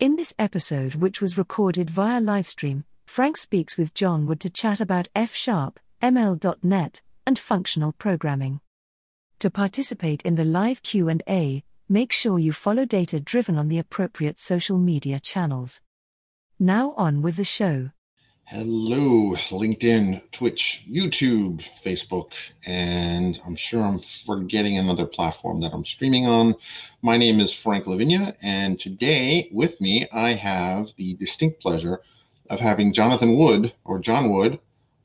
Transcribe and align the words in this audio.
In 0.00 0.14
this 0.14 0.32
episode, 0.38 0.94
which 0.94 1.20
was 1.20 1.36
recorded 1.36 1.90
via 1.90 2.20
livestream, 2.20 2.84
Frank 3.08 3.36
speaks 3.36 3.76
with 3.76 3.94
John 3.94 4.26
Wood 4.26 4.38
to 4.42 4.48
chat 4.48 4.80
about 4.80 5.08
F 5.12 5.34
Sharp, 5.34 5.80
ML.NET, 6.00 7.02
and 7.26 7.36
functional 7.36 7.90
programming. 7.90 8.60
To 9.40 9.50
participate 9.50 10.22
in 10.22 10.36
the 10.36 10.44
live 10.44 10.84
Q&A, 10.84 11.64
make 11.88 12.12
sure 12.12 12.38
you 12.38 12.52
follow 12.52 12.84
Data 12.84 13.18
Driven 13.18 13.58
on 13.58 13.66
the 13.66 13.80
appropriate 13.80 14.38
social 14.38 14.78
media 14.78 15.18
channels. 15.18 15.80
Now 16.60 16.94
on 16.96 17.20
with 17.20 17.34
the 17.34 17.42
show. 17.42 17.90
Hello, 18.50 19.34
LinkedIn, 19.50 20.22
Twitch, 20.32 20.82
YouTube, 20.90 21.60
Facebook, 21.84 22.32
and 22.66 23.38
I'm 23.44 23.54
sure 23.54 23.82
I'm 23.82 23.98
forgetting 23.98 24.78
another 24.78 25.04
platform 25.04 25.60
that 25.60 25.74
I'm 25.74 25.84
streaming 25.84 26.24
on. 26.24 26.54
My 27.02 27.18
name 27.18 27.40
is 27.40 27.52
Frank 27.52 27.86
La 27.86 27.96
Vigne, 27.96 28.32
and 28.40 28.80
today 28.80 29.50
with 29.52 29.78
me 29.82 30.08
I 30.14 30.32
have 30.32 30.94
the 30.96 31.12
distinct 31.16 31.60
pleasure 31.60 32.00
of 32.48 32.58
having 32.58 32.94
Jonathan 32.94 33.36
Wood, 33.36 33.74
or 33.84 33.98
John 33.98 34.30
Wood, 34.30 34.58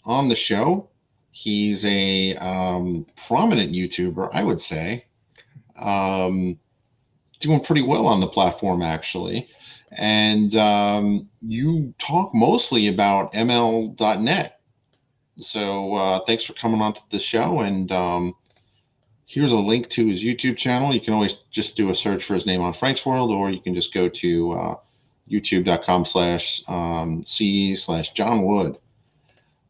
on 0.05 0.29
the 0.29 0.35
show. 0.35 0.87
He's 1.31 1.83
a 1.83 2.37
um, 2.37 3.05
prominent 3.27 3.73
YouTuber, 3.73 4.29
I 4.31 4.41
would 4.41 4.61
say, 4.61 5.03
um, 5.77 6.57
doing 7.41 7.59
pretty 7.59 7.81
well 7.81 8.07
on 8.07 8.21
the 8.21 8.27
platform, 8.27 8.81
actually 8.81 9.49
and 9.97 10.55
um, 10.55 11.29
you 11.41 11.93
talk 11.97 12.33
mostly 12.33 12.87
about 12.87 13.33
ML.net. 13.33 14.59
So 15.39 15.95
uh, 15.95 16.19
thanks 16.21 16.43
for 16.43 16.53
coming 16.53 16.81
on 16.81 16.93
to 16.93 17.01
the 17.11 17.19
show. 17.19 17.61
And 17.61 17.91
um, 17.91 18.35
here's 19.25 19.51
a 19.51 19.57
link 19.57 19.89
to 19.89 20.07
his 20.07 20.23
YouTube 20.23 20.57
channel. 20.57 20.93
You 20.93 21.01
can 21.01 21.13
always 21.13 21.33
just 21.51 21.75
do 21.75 21.89
a 21.89 21.95
search 21.95 22.23
for 22.23 22.33
his 22.33 22.45
name 22.45 22.61
on 22.61 22.73
Frank's 22.73 23.05
World, 23.05 23.31
or 23.31 23.49
you 23.49 23.59
can 23.59 23.73
just 23.73 23.93
go 23.93 24.07
to 24.09 24.51
uh, 24.53 24.75
youtube.com 25.29 26.05
slash 26.05 26.63
um, 26.67 27.23
c 27.25 27.75
slash 27.75 28.11
John 28.13 28.43
Wood. 28.43 28.77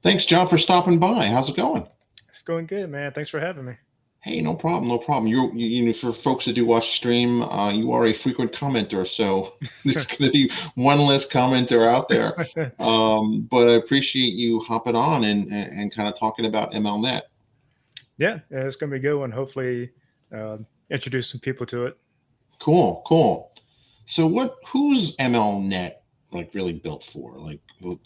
Thanks, 0.02 0.26
John, 0.26 0.48
for 0.48 0.58
stopping 0.58 1.00
by. 1.00 1.28
How's 1.28 1.50
it 1.50 1.56
going? 1.56 1.88
It's 2.30 2.42
going 2.42 2.66
good, 2.66 2.90
man. 2.90 3.14
Thanks 3.14 3.30
for 3.30 3.40
having 3.40 3.66
me. 3.66 3.76
Hey, 4.24 4.40
no 4.40 4.54
problem, 4.54 4.88
no 4.88 4.98
problem. 4.98 5.28
You're, 5.28 5.54
you, 5.54 5.68
you 5.68 5.84
know, 5.84 5.92
for 5.92 6.14
folks 6.14 6.46
that 6.46 6.54
do 6.54 6.66
watch 6.66 6.96
stream, 6.96 7.42
uh, 7.42 7.72
you 7.72 7.92
are 7.92 8.06
a 8.06 8.14
frequent 8.14 8.54
commenter, 8.54 9.06
so 9.06 9.54
there's 9.84 10.08
going 10.08 10.32
to 10.32 10.32
be 10.32 10.50
one 10.76 11.00
less 11.00 11.28
commenter 11.28 11.88
out 11.88 12.08
there. 12.08 12.34
Um, 12.80 13.42
but 13.42 13.68
I 13.68 13.74
appreciate 13.74 14.34
you 14.34 14.62
hopping 14.62 14.96
on 14.96 15.26
and, 15.26 15.48
and, 15.52 15.80
and 15.80 15.94
kind 15.94 16.08
of 16.08 16.18
talking 16.18 16.46
about 16.46 16.72
MLNet. 16.72 17.22
Yeah, 18.18 18.40
it's 18.50 18.76
going 18.76 18.92
to 18.92 19.00
be 19.00 19.06
a 19.06 19.12
good 19.12 19.20
one. 19.20 19.32
Hopefully, 19.32 19.92
uh, 20.34 20.58
introduce 20.90 21.30
some 21.30 21.40
people 21.40 21.66
to 21.68 21.86
it. 21.86 21.98
Cool, 22.60 23.04
cool. 23.06 23.54
So, 24.06 24.28
what? 24.28 24.56
Who's 24.68 25.16
MLNet 25.18 25.94
like 26.32 26.54
really 26.54 26.74
built 26.74 27.04
for? 27.04 27.38
Like, 27.38 27.60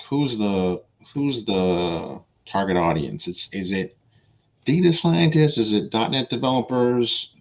who's 0.08 0.38
the 0.38 0.84
who's 1.14 1.46
the 1.46 2.22
target 2.46 2.78
audience? 2.78 3.28
It's 3.28 3.54
is 3.54 3.72
it 3.72 3.97
data 4.68 4.92
scientists? 4.92 5.58
Is 5.58 5.72
it 5.72 5.94
.NET 5.94 6.30
developers? 6.30 7.34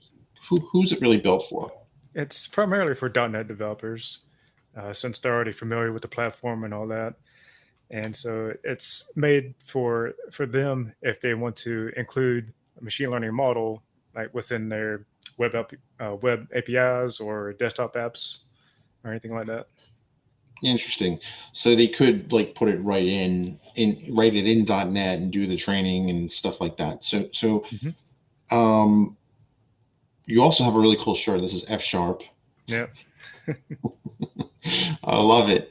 Who, 0.49 0.57
who's 0.71 0.93
it 0.93 1.01
really 1.01 1.19
built 1.19 1.43
for? 1.51 1.73
It's 2.15 2.47
primarily 2.47 2.95
for 2.95 3.11
.NET 3.11 3.49
developers, 3.49 4.21
uh, 4.77 4.93
since 4.93 5.19
they're 5.19 5.35
already 5.35 5.53
familiar 5.53 5.93
with 5.93 6.03
the 6.03 6.09
platform 6.09 6.63
and 6.63 6.73
all 6.73 6.87
that. 6.87 7.15
And 7.91 8.17
so 8.17 8.53
it's 8.65 9.11
made 9.17 9.55
for 9.65 10.15
for 10.33 10.47
them 10.47 10.93
if 11.03 11.21
they 11.21 11.35
want 11.35 11.57
to 11.57 11.93
include 11.97 12.53
a 12.81 12.85
machine 12.85 13.11
learning 13.11 13.35
model 13.35 13.83
like 14.15 14.33
within 14.35 14.69
their 14.69 15.07
web 15.37 15.55
uh, 16.01 16.17
web 16.21 16.49
APIs 16.55 17.21
or 17.21 17.53
desktop 17.53 17.95
apps 17.95 18.41
or 19.05 19.11
anything 19.11 19.35
like 19.35 19.47
that. 19.47 19.69
Interesting. 20.63 21.21
So 21.53 21.75
they 21.75 21.89
could 21.89 22.33
like 22.33 22.55
put 22.55 22.69
it 22.69 22.81
right 22.83 23.05
in 23.05 23.59
in 23.75 24.03
write 24.11 24.35
it 24.35 24.47
in 24.47 24.65
.NET 24.65 25.19
and 25.19 25.31
do 25.31 25.47
the 25.47 25.57
training 25.57 26.11
and 26.11 26.31
stuff 26.31 26.61
like 26.61 26.77
that. 26.79 27.05
So 27.05 27.29
so 27.33 27.61
mm-hmm. 27.61 28.57
um 28.57 29.17
you 30.25 30.43
also 30.43 30.65
have 30.65 30.75
a 30.75 30.81
really 30.81 30.97
cool 30.99 31.15
shirt. 31.15 31.41
This 31.41 31.55
is 31.55 31.65
F 31.69 31.83
sharp. 31.83 32.23
Yeah. 32.67 32.87
I 35.05 35.21
love 35.21 35.51
it. 35.51 35.71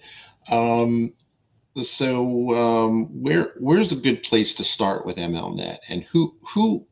Um 0.52 1.14
so 1.82 2.56
um 2.56 3.08
where 3.22 3.54
where's 3.60 3.92
a 3.92 3.98
good 3.98 4.24
place 4.24 4.54
to 4.56 4.64
start 4.64 5.06
with 5.06 5.18
MLNet 5.18 5.80
and 5.90 6.04
who 6.04 6.36
who 6.48 6.86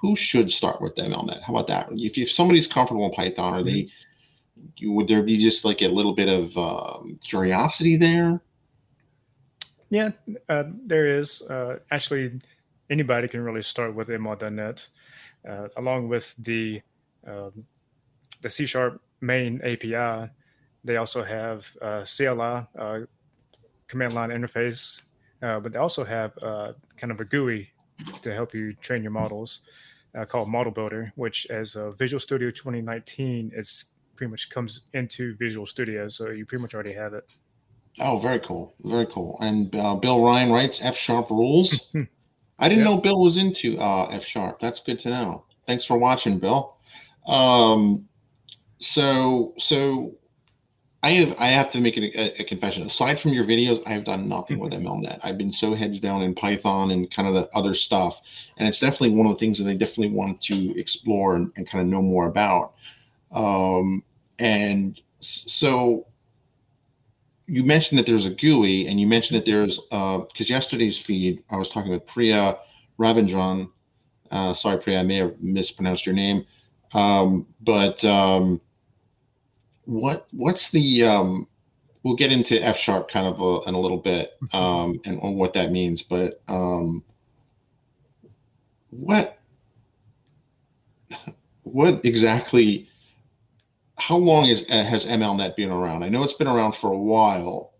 who 0.00 0.16
should 0.16 0.50
start 0.50 0.80
with 0.80 0.96
MLNet? 0.96 1.42
How 1.42 1.52
about 1.52 1.66
that? 1.66 1.90
If, 1.92 2.16
if 2.16 2.32
somebody's 2.32 2.66
comfortable 2.66 3.04
in 3.04 3.12
Python, 3.12 3.52
are 3.52 3.62
they 3.62 3.90
would 4.82 5.08
there 5.08 5.22
be 5.22 5.36
just 5.38 5.64
like 5.64 5.82
a 5.82 5.88
little 5.88 6.14
bit 6.14 6.28
of 6.28 6.56
um, 6.56 7.18
curiosity 7.22 7.96
there? 7.96 8.40
Yeah, 9.90 10.10
uh, 10.48 10.64
there 10.86 11.18
is. 11.18 11.42
Uh, 11.42 11.80
actually, 11.90 12.40
anybody 12.88 13.26
can 13.26 13.40
really 13.40 13.62
start 13.62 13.94
with 13.94 14.08
ML.NET, 14.08 14.88
uh, 15.48 15.68
along 15.76 16.08
with 16.08 16.34
the 16.38 16.80
um, 17.26 17.64
the 18.40 18.48
C 18.48 18.66
Sharp 18.66 19.00
main 19.20 19.60
API. 19.62 20.30
They 20.84 20.96
also 20.96 21.22
have 21.22 21.66
uh, 21.82 22.04
CLI, 22.04 22.66
uh, 22.78 23.00
command 23.88 24.14
line 24.14 24.30
interface, 24.30 25.02
uh, 25.42 25.60
but 25.60 25.72
they 25.72 25.78
also 25.78 26.04
have 26.04 26.34
kind 26.96 27.12
of 27.12 27.20
a 27.20 27.24
GUI 27.24 27.68
to 28.22 28.32
help 28.32 28.54
you 28.54 28.72
train 28.74 29.02
your 29.02 29.12
models. 29.12 29.60
called 30.28 30.48
Model 30.48 30.72
Builder, 30.72 31.12
which 31.16 31.46
as 31.50 31.76
Visual 31.98 32.20
Studio 32.20 32.50
2019 32.50 33.52
is 33.54 33.89
pretty 34.20 34.32
much 34.32 34.50
comes 34.50 34.82
into 34.92 35.34
Visual 35.36 35.64
Studio, 35.64 36.06
so 36.10 36.28
you 36.28 36.44
pretty 36.44 36.60
much 36.60 36.74
already 36.74 36.92
have 36.92 37.14
it. 37.14 37.26
Oh, 38.00 38.18
very 38.18 38.38
cool, 38.40 38.74
very 38.84 39.06
cool. 39.06 39.38
And 39.40 39.74
uh, 39.74 39.94
Bill 39.94 40.22
Ryan 40.22 40.52
writes 40.52 40.82
F 40.82 40.94
sharp 40.94 41.30
rules. 41.30 41.88
I 42.58 42.68
didn't 42.68 42.84
know 42.84 42.98
Bill 42.98 43.18
was 43.18 43.38
into 43.38 43.78
uh, 43.78 44.10
F 44.10 44.22
sharp. 44.22 44.60
That's 44.60 44.80
good 44.80 44.98
to 44.98 45.08
know. 45.08 45.46
Thanks 45.66 45.86
for 45.86 45.96
watching, 45.96 46.38
Bill. 46.38 46.76
Um, 47.26 48.06
so 48.78 49.54
so 49.56 50.12
I 51.02 51.12
have 51.12 51.34
I 51.38 51.46
have 51.46 51.70
to 51.70 51.80
make 51.80 51.96
a, 51.96 52.42
a, 52.42 52.44
confession. 52.44 52.82
Aside 52.82 53.18
from 53.18 53.32
your 53.32 53.44
videos, 53.44 53.82
I 53.86 53.92
have 53.92 54.04
done 54.04 54.28
nothing 54.28 54.58
with 54.58 54.74
MLNet. 54.74 55.18
I've 55.22 55.38
been 55.38 55.50
so 55.50 55.72
heads 55.72 55.98
down 55.98 56.20
in 56.20 56.34
Python 56.34 56.90
and 56.90 57.10
kind 57.10 57.26
of 57.26 57.32
the 57.32 57.48
other 57.54 57.72
stuff, 57.72 58.20
and 58.58 58.68
it's 58.68 58.80
definitely 58.80 59.16
one 59.16 59.26
of 59.26 59.32
the 59.32 59.38
things 59.38 59.56
that 59.58 59.70
I 59.70 59.76
definitely 59.76 60.14
want 60.14 60.42
to 60.42 60.78
explore 60.78 61.36
and, 61.36 61.50
and 61.56 61.66
kind 61.66 61.80
of 61.80 61.88
know 61.88 62.02
more 62.02 62.26
about. 62.26 62.74
Um, 63.32 64.02
and 64.40 65.00
so 65.20 66.06
you 67.46 67.62
mentioned 67.64 67.98
that 67.98 68.06
there's 68.06 68.26
a 68.26 68.34
GUI, 68.34 68.86
and 68.88 69.00
you 69.00 69.06
mentioned 69.06 69.36
that 69.38 69.44
there's 69.44 69.80
because 69.80 70.50
uh, 70.50 70.54
yesterday's 70.54 70.98
feed 70.98 71.42
I 71.50 71.56
was 71.56 71.68
talking 71.68 71.90
with 71.90 72.06
Priya 72.06 72.58
Ravindran. 72.98 73.70
Uh, 74.30 74.54
sorry, 74.54 74.78
Priya, 74.78 75.00
I 75.00 75.02
may 75.02 75.16
have 75.16 75.40
mispronounced 75.40 76.06
your 76.06 76.14
name, 76.14 76.46
um, 76.94 77.46
but 77.60 78.04
um, 78.04 78.60
what 79.84 80.26
what's 80.32 80.70
the 80.70 81.04
um, 81.04 81.48
we'll 82.02 82.16
get 82.16 82.32
into 82.32 82.62
F 82.64 82.78
sharp 82.78 83.10
kind 83.10 83.26
of 83.26 83.40
a, 83.40 83.68
in 83.68 83.74
a 83.74 83.80
little 83.80 83.98
bit 83.98 84.38
mm-hmm. 84.44 84.56
um, 84.56 85.00
and 85.04 85.20
on 85.20 85.34
what 85.34 85.52
that 85.54 85.70
means, 85.70 86.02
but 86.02 86.40
um, 86.48 87.04
what 88.90 89.38
what 91.64 92.00
exactly 92.04 92.88
how 94.00 94.16
long 94.16 94.46
is 94.46 94.66
uh, 94.70 94.82
has 94.82 95.06
MLNet 95.06 95.56
been 95.56 95.70
around? 95.70 96.02
I 96.02 96.08
know 96.08 96.22
it's 96.24 96.34
been 96.34 96.48
around 96.48 96.72
for 96.72 96.92
a 96.92 96.98
while, 96.98 97.74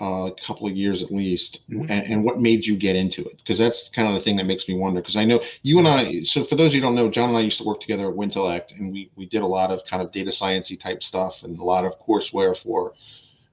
uh, 0.00 0.26
a 0.26 0.34
couple 0.34 0.66
of 0.66 0.76
years 0.76 1.02
at 1.02 1.10
least. 1.10 1.68
Mm-hmm. 1.70 1.90
And, 1.90 2.12
and, 2.12 2.24
what 2.24 2.40
made 2.40 2.64
you 2.64 2.76
get 2.76 2.96
into 2.96 3.24
it? 3.24 3.38
Because 3.38 3.58
that's 3.58 3.88
kind 3.88 4.08
of 4.08 4.14
the 4.14 4.20
thing 4.20 4.36
that 4.36 4.46
makes 4.46 4.68
me 4.68 4.74
wonder. 4.74 5.00
Because 5.00 5.16
I 5.16 5.24
know 5.24 5.42
you 5.62 5.78
and 5.78 5.88
I. 5.88 6.22
So 6.22 6.44
for 6.44 6.54
those 6.54 6.68
of 6.68 6.74
you 6.74 6.80
who 6.80 6.86
don't 6.86 6.94
know, 6.94 7.10
John 7.10 7.30
and 7.30 7.38
I 7.38 7.42
used 7.42 7.58
to 7.58 7.64
work 7.64 7.80
together 7.80 8.08
at 8.08 8.16
Wintellect, 8.16 8.78
and 8.78 8.92
we 8.92 9.10
we 9.16 9.26
did 9.26 9.42
a 9.42 9.46
lot 9.46 9.70
of 9.70 9.84
kind 9.84 10.02
of 10.02 10.12
data 10.12 10.30
sciencey 10.30 10.78
type 10.78 11.02
stuff 11.02 11.42
and 11.42 11.58
a 11.58 11.64
lot 11.64 11.84
of 11.84 12.00
courseware 12.00 12.56
for 12.56 12.94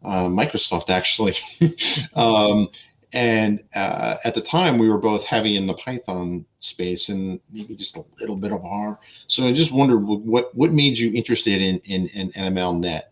uh, 0.04 0.28
Microsoft 0.28 0.90
actually. 0.90 1.36
um, 2.14 2.70
and 3.14 3.64
uh, 3.76 4.16
at 4.24 4.34
the 4.34 4.42
time, 4.42 4.80
we 4.80 4.90
were 4.90 4.98
both 4.98 5.24
heavy 5.24 5.56
in 5.56 5.68
the 5.68 5.76
Python 5.76 6.46
space 6.60 7.10
and 7.10 7.40
maybe 7.52 7.76
just 7.76 7.96
a 7.96 8.04
little 8.20 8.36
bit 8.36 8.52
of 8.52 8.66
R. 8.66 9.00
So 9.28 9.46
I 9.46 9.54
just 9.54 9.72
wondered 9.72 10.00
what 10.00 10.56
what 10.56 10.74
made 10.74 10.98
you 10.98 11.14
interested 11.14 11.62
in 11.62 11.80
in, 11.86 12.08
in 12.08 12.32
ML 12.32 12.80
Net. 12.80 13.12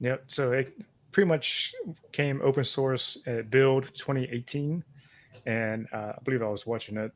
Yep. 0.00 0.24
So 0.26 0.52
it 0.52 0.76
pretty 1.12 1.28
much 1.28 1.72
came 2.10 2.40
open 2.42 2.64
source 2.64 3.18
at 3.26 3.48
Build 3.48 3.84
2018, 3.94 4.82
and 5.46 5.86
uh, 5.92 6.14
I 6.16 6.18
believe 6.24 6.42
I 6.42 6.48
was 6.48 6.66
watching 6.66 6.96
it, 6.96 7.12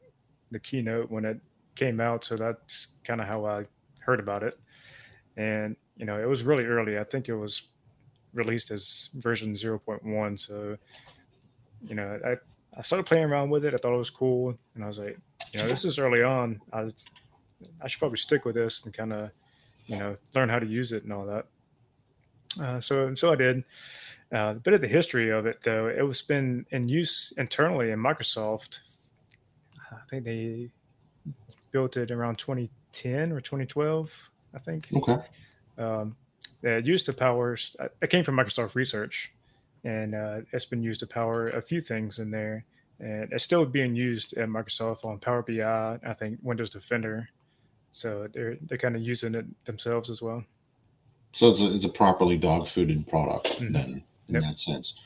the 0.53 0.61
keynote 0.61 1.11
when 1.11 1.25
it 1.25 1.41
came 1.75 2.01
out. 2.01 2.25
So 2.25 2.37
that's 2.37 2.89
kind 3.03 3.21
of 3.21 3.27
how 3.27 3.47
I 3.47 3.65
heard 3.99 4.21
about 4.21 4.45
it, 4.45 4.57
and 5.37 5.75
you 5.97 6.07
know 6.07 6.21
it 6.21 6.29
was 6.29 6.45
really 6.45 6.67
early. 6.67 7.01
I 7.01 7.05
think 7.05 7.29
it 7.29 7.35
was 7.35 7.63
released 8.33 8.71
as 8.71 9.11
version 9.15 9.55
0.1. 9.55 10.39
So 10.39 10.77
you 11.87 11.95
know, 11.95 12.19
I, 12.25 12.37
I 12.79 12.83
started 12.83 13.07
playing 13.07 13.25
around 13.25 13.51
with 13.51 13.65
it. 13.65 13.75
I 13.75 13.77
thought 13.77 13.95
it 13.95 13.99
was 13.99 14.11
cool, 14.11 14.55
and 14.75 14.85
I 14.85 14.87
was 14.87 14.99
like, 14.99 15.19
you 15.53 15.61
know, 15.61 15.67
this 15.67 15.85
is 15.85 15.99
early 15.99 16.23
on. 16.23 16.61
I 16.73 16.85
was, 16.85 17.07
I 17.83 17.89
should 17.89 17.99
probably 17.99 18.19
stick 18.19 18.45
with 18.45 18.55
this 18.55 18.85
and 18.85 18.95
kind 18.95 19.13
of, 19.13 19.31
you 19.87 19.97
know, 19.97 20.17
learn 20.35 20.49
how 20.49 20.59
to 20.59 20.67
use 20.67 20.93
it 20.93 21.05
and 21.05 21.13
all 21.13 21.27
that. 21.27 21.47
Uh, 22.61 22.81
so 22.81 23.15
so 23.15 23.33
I 23.33 23.37
did. 23.37 23.65
Uh, 24.33 24.55
a 24.57 24.61
bit 24.61 24.75
of 24.75 24.83
the 24.83 24.89
history 24.89 25.31
of 25.31 25.47
it, 25.47 25.61
though, 25.63 25.89
it 25.89 26.03
was 26.03 26.21
been 26.21 26.67
in 26.71 26.89
use 26.89 27.33
internally 27.39 27.91
in 27.91 27.99
Microsoft. 27.99 28.81
I 29.91 29.97
think 30.11 30.25
they 30.25 30.71
built 31.71 31.97
it 31.97 32.11
around 32.11 32.37
2010 32.37 33.33
or 33.33 33.41
2012. 33.41 34.31
I 34.55 34.59
think. 34.59 34.89
Okay. 34.95 35.17
Um, 35.79 36.17
it 36.63 36.85
used 36.85 37.07
to 37.07 37.13
power. 37.13 37.57
It 38.03 38.11
came 38.11 38.25
from 38.25 38.37
Microsoft 38.37 38.75
Research, 38.75 39.33
and 39.85 40.15
uh, 40.15 40.41
it's 40.53 40.65
been 40.65 40.83
used 40.83 41.01
to 41.01 41.07
power 41.07 41.49
a 41.49 41.63
few 41.63 41.81
things 41.81 42.19
in 42.19 42.31
there. 42.31 42.65
And 43.01 43.33
it's 43.33 43.45
still 43.45 43.65
being 43.65 43.95
used 43.95 44.37
at 44.37 44.49
Microsoft 44.49 45.05
on 45.05 45.19
Power 45.19 45.43
BI. 45.43 45.99
I 46.05 46.13
think 46.15 46.39
Windows 46.43 46.71
Defender. 46.71 47.29
So 47.93 48.29
they're 48.33 48.57
they're 48.63 48.79
kind 48.79 48.97
of 48.97 49.03
using 49.03 49.35
it 49.35 49.47
themselves 49.65 50.11
as 50.11 50.21
well. 50.21 50.43
So 51.33 51.51
it's 51.51 51.61
a, 51.61 51.75
it's 51.75 51.85
a 51.85 51.91
properly 51.91 52.37
dog 52.37 52.65
fooded 52.65 53.09
product 53.09 53.61
mm-hmm. 53.61 53.73
then 53.73 54.05
in 54.29 54.35
yep. 54.35 54.43
that 54.43 54.59
sense. 54.59 55.01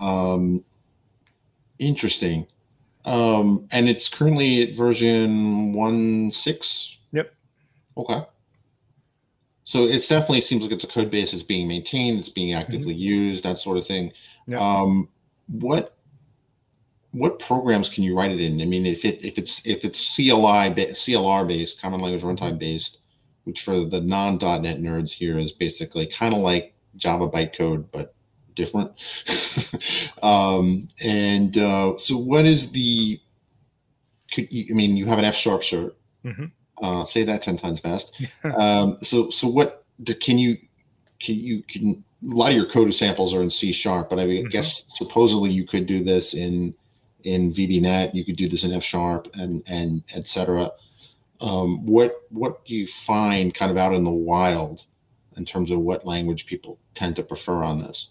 Um, 0.00 0.64
interesting. 1.78 2.46
Um, 3.04 3.68
and 3.70 3.88
it's 3.88 4.08
currently 4.08 4.62
at 4.62 4.72
version 4.72 5.72
one 5.72 6.30
six. 6.30 6.98
Yep. 7.12 7.32
Okay. 7.96 8.24
So 9.66 9.84
it 9.84 10.06
definitely 10.08 10.42
seems 10.42 10.62
like 10.62 10.72
it's 10.72 10.84
a 10.84 10.88
code 10.88 11.10
base 11.10 11.32
that's 11.32 11.42
being 11.42 11.66
maintained, 11.66 12.20
it's 12.20 12.28
being 12.28 12.54
actively 12.54 12.94
mm-hmm. 12.94 13.02
used, 13.02 13.42
that 13.42 13.58
sort 13.58 13.76
of 13.76 13.86
thing. 13.86 14.12
Yep. 14.46 14.60
Um, 14.60 15.08
what 15.48 15.96
what 17.10 17.40
programs 17.40 17.88
can 17.88 18.04
you 18.04 18.16
write 18.16 18.30
it 18.30 18.40
in? 18.40 18.62
I 18.62 18.64
mean, 18.64 18.86
if 18.86 19.04
it 19.04 19.24
if 19.24 19.38
it's 19.38 19.66
if 19.66 19.84
it's 19.84 20.14
CLI 20.14 20.70
CLR 20.70 21.48
based, 21.48 21.82
common 21.82 22.00
language 22.00 22.22
runtime 22.22 22.50
mm-hmm. 22.50 22.58
based, 22.58 22.98
which 23.42 23.62
for 23.62 23.84
the 23.84 24.00
non 24.00 24.38
.NET 24.38 24.78
nerds 24.78 25.10
here 25.10 25.36
is 25.36 25.50
basically 25.50 26.06
kind 26.06 26.32
of 26.32 26.40
like 26.40 26.72
Java 26.96 27.28
bytecode, 27.28 27.86
but 27.90 28.14
different. 28.54 28.92
um, 30.22 30.86
and 31.04 31.56
uh, 31.58 31.96
so, 31.96 32.16
what 32.16 32.44
is 32.44 32.70
the? 32.70 33.20
Could 34.30 34.52
you, 34.52 34.66
I 34.70 34.74
mean, 34.74 34.96
you 34.96 35.06
have 35.06 35.18
an 35.18 35.24
F 35.24 35.34
sharp 35.34 35.62
shirt. 35.62 35.96
Mm-hmm. 36.24 36.46
Uh, 36.82 37.04
say 37.04 37.22
that 37.24 37.42
ten 37.42 37.56
times 37.56 37.80
fast. 37.80 38.20
um, 38.58 38.98
so, 39.02 39.30
so 39.30 39.48
what 39.48 39.84
can 40.20 40.38
you? 40.38 40.56
Can 41.20 41.36
you 41.36 41.62
can 41.62 42.04
a 42.22 42.34
lot 42.34 42.50
of 42.50 42.56
your 42.56 42.66
code 42.66 42.92
samples 42.94 43.34
are 43.34 43.42
in 43.42 43.50
C 43.50 43.72
sharp, 43.72 44.10
but 44.10 44.18
I 44.18 44.26
mm-hmm. 44.26 44.48
guess 44.48 44.84
supposedly 44.88 45.50
you 45.50 45.64
could 45.64 45.86
do 45.86 46.04
this 46.04 46.34
in 46.34 46.74
in 47.24 47.52
VBNet. 47.52 48.14
You 48.14 48.24
could 48.24 48.36
do 48.36 48.48
this 48.48 48.64
in 48.64 48.72
F 48.72 48.84
sharp 48.84 49.28
and 49.34 49.62
and 49.66 50.02
etc. 50.14 50.70
Um, 51.40 51.84
what 51.86 52.22
what 52.30 52.64
do 52.64 52.74
you 52.74 52.86
find 52.86 53.54
kind 53.54 53.70
of 53.70 53.76
out 53.76 53.94
in 53.94 54.04
the 54.04 54.10
wild 54.10 54.84
in 55.36 55.44
terms 55.44 55.70
of 55.70 55.80
what 55.80 56.06
language 56.06 56.46
people 56.46 56.78
tend 56.94 57.16
to 57.16 57.22
prefer 57.22 57.62
on 57.62 57.80
this? 57.80 58.10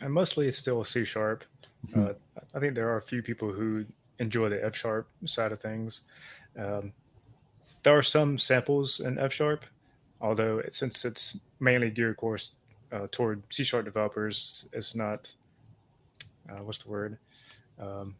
and 0.00 0.12
mostly 0.12 0.48
it's 0.48 0.58
still 0.58 0.82
C 0.84 1.04
sharp. 1.04 1.44
Mm-hmm. 1.88 2.06
Uh, 2.06 2.40
I 2.54 2.60
think 2.60 2.74
there 2.74 2.88
are 2.88 2.98
a 2.98 3.02
few 3.02 3.22
people 3.22 3.52
who 3.52 3.84
enjoy 4.18 4.48
the 4.48 4.64
F 4.64 4.76
sharp 4.76 5.08
side 5.24 5.52
of 5.52 5.60
things. 5.60 6.02
Um, 6.58 6.92
there 7.82 7.96
are 7.96 8.02
some 8.02 8.38
samples 8.38 9.00
in 9.00 9.18
F 9.18 9.32
sharp, 9.32 9.64
although 10.20 10.58
it, 10.58 10.74
since 10.74 11.04
it's 11.04 11.38
mainly 11.60 11.90
geared, 11.90 12.16
course, 12.16 12.52
uh, 12.92 13.06
toward 13.10 13.42
C 13.50 13.64
sharp 13.64 13.84
developers, 13.84 14.68
it's 14.72 14.94
not. 14.94 15.32
Uh, 16.48 16.62
what's 16.62 16.78
the 16.78 16.88
word? 16.88 17.18
Um, 17.78 18.14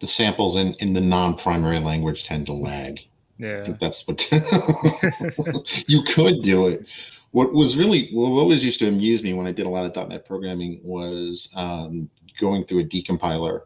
the 0.00 0.06
samples 0.06 0.56
in, 0.56 0.74
in 0.80 0.92
the 0.92 1.00
non-primary 1.00 1.78
language 1.78 2.24
tend 2.24 2.46
to 2.46 2.52
lag. 2.52 3.00
Yeah, 3.38 3.74
that's 3.80 4.06
what 4.06 4.30
you 5.88 6.02
could 6.02 6.42
do 6.42 6.66
it 6.66 6.86
what 7.32 7.52
was 7.52 7.76
really 7.76 8.10
what 8.12 8.28
always 8.30 8.64
used 8.64 8.80
to 8.80 8.88
amuse 8.88 9.22
me 9.22 9.34
when 9.34 9.46
I 9.46 9.52
did 9.52 9.66
a 9.66 9.68
lot 9.68 9.84
of 9.84 10.08
.NET 10.08 10.24
programming 10.24 10.80
was 10.82 11.48
um, 11.54 12.10
going 12.38 12.64
through 12.64 12.80
a 12.80 12.84
decompiler, 12.84 13.62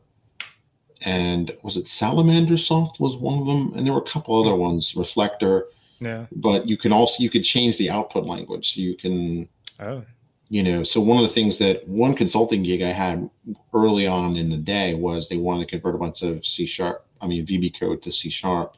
and 1.03 1.57
was 1.63 1.77
it 1.77 1.87
Salamander 1.87 2.57
Soft 2.57 3.01
was 3.01 3.17
one 3.17 3.39
of 3.39 3.47
them, 3.47 3.73
and 3.75 3.87
there 3.87 3.93
were 3.93 4.01
a 4.01 4.11
couple 4.11 4.39
other 4.39 4.55
ones, 4.55 4.95
Reflector. 4.97 5.67
Yeah. 6.01 6.27
But 6.33 6.69
you 6.69 6.77
can 6.77 6.93
also 6.93 7.23
you 7.23 7.31
could 7.31 7.45
change 7.45 7.79
the 7.79 7.91
output 7.91 8.25
language, 8.25 8.75
so 8.75 8.81
you 8.81 8.95
can. 8.95 9.49
Oh. 9.81 10.05
You 10.51 10.63
know, 10.63 10.85
so 10.85 11.01
one 11.01 11.17
of 11.17 11.23
the 11.25 11.33
things 11.33 11.59
that 11.59 11.89
one 11.89 12.15
consulting 12.15 12.63
gig 12.63 12.83
I 12.83 12.91
had 12.91 13.29
early 13.73 14.07
on 14.07 14.37
in 14.37 14.51
the 14.51 14.59
day 14.59 14.95
was 14.95 15.29
they 15.29 15.39
wanted 15.39 15.65
to 15.65 15.71
convert 15.71 15.95
a 15.95 15.99
bunch 15.99 16.23
of 16.23 16.45
C 16.47 16.67
sharp, 16.67 17.05
I 17.21 17.27
mean 17.27 17.45
VB 17.45 17.81
code 17.81 18.03
to 18.03 18.13
C 18.13 18.29
sharp, 18.29 18.77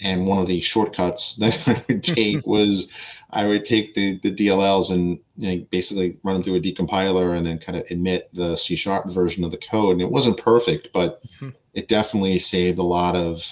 and 0.00 0.26
one 0.26 0.38
of 0.38 0.46
the 0.46 0.60
shortcuts 0.60 1.34
that 1.36 1.68
I 1.68 1.84
would 1.88 2.02
take 2.02 2.46
was 2.46 2.88
I 3.30 3.46
would 3.46 3.64
take 3.64 3.94
the 3.94 4.18
the 4.18 4.34
DLLs 4.34 4.90
and 4.90 5.18
you 5.36 5.56
know, 5.56 5.66
basically 5.70 6.18
run 6.22 6.34
them 6.34 6.42
through 6.42 6.56
a 6.56 6.60
decompiler 6.60 7.36
and 7.36 7.44
then 7.44 7.58
kind 7.58 7.76
of 7.76 7.84
emit 7.90 8.30
the 8.32 8.56
C 8.56 8.76
sharp 8.76 9.10
version 9.10 9.44
of 9.44 9.50
the 9.50 9.58
code. 9.58 9.92
And 9.92 10.02
it 10.02 10.10
wasn't 10.10 10.38
perfect, 10.38 10.88
but 10.92 11.22
mm-hmm. 11.26 11.50
it 11.72 11.88
definitely 11.88 12.38
saved 12.38 12.78
a 12.78 12.84
lot 12.84 13.16
of 13.16 13.42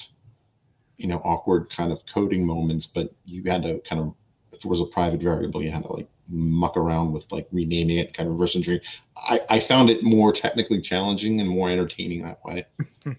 you 0.98 1.08
know 1.08 1.18
awkward 1.24 1.68
kind 1.70 1.92
of 1.92 2.06
coding 2.06 2.46
moments. 2.46 2.86
But 2.86 3.12
you 3.24 3.42
had 3.44 3.62
to 3.64 3.80
kind 3.80 4.00
of 4.00 4.14
if 4.52 4.64
it 4.64 4.68
was 4.68 4.80
a 4.80 4.86
private 4.86 5.20
variable, 5.20 5.62
you 5.62 5.72
had 5.72 5.82
to 5.82 5.92
like 5.92 6.08
muck 6.28 6.76
around 6.76 7.12
with 7.12 7.30
like 7.32 7.48
renaming 7.52 7.98
it, 7.98 8.14
kind 8.14 8.28
of 8.28 8.34
reverse 8.34 8.54
engineering. 8.54 8.84
I, 9.16 9.40
I 9.50 9.60
found 9.60 9.90
it 9.90 10.04
more 10.04 10.32
technically 10.32 10.80
challenging 10.80 11.40
and 11.40 11.48
more 11.48 11.68
entertaining 11.68 12.22
that 12.22 12.38
way. 12.44 12.64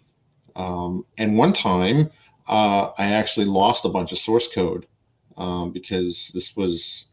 um, 0.55 1.05
and 1.17 1.37
one 1.37 1.51
time 1.51 2.09
uh, 2.47 2.91
I 2.97 3.11
actually 3.13 3.45
lost 3.45 3.85
a 3.85 3.89
bunch 3.89 4.11
of 4.11 4.17
source 4.17 4.47
code 4.47 4.87
um, 5.37 5.71
because 5.71 6.31
this 6.33 6.55
was 6.55 7.07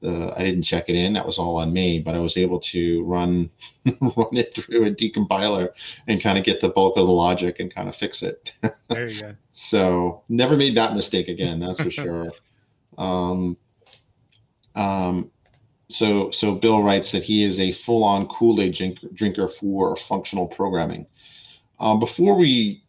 the, 0.00 0.32
I 0.36 0.42
didn't 0.42 0.62
check 0.62 0.88
it 0.88 0.96
in. 0.96 1.12
That 1.12 1.26
was 1.26 1.38
all 1.38 1.56
on 1.56 1.72
me, 1.72 2.00
but 2.00 2.14
I 2.14 2.18
was 2.18 2.36
able 2.36 2.60
to 2.60 3.04
run 3.04 3.50
run 4.00 4.36
it 4.36 4.54
through 4.54 4.86
a 4.86 4.90
decompiler 4.90 5.70
and 6.06 6.20
kind 6.20 6.38
of 6.38 6.44
get 6.44 6.60
the 6.60 6.70
bulk 6.70 6.96
of 6.96 7.06
the 7.06 7.12
logic 7.12 7.60
and 7.60 7.74
kind 7.74 7.88
of 7.88 7.96
fix 7.96 8.22
it. 8.22 8.52
there 8.88 9.08
you 9.08 9.20
go. 9.20 9.34
so 9.52 10.22
never 10.28 10.56
made 10.56 10.76
that 10.76 10.94
mistake 10.94 11.28
again. 11.28 11.60
That's 11.60 11.80
for 11.80 11.90
sure. 11.90 12.32
Um, 12.96 13.56
um, 14.74 15.30
so 15.90 16.30
so 16.30 16.54
Bill 16.54 16.82
writes 16.82 17.12
that 17.12 17.22
he 17.22 17.42
is 17.42 17.60
a 17.60 17.72
full 17.72 18.04
on 18.04 18.26
Kool 18.28 18.60
Aid 18.60 18.74
drink, 18.74 18.98
drinker 19.14 19.48
for 19.48 19.96
functional 19.96 20.46
programming. 20.46 21.06
Um, 21.78 21.98
before 21.98 22.36
we 22.36 22.82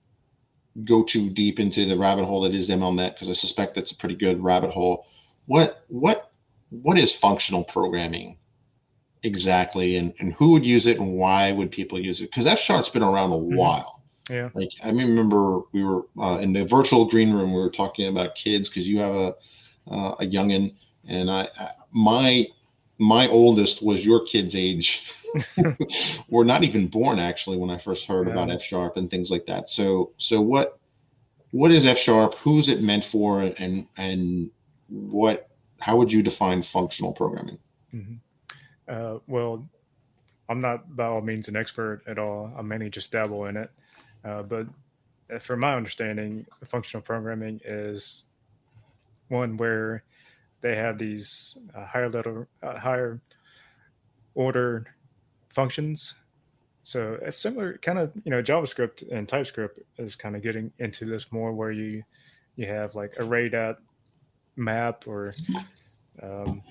go 0.83 1.03
too 1.03 1.29
deep 1.29 1.59
into 1.59 1.85
the 1.85 1.97
rabbit 1.97 2.25
hole 2.25 2.41
that 2.41 2.53
is 2.53 2.69
MLNet 2.69 3.13
because 3.13 3.29
I 3.29 3.33
suspect 3.33 3.75
that's 3.75 3.91
a 3.91 3.95
pretty 3.95 4.15
good 4.15 4.41
rabbit 4.43 4.71
hole. 4.71 5.05
What 5.45 5.83
what 5.87 6.31
what 6.69 6.97
is 6.97 7.13
functional 7.13 7.63
programming 7.63 8.37
exactly, 9.23 9.97
and 9.97 10.13
and 10.19 10.33
who 10.33 10.51
would 10.51 10.65
use 10.65 10.87
it, 10.87 10.97
and 10.97 11.13
why 11.13 11.51
would 11.51 11.71
people 11.71 11.99
use 11.99 12.21
it? 12.21 12.31
Because 12.31 12.45
F 12.45 12.59
Sharp's 12.59 12.89
been 12.89 13.03
around 13.03 13.31
a 13.31 13.35
mm-hmm. 13.35 13.55
while. 13.55 14.03
Yeah. 14.29 14.49
Like 14.53 14.71
I 14.83 14.89
remember 14.89 15.61
we 15.73 15.83
were 15.83 16.05
uh, 16.19 16.37
in 16.37 16.53
the 16.53 16.65
virtual 16.65 17.05
green 17.05 17.33
room. 17.33 17.53
We 17.53 17.59
were 17.59 17.69
talking 17.69 18.07
about 18.07 18.35
kids 18.35 18.69
because 18.69 18.87
you 18.87 18.99
have 18.99 19.13
a 19.13 19.35
uh, 19.89 20.15
a 20.19 20.25
youngin, 20.25 20.75
and 21.07 21.29
I, 21.29 21.49
I 21.59 21.69
my 21.91 22.45
my 23.01 23.27
oldest 23.29 23.81
was 23.81 24.05
your 24.05 24.23
kid's 24.23 24.55
age. 24.55 25.11
Were 26.29 26.45
not 26.45 26.63
even 26.63 26.87
born 26.87 27.17
actually 27.17 27.57
when 27.57 27.71
i 27.71 27.77
first 27.77 28.05
heard 28.05 28.27
yeah. 28.27 28.33
about 28.33 28.51
f 28.51 28.61
sharp 28.61 28.95
and 28.95 29.09
things 29.09 29.31
like 29.31 29.47
that. 29.47 29.69
So 29.69 30.11
so 30.17 30.39
what 30.39 30.77
what 31.49 31.71
is 31.71 31.87
f 31.87 31.97
sharp 31.97 32.35
who's 32.35 32.67
it 32.67 32.83
meant 32.83 33.03
for? 33.03 33.41
And 33.57 33.87
and 33.97 34.51
what 34.87 35.49
how 35.79 35.97
would 35.97 36.13
you 36.13 36.21
define 36.21 36.61
functional 36.61 37.11
programming? 37.11 37.57
Mm-hmm. 37.93 38.13
uh, 38.87 39.19
well 39.27 39.67
i'm 40.47 40.61
not 40.61 40.95
by 40.95 41.03
all 41.03 41.19
means 41.19 41.47
an 41.47 41.55
expert 41.55 42.03
at 42.07 42.19
all. 42.19 42.53
I 42.57 42.61
mainly 42.61 42.89
just 42.89 43.11
dabble 43.11 43.45
in 43.45 43.57
it. 43.57 43.69
Uh, 44.23 44.43
but 44.43 44.67
uh, 45.33 45.39
from 45.39 45.59
my 45.59 45.75
understanding 45.75 46.45
functional 46.65 47.01
programming 47.01 47.59
is 47.65 48.25
one 49.29 49.57
where 49.57 50.03
they 50.61 50.75
have 50.75 50.97
these 50.97 51.57
uh, 51.75 51.85
higher 51.85 52.09
level, 52.09 52.47
uh, 52.63 52.79
higher 52.79 53.19
order 54.35 54.85
functions. 55.49 56.15
So 56.83 57.17
it's 57.21 57.37
similar, 57.37 57.77
kind 57.77 57.99
of, 57.99 58.11
you 58.23 58.31
know, 58.31 58.41
JavaScript 58.41 59.11
and 59.11 59.27
TypeScript 59.27 59.79
is 59.97 60.15
kind 60.15 60.35
of 60.35 60.41
getting 60.41 60.71
into 60.79 61.05
this 61.05 61.31
more, 61.31 61.51
where 61.53 61.71
you 61.71 62.03
you 62.55 62.67
have 62.67 62.95
like 62.95 63.13
array 63.17 63.49
dot 63.49 63.79
map 64.55 65.07
or 65.07 65.35
um, 66.21 66.61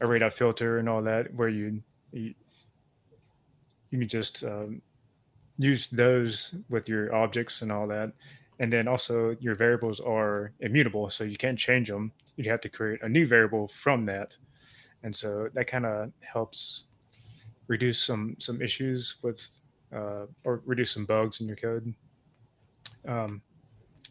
array 0.00 0.18
dot 0.18 0.34
filter 0.34 0.78
and 0.78 0.88
all 0.88 1.02
that, 1.02 1.32
where 1.34 1.48
you 1.48 1.82
you, 2.12 2.34
you 3.90 3.98
can 3.98 4.08
just 4.08 4.42
um, 4.44 4.82
use 5.56 5.86
those 5.88 6.54
with 6.68 6.88
your 6.88 7.14
objects 7.14 7.62
and 7.62 7.70
all 7.70 7.86
that, 7.86 8.12
and 8.58 8.72
then 8.72 8.88
also 8.88 9.36
your 9.40 9.54
variables 9.54 10.00
are 10.00 10.52
immutable, 10.60 11.08
so 11.10 11.22
you 11.22 11.36
can't 11.36 11.58
change 11.58 11.88
them 11.88 12.10
you'd 12.36 12.46
have 12.46 12.60
to 12.62 12.68
create 12.68 13.02
a 13.02 13.08
new 13.08 13.26
variable 13.26 13.68
from 13.68 14.06
that. 14.06 14.34
And 15.02 15.14
so 15.14 15.48
that 15.54 15.66
kind 15.66 15.86
of 15.86 16.10
helps 16.20 16.86
reduce 17.68 17.98
some 18.02 18.36
some 18.38 18.60
issues 18.60 19.16
with 19.22 19.46
uh, 19.94 20.26
or 20.44 20.62
reduce 20.64 20.92
some 20.92 21.06
bugs 21.06 21.40
in 21.40 21.46
your 21.46 21.56
code. 21.56 21.94
Um, 23.06 23.42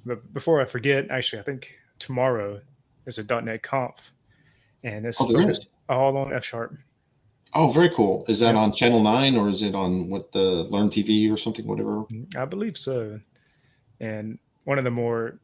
but 0.05 0.33
before 0.33 0.61
I 0.61 0.65
forget, 0.65 1.09
actually, 1.09 1.39
I 1.39 1.43
think 1.43 1.71
tomorrow 1.99 2.61
is 3.05 3.17
a 3.17 3.23
.NET 3.23 3.63
Conf, 3.63 4.13
and 4.83 5.05
it's 5.05 5.19
oh, 5.19 5.27
focused. 5.27 5.69
all 5.89 6.15
on 6.17 6.33
F 6.33 6.45
sharp. 6.45 6.73
Oh, 7.55 7.67
very 7.67 7.89
cool. 7.89 8.25
Is 8.27 8.39
that 8.39 8.55
yeah. 8.55 8.61
on 8.61 8.71
Channel 8.71 9.03
Nine 9.03 9.35
or 9.35 9.47
is 9.47 9.61
it 9.61 9.75
on 9.75 10.09
what 10.09 10.31
the 10.31 10.67
Learn 10.69 10.89
TV 10.89 11.31
or 11.31 11.37
something, 11.37 11.67
whatever? 11.67 12.03
I 12.35 12.45
believe 12.45 12.77
so. 12.77 13.19
And 13.99 14.39
one 14.63 14.79
of 14.79 14.83
the 14.83 14.91
more 14.91 15.39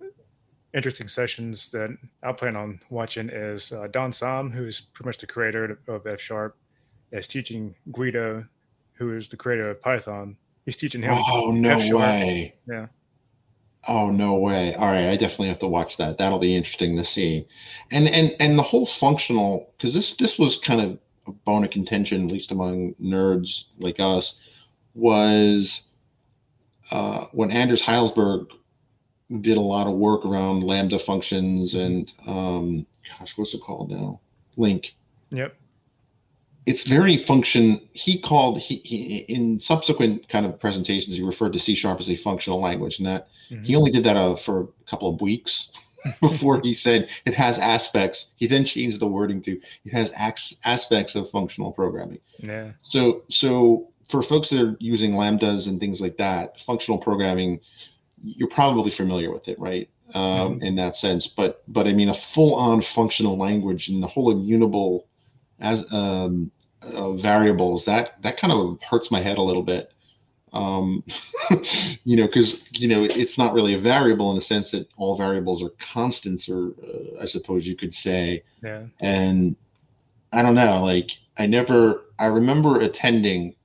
interesting 0.73 1.07
sessions 1.07 1.71
that 1.71 1.95
I 2.23 2.31
plan 2.31 2.55
on 2.55 2.79
watching 2.89 3.29
is 3.29 3.71
uh, 3.71 3.87
Don 3.87 4.11
Syme, 4.11 4.51
who 4.51 4.65
is 4.65 4.81
pretty 4.81 5.07
much 5.07 5.17
the 5.17 5.27
creator 5.27 5.79
of 5.87 6.05
F 6.05 6.19
Sharp, 6.19 6.55
is 7.11 7.27
teaching 7.27 7.75
Guido, 7.91 8.45
who 8.93 9.15
is 9.15 9.29
the 9.29 9.37
creator 9.37 9.69
of 9.69 9.81
Python. 9.81 10.37
He's 10.65 10.77
teaching 10.77 11.01
him. 11.01 11.13
Oh 11.13 11.51
no 11.51 11.77
way! 11.97 12.55
Yeah. 12.67 12.87
Oh 13.87 14.11
no 14.11 14.35
way! 14.35 14.75
All 14.75 14.87
right, 14.87 15.09
I 15.09 15.15
definitely 15.15 15.47
have 15.47 15.59
to 15.59 15.67
watch 15.67 15.97
that. 15.97 16.17
That'll 16.17 16.39
be 16.39 16.55
interesting 16.55 16.95
to 16.97 17.05
see, 17.05 17.47
and 17.91 18.07
and 18.07 18.35
and 18.39 18.59
the 18.59 18.63
whole 18.63 18.85
functional 18.85 19.73
because 19.77 19.95
this 19.95 20.15
this 20.17 20.37
was 20.37 20.57
kind 20.57 20.81
of 20.81 20.99
a 21.27 21.31
bone 21.31 21.63
of 21.63 21.71
contention, 21.71 22.25
at 22.25 22.31
least 22.31 22.51
among 22.51 22.93
nerds 22.95 23.65
like 23.79 23.99
us, 23.99 24.41
was 24.93 25.87
uh, 26.91 27.25
when 27.31 27.51
Anders 27.51 27.81
Hejlsberg 27.81 28.51
did 29.41 29.57
a 29.57 29.61
lot 29.61 29.87
of 29.87 29.93
work 29.93 30.25
around 30.25 30.63
lambda 30.63 30.97
functions 30.97 31.75
and 31.75 32.13
um, 32.27 32.85
gosh, 33.19 33.37
what's 33.37 33.53
it 33.53 33.61
called 33.61 33.91
now? 33.91 34.19
LINQ. 34.57 34.91
Yep. 35.31 35.55
It's 36.65 36.83
very 36.83 37.17
function. 37.17 37.81
He 37.93 38.19
called 38.19 38.59
he, 38.59 38.81
he 38.83 39.17
in 39.29 39.59
subsequent 39.59 40.27
kind 40.29 40.45
of 40.45 40.59
presentations. 40.59 41.15
He 41.15 41.23
referred 41.23 41.53
to 41.53 41.59
C 41.59 41.73
sharp 41.73 41.99
as 41.99 42.09
a 42.09 42.15
functional 42.15 42.59
language, 42.59 42.99
and 42.99 43.07
that 43.07 43.29
mm-hmm. 43.49 43.63
he 43.63 43.75
only 43.75 43.91
did 43.91 44.03
that 44.03 44.17
uh, 44.17 44.35
for 44.35 44.61
a 44.61 44.67
couple 44.85 45.09
of 45.09 45.21
weeks 45.21 45.71
before 46.21 46.61
he 46.61 46.73
said 46.73 47.09
it 47.25 47.33
has 47.33 47.57
aspects. 47.57 48.33
He 48.35 48.45
then 48.45 48.65
changed 48.65 48.99
the 48.99 49.07
wording 49.07 49.41
to 49.43 49.59
it 49.85 49.93
has 49.93 50.11
aspects 50.63 51.15
of 51.15 51.29
functional 51.29 51.71
programming. 51.71 52.19
Yeah. 52.39 52.71
So 52.79 53.23
so 53.29 53.89
for 54.07 54.21
folks 54.21 54.49
that 54.49 54.61
are 54.61 54.77
using 54.79 55.13
lambdas 55.13 55.67
and 55.67 55.79
things 55.79 56.01
like 56.01 56.17
that, 56.17 56.59
functional 56.59 56.97
programming 56.97 57.61
you're 58.23 58.49
probably 58.49 58.91
familiar 58.91 59.31
with 59.31 59.47
it, 59.47 59.59
right? 59.59 59.89
Um, 60.15 60.23
mm-hmm. 60.55 60.63
In 60.63 60.75
that 60.75 60.95
sense, 60.95 61.27
but 61.27 61.63
but 61.67 61.87
I 61.87 61.93
mean, 61.93 62.09
a 62.09 62.13
full-on 62.13 62.81
functional 62.81 63.37
language 63.37 63.89
and 63.89 64.01
the 64.01 64.07
whole 64.07 64.31
immutable 64.31 65.05
as 65.59 65.91
um, 65.93 66.51
uh, 66.81 67.13
variables 67.13 67.85
that 67.85 68.21
that 68.23 68.37
kind 68.37 68.51
of 68.51 68.79
hurts 68.81 69.11
my 69.11 69.19
head 69.19 69.37
a 69.37 69.41
little 69.41 69.63
bit. 69.63 69.91
Um, 70.51 71.03
you 72.03 72.17
know, 72.17 72.25
because 72.25 72.67
you 72.71 72.87
know 72.87 73.03
it's 73.03 73.37
not 73.37 73.53
really 73.53 73.75
a 73.75 73.79
variable 73.79 74.31
in 74.31 74.35
the 74.35 74.41
sense 74.41 74.71
that 74.71 74.87
all 74.97 75.15
variables 75.15 75.63
are 75.63 75.69
constants, 75.79 76.49
or 76.49 76.69
uh, 76.83 77.21
I 77.21 77.25
suppose 77.25 77.67
you 77.67 77.75
could 77.75 77.93
say. 77.93 78.43
Yeah. 78.63 78.83
And 78.99 79.55
I 80.33 80.41
don't 80.41 80.55
know, 80.55 80.83
like 80.83 81.11
I 81.37 81.45
never. 81.45 82.05
I 82.17 82.25
remember 82.25 82.79
attending 82.81 83.55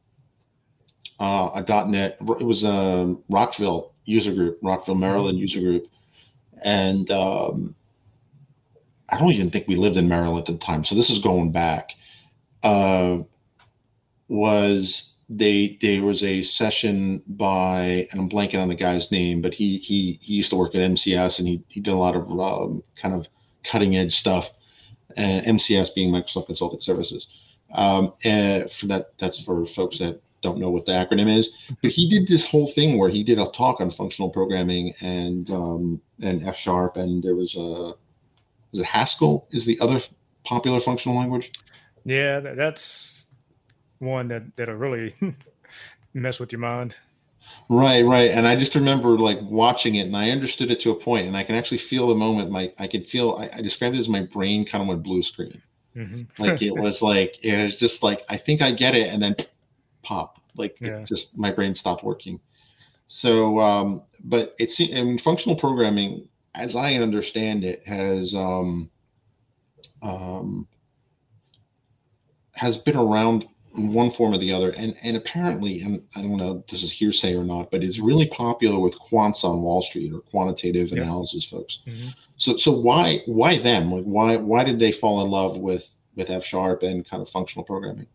uh, 1.18 1.50
a 1.54 1.86
.NET. 1.86 2.18
It 2.20 2.44
was 2.44 2.64
a 2.64 3.16
Rockville 3.28 3.93
user 4.04 4.32
group, 4.32 4.58
Rockville, 4.62 4.94
Maryland 4.94 5.38
user 5.38 5.60
group, 5.60 5.86
and 6.62 7.10
um, 7.10 7.74
I 9.08 9.18
don't 9.18 9.32
even 9.32 9.50
think 9.50 9.68
we 9.68 9.76
lived 9.76 9.96
in 9.96 10.08
Maryland 10.08 10.48
at 10.48 10.52
the 10.52 10.58
time. 10.58 10.84
So 10.84 10.94
this 10.94 11.10
is 11.10 11.18
going 11.18 11.52
back. 11.52 11.94
Uh, 12.62 13.18
was 14.28 15.12
they 15.28 15.78
there 15.80 16.02
was 16.02 16.22
a 16.22 16.42
session 16.42 17.22
by 17.26 18.08
and 18.10 18.20
I'm 18.20 18.28
blanking 18.28 18.60
on 18.60 18.68
the 18.68 18.74
guy's 18.74 19.10
name, 19.10 19.40
but 19.40 19.54
he 19.54 19.78
he 19.78 20.18
he 20.22 20.34
used 20.34 20.50
to 20.50 20.56
work 20.56 20.74
at 20.74 20.90
MCS 20.90 21.38
and 21.38 21.48
he 21.48 21.62
he 21.68 21.80
did 21.80 21.92
a 21.92 21.96
lot 21.96 22.16
of 22.16 22.30
um, 22.40 22.82
kind 22.96 23.14
of 23.14 23.28
cutting 23.62 23.96
edge 23.96 24.16
stuff. 24.16 24.50
Uh, 25.16 25.40
MCS 25.42 25.94
being 25.94 26.10
Microsoft 26.10 26.46
Consulting 26.46 26.80
Services. 26.80 27.28
Um, 27.74 28.12
and 28.24 28.68
for 28.70 28.86
that, 28.86 29.16
that's 29.18 29.40
for 29.40 29.64
folks 29.64 29.98
that 29.98 30.20
don't 30.44 30.58
know 30.58 30.70
what 30.70 30.86
the 30.86 30.92
acronym 30.92 31.34
is, 31.34 31.50
but 31.82 31.90
he 31.90 32.08
did 32.08 32.28
this 32.28 32.46
whole 32.46 32.68
thing 32.68 32.98
where 32.98 33.08
he 33.08 33.24
did 33.24 33.40
a 33.40 33.46
talk 33.48 33.80
on 33.80 33.90
functional 33.90 34.30
programming 34.30 34.94
and 35.00 35.50
um, 35.50 36.00
and 36.20 36.46
F 36.46 36.56
sharp, 36.56 36.96
and 36.96 37.22
there 37.22 37.34
was 37.34 37.56
a 37.56 37.94
is 38.72 38.80
it 38.80 38.86
Haskell 38.86 39.48
is 39.50 39.64
the 39.64 39.78
other 39.80 39.98
popular 40.44 40.78
functional 40.78 41.18
language. 41.18 41.50
Yeah, 42.04 42.40
that's 42.40 43.26
one 43.98 44.28
that 44.28 44.54
that'll 44.56 44.76
really 44.76 45.14
mess 46.14 46.38
with 46.38 46.52
your 46.52 46.60
mind. 46.60 46.94
Right, 47.68 48.04
right. 48.04 48.30
And 48.30 48.46
I 48.46 48.56
just 48.56 48.74
remember 48.74 49.18
like 49.18 49.38
watching 49.42 49.96
it 49.96 50.06
and 50.06 50.16
I 50.16 50.30
understood 50.30 50.70
it 50.70 50.80
to 50.80 50.90
a 50.90 50.94
point 50.94 51.26
and 51.26 51.36
I 51.36 51.42
can 51.42 51.54
actually 51.54 51.78
feel 51.78 52.08
the 52.08 52.14
moment 52.14 52.50
my 52.50 52.72
I 52.78 52.86
could 52.86 53.06
feel 53.06 53.36
I, 53.38 53.58
I 53.58 53.62
described 53.62 53.96
it 53.96 54.00
as 54.00 54.08
my 54.08 54.22
brain 54.22 54.64
kind 54.64 54.82
of 54.82 54.88
went 54.88 55.02
blue 55.02 55.22
screen. 55.22 55.62
Mm-hmm. 55.96 56.42
like 56.42 56.60
it 56.60 56.72
was 56.72 57.02
like 57.12 57.42
it 57.44 57.62
was 57.62 57.76
just 57.76 58.02
like 58.02 58.24
I 58.28 58.36
think 58.36 58.60
I 58.60 58.72
get 58.72 58.96
it 58.96 59.12
and 59.12 59.22
then 59.22 59.36
pop. 60.04 60.40
Like 60.56 60.76
yeah. 60.80 61.02
just 61.02 61.36
my 61.36 61.50
brain 61.50 61.74
stopped 61.74 62.04
working. 62.04 62.40
So, 63.06 63.60
um, 63.60 64.02
but 64.24 64.54
it's 64.58 64.80
I 64.80 64.86
mean, 64.86 65.18
functional 65.18 65.56
programming, 65.56 66.28
as 66.54 66.76
I 66.76 66.94
understand 66.94 67.64
it, 67.64 67.82
has 67.86 68.34
um, 68.34 68.90
um, 70.02 70.68
has 72.54 72.78
been 72.78 72.96
around 72.96 73.46
in 73.76 73.92
one 73.92 74.10
form 74.10 74.32
or 74.32 74.38
the 74.38 74.52
other, 74.52 74.70
and 74.70 74.94
and 75.02 75.16
apparently, 75.16 75.82
and 75.82 76.02
I 76.16 76.22
don't 76.22 76.36
know 76.36 76.58
if 76.58 76.66
this 76.68 76.82
is 76.82 76.90
hearsay 76.90 77.34
or 77.34 77.44
not, 77.44 77.70
but 77.70 77.82
it's 77.82 77.98
really 77.98 78.26
popular 78.26 78.78
with 78.78 78.98
quants 78.98 79.44
on 79.44 79.62
Wall 79.62 79.82
Street 79.82 80.12
or 80.12 80.20
quantitative 80.20 80.90
yeah. 80.90 81.02
analysis 81.02 81.44
folks. 81.44 81.80
Mm-hmm. 81.86 82.08
So 82.36 82.56
so 82.56 82.72
why 82.72 83.22
why 83.26 83.58
them? 83.58 83.90
Like 83.90 84.04
why 84.04 84.36
why 84.36 84.64
did 84.64 84.78
they 84.78 84.92
fall 84.92 85.22
in 85.24 85.30
love 85.30 85.58
with 85.58 85.94
with 86.14 86.30
F 86.30 86.44
sharp 86.44 86.82
and 86.82 87.08
kind 87.08 87.20
of 87.20 87.28
functional 87.28 87.64
programming? 87.64 88.06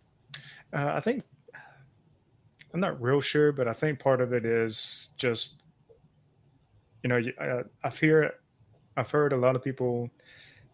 Uh, 0.72 0.94
I 0.96 1.02
think 1.02 1.24
I'm 2.74 2.80
not 2.80 3.02
real 3.02 3.22
sure, 3.22 3.52
but 3.52 3.68
I 3.68 3.74
think 3.74 4.00
part 4.00 4.22
of 4.22 4.34
it 4.34 4.46
is 4.46 5.10
just, 5.18 5.64
you 7.04 7.10
know, 7.10 7.22
I, 7.40 7.62
I've 7.84 7.98
heard, 7.98 8.32
I've 8.96 9.10
heard 9.10 9.34
a 9.34 9.38
lot 9.38 9.56
of 9.56 9.64
people 9.64 10.10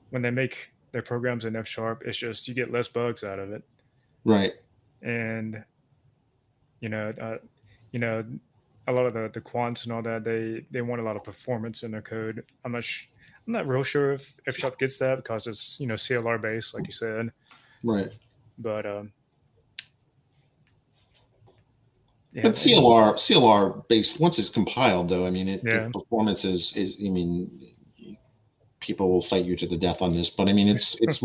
when 0.09 0.21
they 0.21 0.31
make 0.31 0.71
their 0.91 1.01
programs 1.01 1.45
in 1.45 1.55
F 1.55 1.67
sharp, 1.67 2.03
it's 2.05 2.17
just 2.17 2.47
you 2.47 2.53
get 2.53 2.71
less 2.71 2.87
bugs 2.87 3.23
out 3.23 3.39
of 3.39 3.51
it. 3.51 3.63
Right. 4.23 4.53
And, 5.01 5.63
you 6.79 6.89
know, 6.89 7.13
uh, 7.21 7.37
you 7.91 7.99
know, 7.99 8.25
a 8.87 8.91
lot 8.91 9.05
of 9.05 9.13
the, 9.13 9.29
the 9.33 9.41
quants 9.41 9.83
and 9.83 9.93
all 9.93 10.01
that, 10.01 10.23
they, 10.23 10.65
they 10.71 10.81
want 10.81 11.01
a 11.01 11.03
lot 11.03 11.15
of 11.15 11.23
performance 11.23 11.83
in 11.83 11.91
their 11.91 12.01
code. 12.01 12.43
I'm 12.63 12.73
not, 12.73 12.83
sh- 12.83 13.07
I'm 13.45 13.53
not 13.53 13.67
real 13.67 13.83
sure 13.83 14.13
if 14.13 14.35
F 14.47 14.55
sharp 14.55 14.79
gets 14.79 14.97
that 14.97 15.17
because 15.17 15.47
it's, 15.47 15.79
you 15.79 15.87
know, 15.87 15.95
CLR 15.95 16.41
based, 16.41 16.73
like 16.73 16.87
you 16.87 16.93
said. 16.93 17.31
Right. 17.83 18.15
But, 18.57 18.85
um, 18.85 19.11
Yeah, 22.35 22.41
but 22.43 22.55
CLR 22.55 23.13
CLR 23.13 23.87
based 23.87 24.19
once 24.19 24.37
it's 24.37 24.49
compiled 24.49 25.07
though, 25.07 25.25
I 25.25 25.31
mean 25.31 25.47
it 25.47 25.61
yeah. 25.63 25.89
performance 25.93 26.43
is 26.43 26.73
is 26.75 26.97
I 26.99 27.07
mean 27.07 27.49
people 28.81 29.09
will 29.09 29.21
fight 29.21 29.45
you 29.45 29.55
to 29.55 29.65
the 29.65 29.77
death 29.77 30.01
on 30.01 30.13
this, 30.13 30.29
but 30.29 30.49
I 30.49 30.53
mean 30.53 30.67
it's 30.67 30.97
it's 31.01 31.21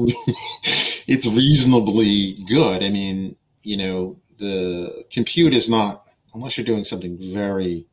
it's 1.08 1.26
reasonably 1.26 2.44
good. 2.48 2.84
I 2.84 2.90
mean, 2.90 3.34
you 3.64 3.76
know, 3.76 4.20
the 4.38 5.04
compute 5.10 5.52
is 5.52 5.68
not 5.68 6.06
unless 6.32 6.56
you're 6.56 6.64
doing 6.64 6.84
something 6.84 7.18
very 7.18 7.88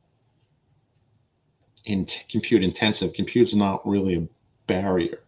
in 1.86 2.06
compute 2.30 2.64
intensive, 2.64 3.14
compute's 3.14 3.56
not 3.56 3.82
really 3.88 4.16
a 4.16 4.28
barrier, 4.68 5.24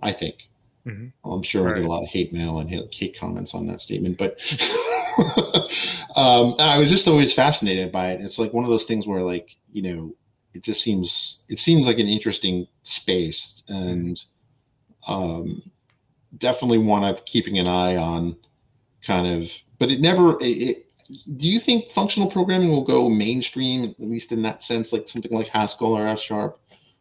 I 0.00 0.12
think. 0.12 0.48
Mm-hmm. 0.86 1.30
I'm 1.30 1.42
sure 1.42 1.64
right. 1.64 1.74
I 1.74 1.80
get 1.80 1.84
a 1.84 1.88
lot 1.88 2.02
of 2.02 2.08
hate 2.08 2.32
mail 2.32 2.58
and 2.58 2.70
hate 2.70 3.18
comments 3.18 3.54
on 3.54 3.66
that 3.66 3.80
statement, 3.80 4.16
but 4.16 4.40
um, 6.16 6.54
I 6.58 6.78
was 6.78 6.88
just 6.88 7.06
always 7.06 7.34
fascinated 7.34 7.92
by 7.92 8.12
it. 8.12 8.20
It's 8.20 8.38
like 8.38 8.52
one 8.52 8.64
of 8.64 8.70
those 8.70 8.84
things 8.84 9.06
where, 9.06 9.22
like, 9.22 9.56
you 9.72 9.82
know, 9.82 10.14
it 10.54 10.62
just 10.62 10.82
seems 10.82 11.42
it 11.48 11.58
seems 11.58 11.86
like 11.86 11.98
an 11.98 12.08
interesting 12.08 12.66
space, 12.82 13.62
and 13.68 14.22
um, 15.06 15.62
definitely 16.38 16.78
one 16.78 17.04
I'm 17.04 17.16
keeping 17.26 17.58
an 17.58 17.68
eye 17.68 17.96
on. 17.96 18.36
Kind 19.06 19.26
of, 19.26 19.52
but 19.78 19.90
it 19.90 20.00
never. 20.00 20.36
It, 20.40 20.44
it, 20.44 20.86
do 21.36 21.48
you 21.48 21.58
think 21.58 21.90
functional 21.90 22.30
programming 22.30 22.70
will 22.70 22.84
go 22.84 23.08
mainstream, 23.08 23.84
at 23.84 24.00
least 24.00 24.32
in 24.32 24.42
that 24.42 24.62
sense, 24.62 24.92
like 24.92 25.08
something 25.08 25.32
like 25.32 25.48
Haskell 25.48 25.92
or 25.94 26.06
F 26.06 26.20
Sharp, 26.20 26.60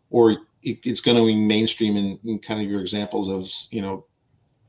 or 0.09 0.37
it, 0.63 0.79
it's 0.83 1.01
going 1.01 1.17
to 1.17 1.25
be 1.25 1.35
mainstream 1.35 1.97
in, 1.97 2.19
in, 2.23 2.39
kind 2.39 2.61
of 2.61 2.69
your 2.69 2.81
examples 2.81 3.29
of 3.29 3.49
you 3.71 3.81
know 3.81 4.05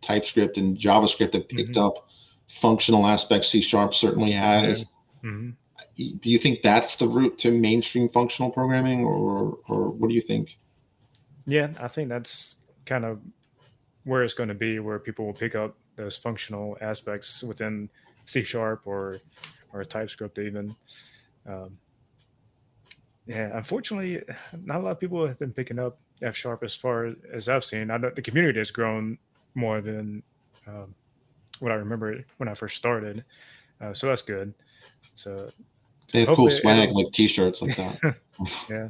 TypeScript 0.00 0.56
and 0.56 0.76
JavaScript 0.76 1.32
that 1.32 1.49
picked 1.49 1.73
mm-hmm. 1.73 1.87
up 1.87 2.09
functional 2.49 3.06
aspects 3.06 3.49
C 3.49 3.61
sharp 3.61 3.94
certainly 3.94 4.32
has. 4.32 4.85
Mm-hmm. 5.25 5.50
Do 5.97 6.30
you 6.30 6.38
think 6.38 6.62
that's 6.62 6.97
the 6.97 7.06
route 7.06 7.37
to 7.38 7.50
mainstream 7.50 8.09
functional 8.09 8.50
programming, 8.50 9.04
or 9.04 9.59
or 9.68 9.90
what 9.90 10.09
do 10.09 10.14
you 10.14 10.20
think? 10.20 10.59
Yeah, 11.47 11.68
I 11.78 11.88
think 11.88 12.09
that's 12.09 12.56
kind 12.87 13.04
of 13.04 13.20
where 14.04 14.23
it's 14.23 14.35
going 14.35 14.49
to 14.49 14.54
be, 14.54 14.78
where 14.78 14.99
people 14.99 15.26
will 15.26 15.35
pick 15.35 15.54
up 15.54 15.76
those 15.97 16.16
functional 16.16 16.78
aspects 16.80 17.42
within 17.42 17.90
C 18.25 18.42
sharp 18.42 18.82
or 18.87 19.20
or 19.73 19.85
TypeScript 19.85 20.38
even. 20.38 20.75
Um, 21.47 21.78
yeah, 23.31 23.57
unfortunately, 23.57 24.23
not 24.65 24.81
a 24.81 24.83
lot 24.83 24.91
of 24.91 24.99
people 24.99 25.25
have 25.25 25.39
been 25.39 25.53
picking 25.53 25.79
up 25.79 26.01
F 26.21 26.35
sharp 26.35 26.65
as 26.65 26.75
far 26.75 27.15
as 27.33 27.49
I've 27.49 27.63
seen. 27.63 27.93
I 27.93 27.97
know 27.97 28.11
the 28.11 28.23
community 28.23 28.59
has 28.59 28.73
grown 28.73 29.19
more 29.55 29.81
than 29.81 30.25
um, 30.67 30.93
what 31.61 31.71
I 31.71 31.77
remember 31.77 32.25
when 32.39 32.49
I 32.49 32.55
first 32.55 32.77
started. 32.77 33.25
Uh, 33.81 33.95
so 33.95 34.09
that's 34.09 34.23
good. 34.23 34.53
So 35.15 35.49
they 36.13 36.25
have 36.25 36.35
cool 36.35 36.51
swag 36.51 36.91
like 36.91 37.13
T-shirts 37.13 37.63
like 37.63 37.77
that. 37.77 38.17
yeah, 38.69 38.89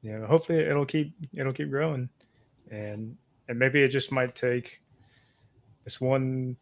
yeah. 0.00 0.24
Hopefully 0.24 0.60
it'll 0.60 0.86
keep 0.86 1.12
it'll 1.34 1.52
keep 1.52 1.68
growing, 1.68 2.08
and 2.70 3.14
and 3.48 3.58
maybe 3.58 3.82
it 3.82 3.88
just 3.88 4.12
might 4.12 4.34
take 4.34 4.80
this 5.84 6.00
one 6.00 6.56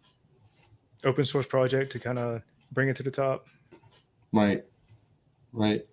open 1.05 1.25
source 1.25 1.47
project 1.47 1.93
to 1.93 2.01
kind 2.01 2.19
of 2.19 2.43
bring 2.73 2.89
it 2.89 2.97
to 2.97 3.05
the 3.05 3.13
top. 3.13 3.47
Right, 4.33 4.65
right. 5.53 5.87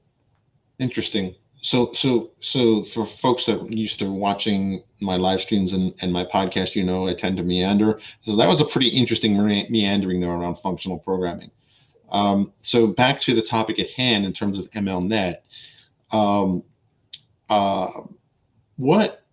Interesting. 0.79 1.35
So, 1.61 1.93
so, 1.93 2.31
so 2.39 2.83
for 2.83 3.05
folks 3.05 3.45
that 3.45 3.71
used 3.71 3.99
to 3.99 4.11
watching 4.11 4.83
my 4.99 5.15
live 5.15 5.39
streams 5.39 5.71
and, 5.71 5.93
and 6.01 6.11
my 6.11 6.25
podcast, 6.25 6.75
you 6.75 6.83
know, 6.83 7.07
I 7.07 7.13
tend 7.13 7.37
to 7.37 7.43
meander. 7.43 8.01
So 8.21 8.35
that 8.35 8.49
was 8.49 8.59
a 8.59 8.65
pretty 8.65 8.89
interesting 8.89 9.37
meandering 9.69 10.19
there 10.19 10.31
around 10.31 10.55
functional 10.55 10.99
programming. 10.99 11.51
Um, 12.11 12.51
so 12.57 12.87
back 12.87 13.19
to 13.21 13.33
the 13.33 13.41
topic 13.41 13.79
at 13.79 13.89
hand 13.91 14.25
in 14.25 14.33
terms 14.33 14.59
of 14.59 14.69
MLNet. 14.71 15.37
Um, 16.11 16.63
uh, 17.49 17.89
what 18.75 19.23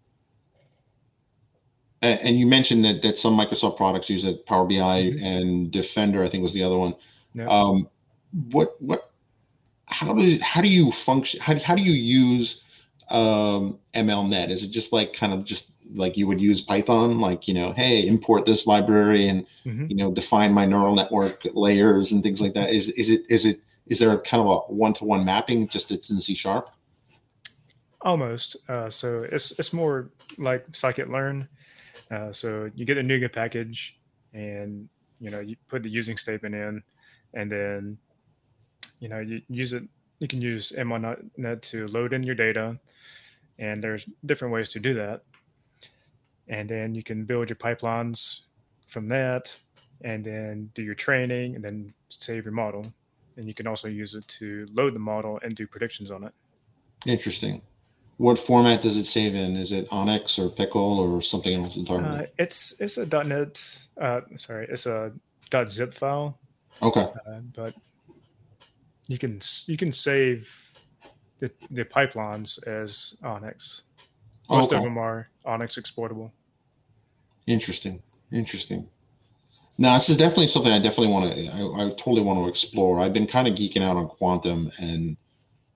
and 2.02 2.38
you 2.38 2.46
mentioned 2.46 2.84
that 2.84 3.02
that 3.02 3.18
some 3.18 3.36
Microsoft 3.36 3.76
products 3.76 4.08
use 4.08 4.24
it, 4.24 4.46
Power 4.46 4.64
BI 4.64 4.74
mm-hmm. 4.74 5.24
and 5.24 5.70
Defender, 5.70 6.22
I 6.22 6.28
think 6.28 6.42
was 6.42 6.54
the 6.54 6.62
other 6.62 6.78
one. 6.78 6.94
Yeah. 7.34 7.46
Um, 7.46 7.88
what 8.52 8.80
what 8.80 9.09
how 9.90 10.14
do 10.14 10.38
how 10.40 10.60
do 10.60 10.68
you 10.68 10.90
function? 10.92 11.40
How 11.40 11.58
how 11.58 11.74
do 11.74 11.82
you 11.82 11.92
use 11.92 12.62
um, 13.10 13.78
MLNet? 13.94 14.50
Is 14.50 14.62
it 14.62 14.70
just 14.70 14.92
like 14.92 15.12
kind 15.12 15.32
of 15.32 15.44
just 15.44 15.72
like 15.92 16.16
you 16.16 16.26
would 16.26 16.40
use 16.40 16.60
Python, 16.60 17.20
like 17.20 17.48
you 17.48 17.54
know, 17.54 17.72
hey, 17.72 18.06
import 18.06 18.46
this 18.46 18.66
library 18.66 19.28
and 19.28 19.46
mm-hmm. 19.66 19.86
you 19.88 19.96
know 19.96 20.12
define 20.12 20.52
my 20.52 20.64
neural 20.64 20.94
network 20.94 21.42
layers 21.52 22.12
and 22.12 22.22
things 22.22 22.40
like 22.40 22.54
that? 22.54 22.70
Is 22.70 22.90
is 22.90 23.10
it 23.10 23.22
is 23.28 23.46
it 23.46 23.58
is 23.86 23.98
there 23.98 24.16
kind 24.18 24.40
of 24.40 24.46
a 24.46 24.72
one 24.72 24.92
to 24.94 25.04
one 25.04 25.24
mapping? 25.24 25.68
Just 25.68 25.90
it's 25.90 26.10
in 26.10 26.20
C 26.20 26.34
sharp. 26.34 26.70
Almost. 28.02 28.56
Uh, 28.68 28.88
so 28.88 29.26
it's 29.30 29.50
it's 29.58 29.72
more 29.72 30.10
like 30.38 30.70
scikit-learn. 30.72 31.48
Uh, 32.10 32.32
so 32.32 32.70
you 32.74 32.84
get 32.84 32.96
a 32.96 33.02
NuGet 33.02 33.32
package, 33.32 33.98
and 34.32 34.88
you 35.20 35.30
know 35.30 35.40
you 35.40 35.56
put 35.68 35.82
the 35.82 35.90
using 35.90 36.16
statement 36.16 36.54
in, 36.54 36.82
and 37.34 37.50
then 37.52 37.98
you 39.00 39.08
know 39.08 39.20
you 39.20 39.42
use 39.48 39.72
it. 39.72 39.84
You 40.18 40.28
can 40.28 40.40
use 40.40 40.72
MLNet 40.76 41.62
to 41.62 41.88
load 41.88 42.12
in 42.12 42.22
your 42.22 42.34
data, 42.34 42.78
and 43.58 43.82
there's 43.82 44.04
different 44.26 44.54
ways 44.54 44.68
to 44.70 44.80
do 44.80 44.94
that. 44.94 45.22
And 46.48 46.68
then 46.68 46.94
you 46.94 47.02
can 47.02 47.24
build 47.24 47.48
your 47.48 47.56
pipelines 47.56 48.40
from 48.86 49.08
that, 49.08 49.56
and 50.02 50.24
then 50.24 50.70
do 50.74 50.82
your 50.82 50.94
training, 50.94 51.54
and 51.54 51.64
then 51.64 51.92
save 52.08 52.44
your 52.44 52.52
model. 52.52 52.92
And 53.36 53.48
you 53.48 53.54
can 53.54 53.66
also 53.66 53.88
use 53.88 54.14
it 54.14 54.26
to 54.28 54.68
load 54.74 54.94
the 54.94 54.98
model 54.98 55.40
and 55.42 55.54
do 55.56 55.66
predictions 55.66 56.10
on 56.10 56.24
it. 56.24 56.32
Interesting 57.06 57.62
what 58.20 58.38
format 58.38 58.82
does 58.82 58.98
it 58.98 59.06
save 59.06 59.34
in? 59.34 59.56
Is 59.56 59.72
it 59.72 59.88
ONNX 59.88 60.38
or 60.38 60.50
Pickle 60.50 61.00
or 61.00 61.22
something 61.22 61.64
else 61.64 61.76
entirely? 61.76 62.04
Uh, 62.04 62.26
it's 62.38 62.74
it's 62.78 62.98
a 62.98 63.06
.NET. 63.06 63.86
Uh, 63.98 64.20
sorry, 64.36 64.66
it's 64.70 64.84
a 64.84 65.10
.zip 65.66 65.94
file. 65.94 66.38
Okay. 66.82 67.00
Uh, 67.00 67.40
but 67.56 67.74
you 69.08 69.18
can 69.18 69.40
you 69.66 69.76
can 69.76 69.92
save 69.92 70.72
the 71.38 71.50
the 71.70 71.84
pipelines 71.84 72.64
as 72.66 73.16
ONNX. 73.22 73.82
Most 74.48 74.66
okay. 74.66 74.76
of 74.76 74.82
them 74.82 74.98
are 74.98 75.28
ONNX 75.46 75.78
exportable. 75.78 76.32
Interesting. 77.46 78.02
Interesting. 78.32 78.88
Now, 79.78 79.94
this 79.94 80.10
is 80.10 80.18
definitely 80.18 80.48
something 80.48 80.72
I 80.72 80.78
definitely 80.78 81.08
want 81.08 81.34
to. 81.34 81.46
I, 81.48 81.86
I 81.86 81.90
totally 81.90 82.20
want 82.20 82.38
to 82.38 82.48
explore. 82.48 83.00
I've 83.00 83.14
been 83.14 83.26
kind 83.26 83.48
of 83.48 83.54
geeking 83.54 83.82
out 83.82 83.96
on 83.96 84.08
quantum 84.08 84.70
and 84.78 85.16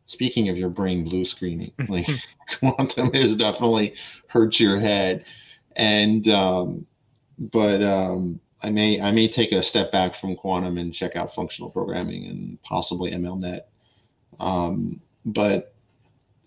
speaking 0.07 0.51
of 0.51 0.59
your 0.59 0.69
brain 0.69 1.05
blue 1.05 1.25
screening, 1.25 1.73
like 1.89 2.07
quantum 2.59 3.13
has 3.15 3.37
definitely 3.37 3.95
hurt 4.29 4.61
your 4.61 4.79
head. 4.79 5.25
And 5.77 6.29
um, 6.29 6.87
but 7.39 7.83
um, 7.83 8.41
I 8.65 8.71
may 8.71 8.99
I 8.99 9.11
may 9.11 9.29
take 9.29 9.53
a 9.53 9.63
step 9.63 9.93
back 9.93 10.15
from 10.15 10.37
quantum 10.37 10.79
and 10.79 10.93
check 10.93 11.17
out 11.17 11.35
functional 11.35 11.71
programming 11.71 12.25
and 12.25 12.61
possibly 12.63 13.11
MLNet. 13.11 13.61
Um, 14.41 15.03
but 15.27 15.75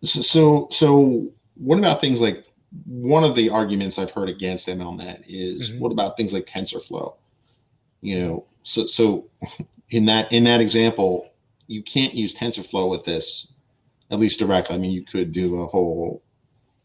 so 0.03 0.67
so 0.71 1.31
what 1.53 1.77
about 1.77 2.01
things 2.01 2.19
like 2.19 2.43
one 2.85 3.23
of 3.23 3.35
the 3.35 3.51
arguments 3.51 3.99
I've 3.99 4.11
heard 4.11 4.29
against 4.29 4.67
MLNet 4.67 5.25
is 5.27 5.69
mm-hmm. 5.69 5.79
what 5.79 5.91
about 5.91 6.17
things 6.17 6.33
like 6.33 6.47
TensorFlow? 6.47 7.15
You 8.01 8.19
know, 8.19 8.45
so 8.63 8.87
so 8.87 9.29
in 9.91 10.05
that 10.05 10.31
in 10.33 10.43
that 10.45 10.59
example, 10.59 11.29
you 11.67 11.83
can't 11.83 12.15
use 12.15 12.33
TensorFlow 12.33 12.89
with 12.89 13.03
this, 13.03 13.47
at 14.09 14.19
least 14.19 14.39
directly. 14.39 14.75
I 14.75 14.79
mean, 14.79 14.91
you 14.91 15.05
could 15.05 15.31
do 15.31 15.61
a 15.61 15.67
whole 15.67 16.23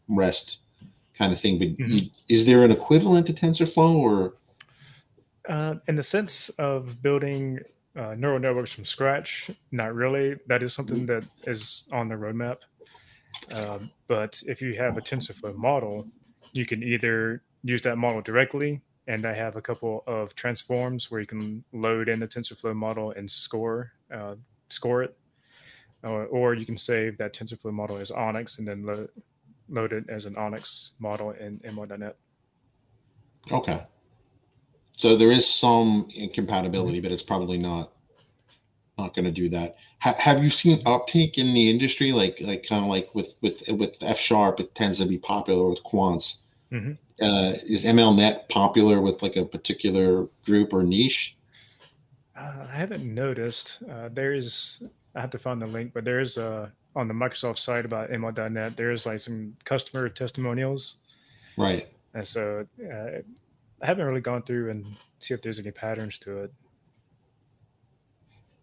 REST 0.09 0.59
kind 1.17 1.33
of 1.33 1.39
thing, 1.39 1.57
but 1.57 1.69
mm-hmm. 1.69 1.91
you, 1.91 2.09
is 2.29 2.45
there 2.45 2.63
an 2.63 2.69
equivalent 2.71 3.25
to 3.27 3.33
TensorFlow 3.33 3.95
or? 3.95 4.35
Uh, 5.47 5.75
in 5.87 5.95
the 5.95 6.03
sense 6.03 6.49
of 6.57 7.01
building 7.01 7.59
uh, 7.95 8.15
neural 8.15 8.39
networks 8.39 8.71
from 8.71 8.85
scratch, 8.85 9.51
not 9.71 9.93
really. 9.93 10.35
That 10.47 10.63
is 10.63 10.73
something 10.73 11.05
that 11.07 11.23
is 11.45 11.85
on 11.91 12.09
the 12.09 12.15
roadmap. 12.15 12.57
Um, 13.51 13.91
but 14.07 14.41
if 14.47 14.61
you 14.61 14.75
have 14.75 14.97
a 14.97 15.01
TensorFlow 15.01 15.55
model, 15.55 16.07
you 16.53 16.65
can 16.65 16.81
either 16.81 17.43
use 17.63 17.81
that 17.83 17.97
model 17.97 18.21
directly, 18.21 18.81
and 19.07 19.25
I 19.25 19.33
have 19.33 19.55
a 19.55 19.61
couple 19.61 20.03
of 20.07 20.33
transforms 20.35 21.11
where 21.11 21.19
you 21.19 21.27
can 21.27 21.63
load 21.73 22.09
in 22.09 22.19
the 22.19 22.27
TensorFlow 22.27 22.75
model 22.75 23.11
and 23.11 23.29
score 23.29 23.91
uh, 24.13 24.35
score 24.69 25.03
it, 25.03 25.15
or, 26.03 26.25
or 26.25 26.53
you 26.53 26.65
can 26.65 26.77
save 26.77 27.17
that 27.17 27.33
TensorFlow 27.33 27.73
model 27.73 27.97
as 27.97 28.11
ONNX 28.11 28.59
and 28.59 28.67
then 28.67 28.85
load, 28.85 29.09
load 29.69 29.93
it 29.93 30.05
as 30.09 30.25
an 30.25 30.35
ONNX 30.35 30.91
model 30.99 31.31
in 31.31 31.59
ML.NET. 31.59 32.15
Okay. 33.51 33.83
So 34.97 35.15
there 35.15 35.31
is 35.31 35.47
some 35.47 36.07
incompatibility, 36.13 36.99
but 36.99 37.11
it's 37.11 37.23
probably 37.23 37.57
not 37.57 37.91
not 38.97 39.15
going 39.15 39.25
to 39.25 39.31
do 39.31 39.49
that. 39.49 39.75
Ha- 39.99 40.15
have 40.19 40.43
you 40.43 40.49
seen 40.49 40.81
uptake 40.85 41.37
in 41.37 41.53
the 41.53 41.69
industry, 41.69 42.11
like 42.11 42.37
like 42.41 42.65
kind 42.67 42.83
of 42.83 42.89
like 42.89 43.13
with 43.15 43.35
with 43.41 43.63
with 43.69 43.97
F 44.01 44.19
sharp? 44.19 44.59
It 44.59 44.75
tends 44.75 44.99
to 44.99 45.05
be 45.05 45.17
popular 45.17 45.69
with 45.69 45.83
quants. 45.83 46.41
Mm-hmm. 46.71 46.93
Uh, 47.21 47.53
is 47.63 47.85
MLNet 47.85 48.49
popular 48.49 49.01
with 49.01 49.21
like 49.21 49.35
a 49.35 49.45
particular 49.45 50.27
group 50.45 50.73
or 50.73 50.83
niche? 50.83 51.37
Uh, 52.35 52.67
I 52.69 52.75
haven't 52.75 53.03
noticed. 53.03 53.79
Uh, 53.89 54.09
there 54.11 54.33
is 54.33 54.83
I 55.15 55.21
have 55.21 55.29
to 55.31 55.39
find 55.39 55.61
the 55.61 55.67
link, 55.67 55.91
but 55.93 56.05
there 56.05 56.19
is 56.19 56.37
a 56.37 56.71
on 56.95 57.07
the 57.07 57.13
Microsoft 57.13 57.57
site 57.57 57.85
about 57.85 58.11
ML.NET. 58.11 58.77
There 58.77 58.91
is 58.91 59.05
like 59.05 59.19
some 59.19 59.55
customer 59.65 60.09
testimonials, 60.09 60.97
right? 61.57 61.87
And 62.13 62.27
so 62.27 62.65
uh, 62.81 63.21
I 63.83 63.85
haven't 63.85 64.05
really 64.05 64.21
gone 64.21 64.43
through 64.43 64.71
and 64.71 64.85
see 65.19 65.33
if 65.33 65.41
there's 65.41 65.59
any 65.59 65.71
patterns 65.71 66.17
to 66.19 66.43
it. 66.43 66.53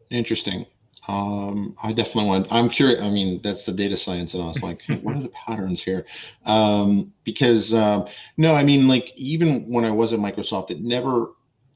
Interesting. 0.09 0.65
Um, 1.09 1.77
I 1.83 1.93
definitely 1.93 2.25
want. 2.25 2.47
I'm 2.51 2.71
curious. 2.71 3.03
I 3.03 3.11
mean, 3.11 3.41
that's 3.43 3.65
the 3.65 3.73
data 3.73 3.97
science, 3.97 4.33
and 4.33 4.43
I 4.43 4.47
was 4.47 4.63
like, 4.63 4.83
what 5.03 5.17
are 5.17 5.23
the 5.23 5.29
patterns 5.29 5.83
here? 5.83 6.07
Um, 6.47 7.13
because 7.25 7.75
uh, 7.75 8.09
no, 8.39 8.55
I 8.55 8.65
mean, 8.65 8.89
like 8.89 9.13
even 9.15 9.69
when 9.69 9.85
I 9.85 9.91
was 9.91 10.13
at 10.15 10.21
Microsoft, 10.21 10.71
it 10.71 10.81
never 10.81 11.33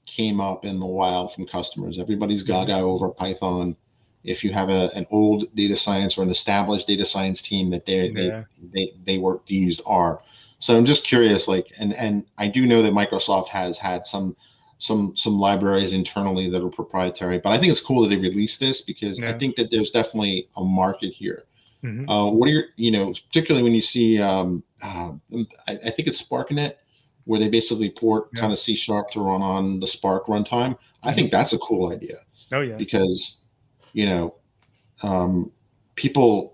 came 0.06 0.40
up 0.40 0.64
in 0.64 0.80
the 0.80 0.86
wild 0.86 1.32
from 1.32 1.46
customers. 1.46 1.98
Everybody's 1.98 2.42
gaga 2.42 2.76
over 2.76 3.10
Python 3.10 3.76
if 4.24 4.42
you 4.42 4.52
have 4.52 4.70
a, 4.70 4.90
an 4.96 5.06
old 5.10 5.54
data 5.54 5.76
science 5.76 6.16
or 6.16 6.22
an 6.22 6.30
established 6.30 6.86
data 6.86 7.04
science 7.04 7.42
team 7.42 7.70
that 7.70 7.84
they 7.84 8.08
yeah. 8.08 8.44
they, 8.72 8.86
they 8.86 8.92
they 9.04 9.18
were 9.18 9.40
used 9.46 9.82
are. 9.84 10.22
So 10.58 10.76
I'm 10.76 10.84
just 10.84 11.04
curious, 11.04 11.48
like, 11.48 11.72
and 11.78 11.92
and 11.94 12.24
I 12.38 12.48
do 12.48 12.66
know 12.66 12.82
that 12.82 12.92
Microsoft 12.92 13.48
has 13.48 13.78
had 13.78 14.06
some 14.06 14.36
some 14.78 15.16
some 15.16 15.38
libraries 15.38 15.92
internally 15.92 16.48
that 16.50 16.62
are 16.62 16.68
proprietary, 16.68 17.38
but 17.38 17.52
I 17.52 17.58
think 17.58 17.70
it's 17.70 17.80
cool 17.80 18.02
that 18.02 18.08
they 18.08 18.16
released 18.16 18.60
this 18.60 18.80
because 18.80 19.18
yeah. 19.18 19.30
I 19.30 19.38
think 19.38 19.56
that 19.56 19.70
there's 19.70 19.90
definitely 19.90 20.48
a 20.56 20.64
market 20.64 21.12
here. 21.12 21.44
Mm-hmm. 21.82 22.08
Uh, 22.08 22.30
what 22.30 22.48
are 22.48 22.52
your, 22.52 22.64
you 22.76 22.90
know, 22.90 23.12
particularly 23.12 23.62
when 23.62 23.74
you 23.74 23.82
see, 23.82 24.20
um, 24.20 24.64
uh, 24.82 25.12
I, 25.68 25.72
I, 25.72 25.90
think 25.90 26.08
it's 26.08 26.22
SparkNet, 26.22 26.76
where 27.24 27.38
they 27.38 27.48
basically 27.48 27.90
port 27.90 28.30
yeah. 28.32 28.40
kind 28.40 28.54
of 28.54 28.58
C 28.58 28.74
sharp 28.74 29.10
to 29.10 29.20
run 29.20 29.42
on 29.42 29.80
the 29.80 29.86
Spark 29.86 30.24
runtime. 30.26 30.78
I 31.02 31.12
think 31.12 31.28
mm-hmm. 31.28 31.36
that's 31.36 31.52
a 31.52 31.58
cool 31.58 31.92
idea. 31.92 32.16
Oh 32.52 32.62
yeah, 32.62 32.76
because 32.76 33.42
you 33.92 34.06
know, 34.06 34.34
um, 35.02 35.52
people 35.94 36.53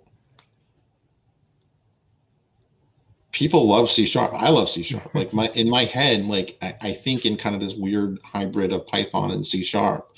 people 3.32 3.66
love 3.66 3.90
C 3.90 4.04
sharp. 4.04 4.32
I 4.34 4.50
love 4.50 4.68
C 4.68 4.82
sharp. 4.84 5.14
Like 5.14 5.32
my 5.32 5.48
in 5.54 5.68
my 5.68 5.84
head, 5.84 6.24
like 6.24 6.58
I, 6.62 6.76
I, 6.80 6.92
think 6.92 7.26
in 7.26 7.36
kind 7.36 7.54
of 7.54 7.60
this 7.60 7.74
weird 7.74 8.18
hybrid 8.24 8.72
of 8.72 8.86
Python 8.86 9.30
and 9.30 9.46
C 9.46 9.62
sharp. 9.62 10.10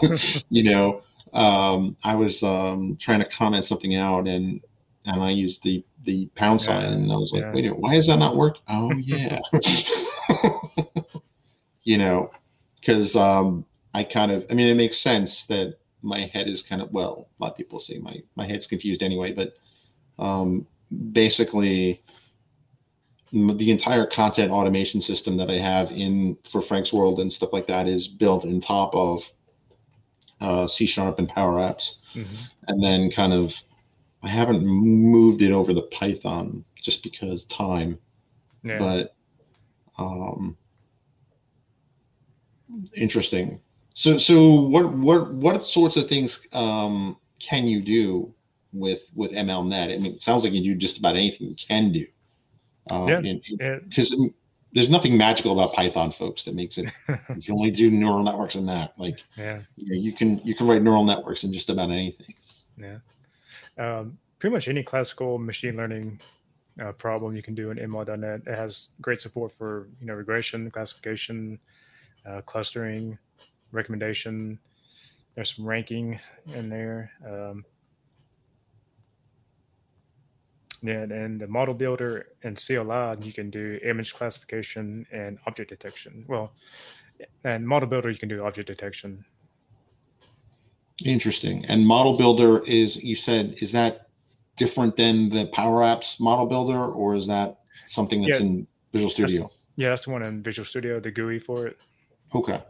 you 0.50 0.64
know, 0.64 1.02
um, 1.32 1.96
I 2.04 2.14
was 2.14 2.42
um, 2.42 2.96
trying 3.00 3.20
to 3.20 3.28
comment 3.28 3.64
something 3.64 3.94
out 3.96 4.26
and 4.28 4.60
and 5.06 5.22
I 5.22 5.30
used 5.30 5.62
the 5.62 5.84
the 6.04 6.26
pound 6.34 6.60
sign 6.60 6.84
and 6.84 7.12
I 7.12 7.16
was 7.16 7.32
like, 7.32 7.42
yeah. 7.42 7.52
wait, 7.52 7.76
why 7.76 7.94
is 7.94 8.06
that 8.06 8.18
not 8.18 8.36
work? 8.36 8.58
Oh 8.68 8.92
yeah. 8.92 9.38
you 11.84 11.98
know, 11.98 12.30
because 12.80 13.16
um, 13.16 13.64
I 13.94 14.02
kind 14.04 14.30
of, 14.32 14.46
I 14.50 14.54
mean, 14.54 14.68
it 14.68 14.74
makes 14.74 14.98
sense 14.98 15.44
that 15.46 15.78
my 16.02 16.20
head 16.32 16.48
is 16.48 16.62
kind 16.62 16.82
of, 16.82 16.92
well, 16.92 17.28
a 17.38 17.42
lot 17.42 17.52
of 17.52 17.56
people 17.56 17.78
say 17.78 17.98
my, 17.98 18.16
my 18.36 18.46
head's 18.46 18.66
confused 18.66 19.02
anyway, 19.02 19.32
but 19.32 19.54
um, 20.18 20.66
basically 21.12 22.02
the 23.34 23.72
entire 23.72 24.06
content 24.06 24.52
automation 24.52 25.00
system 25.00 25.36
that 25.36 25.50
I 25.50 25.56
have 25.56 25.90
in 25.90 26.38
for 26.44 26.60
Frank's 26.60 26.92
World 26.92 27.18
and 27.18 27.32
stuff 27.32 27.52
like 27.52 27.66
that 27.66 27.88
is 27.88 28.06
built 28.06 28.44
in 28.44 28.60
top 28.60 28.94
of 28.94 29.28
uh, 30.40 30.68
C 30.68 30.86
Sharp 30.86 31.18
and 31.18 31.28
Power 31.28 31.54
Apps. 31.54 31.98
Mm-hmm. 32.14 32.34
And 32.68 32.82
then 32.82 33.10
kind 33.10 33.32
of, 33.32 33.60
I 34.22 34.28
haven't 34.28 34.64
moved 34.64 35.42
it 35.42 35.50
over 35.50 35.74
to 35.74 35.82
Python 35.82 36.64
just 36.80 37.02
because 37.02 37.44
time. 37.46 37.98
Yeah. 38.62 38.78
But 38.78 39.16
um, 39.98 40.56
interesting. 42.94 43.60
So, 43.94 44.16
so 44.16 44.60
what, 44.60 44.92
what, 44.92 45.34
what 45.34 45.62
sorts 45.62 45.96
of 45.96 46.08
things 46.08 46.46
um, 46.52 47.18
can 47.40 47.66
you 47.66 47.82
do 47.82 48.32
with 48.72 49.10
with 49.14 49.32
MLNet? 49.32 49.92
I 49.92 49.98
mean, 49.98 50.14
it 50.14 50.22
sounds 50.22 50.44
like 50.44 50.52
you 50.52 50.62
do 50.62 50.74
just 50.74 50.98
about 50.98 51.16
anything 51.16 51.48
you 51.48 51.56
can 51.56 51.90
do. 51.90 52.06
Um, 52.90 53.08
yeah. 53.08 53.78
Because 53.88 54.14
there's 54.72 54.90
nothing 54.90 55.16
magical 55.16 55.52
about 55.52 55.74
Python, 55.74 56.10
folks, 56.10 56.42
that 56.44 56.54
makes 56.54 56.78
it. 56.78 56.90
you 57.08 57.42
can 57.42 57.54
only 57.54 57.70
do 57.70 57.90
neural 57.90 58.22
networks 58.22 58.56
in 58.56 58.66
that. 58.66 58.92
Like, 58.98 59.22
yeah, 59.36 59.60
you, 59.76 59.88
know, 59.88 60.00
you 60.00 60.12
can 60.12 60.38
you 60.44 60.54
can 60.54 60.66
write 60.66 60.82
neural 60.82 61.04
networks 61.04 61.44
in 61.44 61.52
just 61.52 61.70
about 61.70 61.90
anything. 61.90 62.34
Yeah. 62.76 62.98
Um, 63.78 64.18
pretty 64.38 64.52
much 64.52 64.68
any 64.68 64.82
classical 64.82 65.38
machine 65.38 65.76
learning 65.76 66.20
uh, 66.82 66.92
problem 66.92 67.36
you 67.36 67.42
can 67.42 67.54
do 67.54 67.70
in 67.70 67.78
ML.NET. 67.78 68.42
It 68.46 68.58
has 68.58 68.88
great 69.00 69.20
support 69.20 69.52
for 69.52 69.88
you 70.00 70.06
know 70.06 70.14
regression, 70.14 70.70
classification, 70.70 71.58
uh, 72.26 72.40
clustering, 72.42 73.16
recommendation. 73.70 74.58
There's 75.34 75.54
some 75.54 75.66
ranking 75.66 76.18
in 76.52 76.68
there. 76.68 77.12
Um, 77.26 77.64
yeah, 80.84 81.04
and 81.04 81.40
the 81.40 81.46
model 81.48 81.72
builder 81.72 82.26
and 82.42 82.58
CLI, 82.58 83.16
you 83.22 83.32
can 83.32 83.48
do 83.48 83.80
image 83.82 84.12
classification 84.12 85.06
and 85.10 85.38
object 85.46 85.70
detection. 85.70 86.26
Well, 86.28 86.52
and 87.42 87.66
model 87.66 87.88
builder, 87.88 88.10
you 88.10 88.18
can 88.18 88.28
do 88.28 88.44
object 88.44 88.68
detection. 88.68 89.24
Interesting. 91.02 91.64
And 91.66 91.86
model 91.86 92.18
builder 92.18 92.62
is, 92.66 93.02
you 93.02 93.16
said, 93.16 93.54
is 93.62 93.72
that 93.72 94.08
different 94.56 94.94
than 94.94 95.30
the 95.30 95.46
Power 95.46 95.80
Apps 95.80 96.20
model 96.20 96.44
builder, 96.44 96.84
or 96.84 97.14
is 97.14 97.26
that 97.28 97.60
something 97.86 98.20
that's 98.20 98.40
yeah, 98.40 98.46
in 98.46 98.66
Visual 98.92 99.10
Studio? 99.10 99.40
That's, 99.40 99.58
yeah, 99.76 99.88
that's 99.88 100.04
the 100.04 100.10
one 100.10 100.22
in 100.22 100.42
Visual 100.42 100.66
Studio, 100.66 101.00
the 101.00 101.10
GUI 101.10 101.38
for 101.38 101.66
it. 101.66 101.78
Okay. 102.34 102.62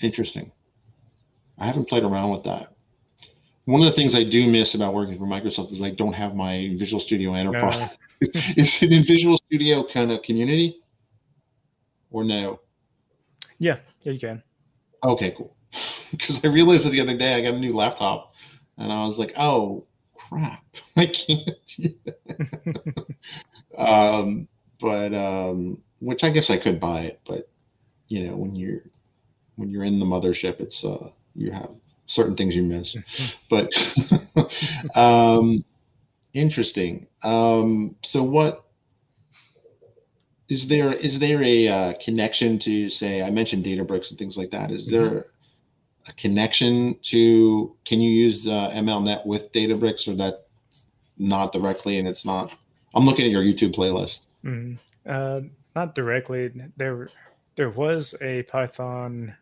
Interesting. 0.00 0.52
I 1.58 1.66
haven't 1.66 1.88
played 1.88 2.04
around 2.04 2.30
with 2.30 2.44
that. 2.44 2.72
One 3.68 3.82
of 3.82 3.86
the 3.86 3.92
things 3.92 4.14
I 4.14 4.24
do 4.24 4.50
miss 4.50 4.74
about 4.74 4.94
working 4.94 5.18
for 5.18 5.26
Microsoft 5.26 5.72
is 5.72 5.82
I 5.82 5.90
don't 5.90 6.14
have 6.14 6.34
my 6.34 6.74
Visual 6.78 6.98
Studio 6.98 7.34
Enterprise. 7.34 7.76
No. 8.22 8.30
is 8.56 8.82
it 8.82 8.90
in 8.90 9.04
Visual 9.04 9.36
Studio 9.36 9.84
kind 9.84 10.10
of 10.10 10.22
community 10.22 10.80
or 12.10 12.24
no? 12.24 12.60
Yeah, 13.58 13.76
yeah, 14.00 14.12
you 14.14 14.18
can. 14.18 14.42
Okay, 15.04 15.34
cool. 15.36 15.54
Because 16.10 16.42
I 16.42 16.48
realized 16.48 16.86
that 16.86 16.92
the 16.92 17.02
other 17.02 17.14
day 17.14 17.34
I 17.34 17.42
got 17.42 17.52
a 17.52 17.58
new 17.58 17.74
laptop 17.74 18.32
and 18.78 18.90
I 18.90 19.04
was 19.04 19.18
like, 19.18 19.34
oh 19.36 19.84
crap, 20.14 20.64
I 20.96 21.04
can't. 21.04 21.94
um, 23.76 24.48
but 24.80 25.12
um, 25.12 25.82
which 25.98 26.24
I 26.24 26.30
guess 26.30 26.48
I 26.48 26.56
could 26.56 26.80
buy 26.80 27.00
it, 27.02 27.20
but 27.26 27.50
you 28.06 28.26
know, 28.26 28.34
when 28.34 28.56
you're 28.56 28.84
when 29.56 29.68
you're 29.68 29.84
in 29.84 29.98
the 29.98 30.06
mothership, 30.06 30.58
it's 30.60 30.86
uh, 30.86 31.10
you 31.34 31.50
have 31.50 31.68
certain 32.08 32.34
things 32.34 32.56
you 32.56 32.64
miss. 32.64 32.96
but 33.50 33.68
um, 34.96 35.64
interesting. 36.34 37.06
Um, 37.22 37.94
so 38.02 38.22
what 38.22 38.64
is 40.48 40.66
there? 40.66 40.92
Is 40.92 41.18
there 41.18 41.42
a 41.42 41.68
uh, 41.68 41.92
connection 42.02 42.58
to 42.60 42.88
say? 42.88 43.22
I 43.22 43.30
mentioned 43.30 43.64
Databricks 43.64 44.10
and 44.10 44.18
things 44.18 44.36
like 44.36 44.50
that. 44.50 44.70
Is 44.70 44.90
mm-hmm. 44.90 45.14
there 45.14 45.26
a 46.08 46.12
connection 46.14 46.96
to? 47.02 47.76
Can 47.84 48.00
you 48.00 48.10
use 48.10 48.46
uh, 48.46 48.70
MLNet 48.70 49.24
with 49.26 49.52
Databricks, 49.52 50.08
or 50.08 50.14
that 50.16 50.46
not 51.18 51.52
directly? 51.52 51.98
And 51.98 52.08
it's 52.08 52.24
not. 52.24 52.50
I'm 52.94 53.04
looking 53.04 53.26
at 53.26 53.30
your 53.30 53.42
YouTube 53.42 53.74
playlist. 53.74 54.26
Mm-hmm. 54.44 54.76
Uh, 55.06 55.40
not 55.76 55.94
directly. 55.94 56.50
There, 56.76 57.08
there 57.56 57.70
was 57.70 58.14
a 58.20 58.42
Python 58.44 59.34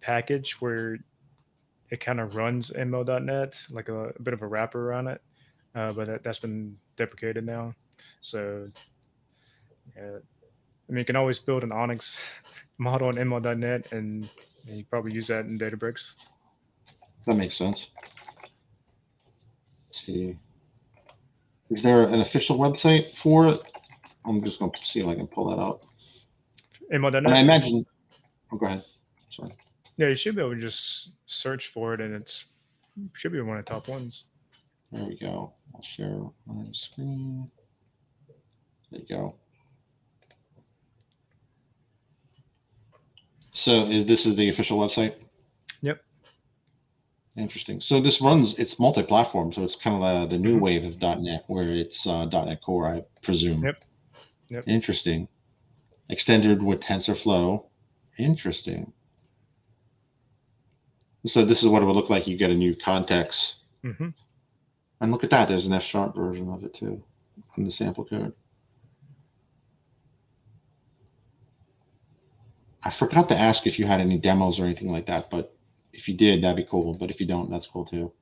package 0.00 0.60
where 0.60 0.98
it 1.92 2.00
kind 2.00 2.20
of 2.20 2.34
runs 2.34 2.70
ML.NET, 2.70 3.66
like 3.70 3.90
a, 3.90 4.08
a, 4.08 4.22
bit 4.22 4.32
of 4.32 4.40
a 4.40 4.46
wrapper 4.46 4.88
around 4.88 5.08
it. 5.08 5.20
Uh, 5.74 5.92
but 5.92 6.06
that, 6.06 6.24
has 6.24 6.38
been 6.38 6.74
deprecated 6.96 7.44
now. 7.44 7.74
So, 8.22 8.66
yeah, 9.94 10.16
I 10.16 10.92
mean, 10.92 10.98
you 10.98 11.04
can 11.04 11.16
always 11.16 11.38
build 11.38 11.62
an 11.62 11.68
ONNX 11.68 12.26
model 12.78 13.10
in 13.10 13.16
ML.NET, 13.16 13.92
and, 13.92 14.26
and 14.66 14.76
you 14.76 14.84
probably 14.86 15.14
use 15.14 15.26
that 15.26 15.44
in 15.44 15.58
Databricks. 15.58 16.14
That 17.26 17.34
makes 17.34 17.56
sense. 17.56 17.90
Let's 19.88 20.00
see. 20.00 20.38
Is 21.68 21.82
there 21.82 22.04
an 22.04 22.20
official 22.20 22.56
website 22.56 23.18
for 23.18 23.48
it? 23.48 23.60
I'm 24.24 24.42
just 24.42 24.60
going 24.60 24.72
to 24.72 24.86
see 24.86 25.00
if 25.00 25.06
I 25.06 25.14
can 25.14 25.26
pull 25.26 25.50
that 25.50 25.60
up. 25.60 25.82
ML.NET? 26.90 27.26
And 27.26 27.34
I 27.34 27.40
imagine. 27.40 27.84
Oh, 28.50 28.56
go 28.56 28.64
ahead. 28.64 28.82
Sorry. 29.28 29.52
Yeah, 29.96 30.08
you 30.08 30.14
should 30.14 30.36
be 30.36 30.40
able 30.40 30.54
to 30.54 30.60
just 30.60 31.10
search 31.26 31.68
for 31.68 31.94
it, 31.94 32.00
and 32.00 32.14
it's 32.14 32.46
should 33.14 33.32
be 33.32 33.40
one 33.40 33.58
of 33.58 33.64
the 33.64 33.70
top 33.70 33.88
ones. 33.88 34.24
There 34.90 35.04
we 35.04 35.16
go. 35.16 35.52
I'll 35.74 35.82
share 35.82 36.20
my 36.46 36.64
screen. 36.72 37.50
There 38.90 39.00
you 39.00 39.06
go. 39.08 39.34
So 43.52 43.86
is 43.86 44.06
this 44.06 44.26
is 44.26 44.36
the 44.36 44.48
official 44.48 44.78
website? 44.78 45.14
Yep. 45.82 46.02
Interesting. 47.36 47.80
So 47.80 48.00
this 48.00 48.20
runs 48.20 48.58
it's 48.58 48.78
multi-platform, 48.78 49.52
so 49.52 49.62
it's 49.62 49.76
kind 49.76 49.96
of 49.96 50.02
uh, 50.02 50.26
the 50.26 50.38
new 50.38 50.54
mm-hmm. 50.54 50.60
wave 50.60 50.84
of 50.84 51.00
.NET, 51.00 51.44
where 51.46 51.70
it's 51.70 52.06
uh, 52.06 52.26
.NET 52.26 52.60
Core, 52.60 52.86
I 52.86 53.04
presume. 53.22 53.62
Yep. 53.64 53.84
Yep. 54.50 54.64
Interesting. 54.66 55.28
Extended 56.10 56.62
with 56.62 56.80
TensorFlow. 56.80 57.64
Interesting. 58.18 58.92
So 61.24 61.44
this 61.44 61.62
is 61.62 61.68
what 61.68 61.82
it 61.82 61.86
would 61.86 61.96
look 61.96 62.10
like. 62.10 62.26
You 62.26 62.36
get 62.36 62.50
a 62.50 62.54
new 62.54 62.74
context. 62.74 63.62
Mm-hmm. 63.84 64.08
And 65.00 65.12
look 65.12 65.24
at 65.24 65.30
that. 65.30 65.48
There's 65.48 65.66
an 65.66 65.72
F 65.72 65.82
sharp 65.82 66.14
version 66.14 66.48
of 66.48 66.64
it 66.64 66.74
too 66.74 67.02
from 67.54 67.64
the 67.64 67.70
sample 67.70 68.04
code. 68.04 68.32
I 72.84 72.90
forgot 72.90 73.28
to 73.28 73.38
ask 73.38 73.66
if 73.66 73.78
you 73.78 73.86
had 73.86 74.00
any 74.00 74.18
demos 74.18 74.58
or 74.58 74.64
anything 74.64 74.90
like 74.90 75.06
that, 75.06 75.30
but 75.30 75.54
if 75.92 76.08
you 76.08 76.14
did, 76.14 76.42
that'd 76.42 76.56
be 76.56 76.68
cool. 76.68 76.96
But 76.98 77.10
if 77.10 77.20
you 77.20 77.26
don't, 77.26 77.50
that's 77.50 77.66
cool 77.66 77.84
too. 77.84 78.12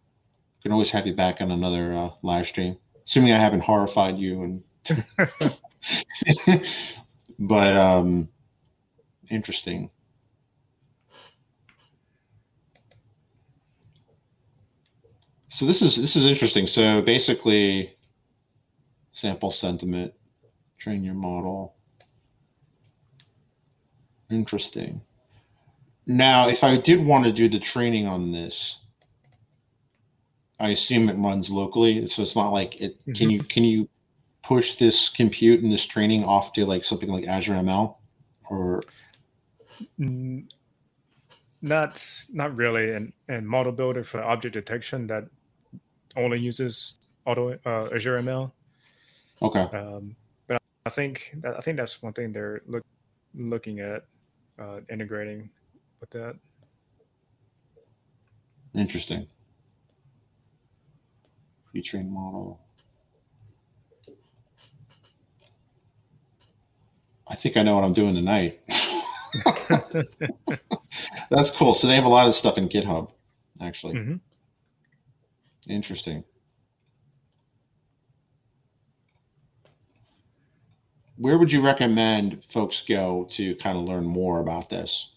I 0.58 0.62
can 0.62 0.72
always 0.72 0.90
have 0.90 1.06
you 1.06 1.14
back 1.14 1.40
on 1.40 1.50
another 1.50 1.94
uh, 1.94 2.10
live 2.22 2.46
stream, 2.46 2.76
assuming 3.04 3.32
I 3.32 3.38
haven't 3.38 3.62
horrified 3.62 4.18
you. 4.18 4.42
And 4.42 4.62
but 7.38 7.76
um, 7.76 8.28
interesting. 9.30 9.90
So 15.50 15.66
this 15.66 15.82
is 15.82 15.96
this 15.96 16.14
is 16.14 16.26
interesting. 16.26 16.68
So 16.68 17.02
basically, 17.02 17.96
sample 19.10 19.50
sentiment, 19.50 20.14
train 20.78 21.02
your 21.02 21.14
model. 21.14 21.74
Interesting. 24.30 25.00
Now, 26.06 26.48
if 26.48 26.62
I 26.62 26.76
did 26.76 27.04
want 27.04 27.24
to 27.24 27.32
do 27.32 27.48
the 27.48 27.58
training 27.58 28.06
on 28.06 28.30
this, 28.30 28.78
I 30.60 30.68
assume 30.68 31.08
it 31.08 31.14
runs 31.14 31.50
locally, 31.50 32.06
so 32.06 32.22
it's 32.22 32.36
not 32.36 32.52
like 32.52 32.80
it. 32.80 33.00
Mm-hmm. 33.00 33.12
Can 33.14 33.30
you 33.30 33.42
can 33.42 33.64
you 33.64 33.88
push 34.44 34.76
this 34.76 35.08
compute 35.08 35.64
and 35.64 35.72
this 35.72 35.84
training 35.84 36.22
off 36.22 36.52
to 36.52 36.64
like 36.64 36.84
something 36.84 37.08
like 37.08 37.26
Azure 37.26 37.54
ML, 37.54 37.96
or? 38.48 38.84
Not 41.60 42.24
not 42.32 42.56
really. 42.56 42.92
And 42.92 43.12
and 43.28 43.48
model 43.48 43.72
builder 43.72 44.04
for 44.04 44.22
object 44.22 44.54
detection 44.54 45.08
that 45.08 45.24
only 46.16 46.38
uses 46.38 46.98
auto 47.26 47.58
uh, 47.66 47.94
Azure 47.94 48.20
ML. 48.20 48.50
Okay. 49.42 49.60
Um, 49.76 50.16
but 50.46 50.60
I 50.86 50.90
think 50.90 51.34
that, 51.42 51.56
I 51.56 51.60
think 51.60 51.76
that's 51.76 52.02
one 52.02 52.12
thing 52.12 52.32
they're 52.32 52.62
look, 52.66 52.84
looking 53.34 53.80
at 53.80 54.04
uh, 54.58 54.80
integrating 54.90 55.50
with 56.00 56.10
that. 56.10 56.36
Interesting. 58.74 59.26
Pre-trained 61.70 62.10
model. 62.12 62.60
I 67.28 67.36
think 67.36 67.56
I 67.56 67.62
know 67.62 67.76
what 67.76 67.84
I'm 67.84 67.92
doing 67.92 68.14
tonight. 68.14 68.60
That's 71.30 71.50
cool. 71.50 71.74
So 71.74 71.86
they 71.86 71.94
have 71.94 72.04
a 72.04 72.08
lot 72.08 72.26
of 72.26 72.34
stuff 72.34 72.58
in 72.58 72.68
GitHub, 72.68 73.10
actually. 73.60 73.96
hmm 73.96 74.16
Interesting. 75.68 76.24
Where 81.16 81.36
would 81.36 81.52
you 81.52 81.60
recommend 81.60 82.42
folks 82.46 82.82
go 82.82 83.26
to 83.30 83.54
kind 83.56 83.76
of 83.76 83.84
learn 83.84 84.04
more 84.04 84.40
about 84.40 84.70
this? 84.70 85.12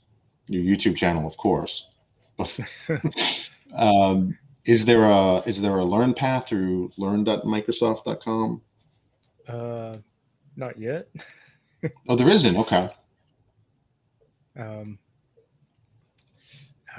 Your 0.47 0.61
YouTube 0.61 0.97
channel, 0.97 1.25
of 1.25 1.37
course. 1.37 1.87
um, 3.75 4.37
is 4.65 4.85
there 4.85 5.03
a 5.03 5.37
is 5.45 5.61
there 5.61 5.77
a 5.77 5.85
learn 5.85 6.13
path 6.13 6.47
through 6.47 6.91
learn.microsoft.com? 6.97 8.61
Uh, 9.47 9.97
not 10.55 10.77
yet. 10.79 11.07
Oh, 12.07 12.15
there 12.15 12.29
isn't. 12.29 12.55
Okay. 12.55 12.89
Um, 14.57 14.97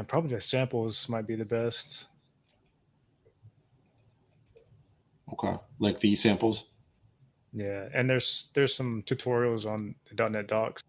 probably 0.07 0.35
the 0.35 0.43
samples 0.43 1.09
might 1.09 1.27
be 1.27 1.37
the 1.37 1.45
best. 1.47 2.09
Okay. 5.33 5.57
Like 5.79 6.01
the 6.01 6.15
samples. 6.17 6.65
Yeah, 7.53 7.89
and 7.95 8.11
there's 8.11 8.51
there's 8.55 8.75
some 8.75 9.03
tutorials 9.07 9.65
on 9.65 9.95
the 10.11 10.29
.NET 10.29 10.49
Docs. 10.49 10.83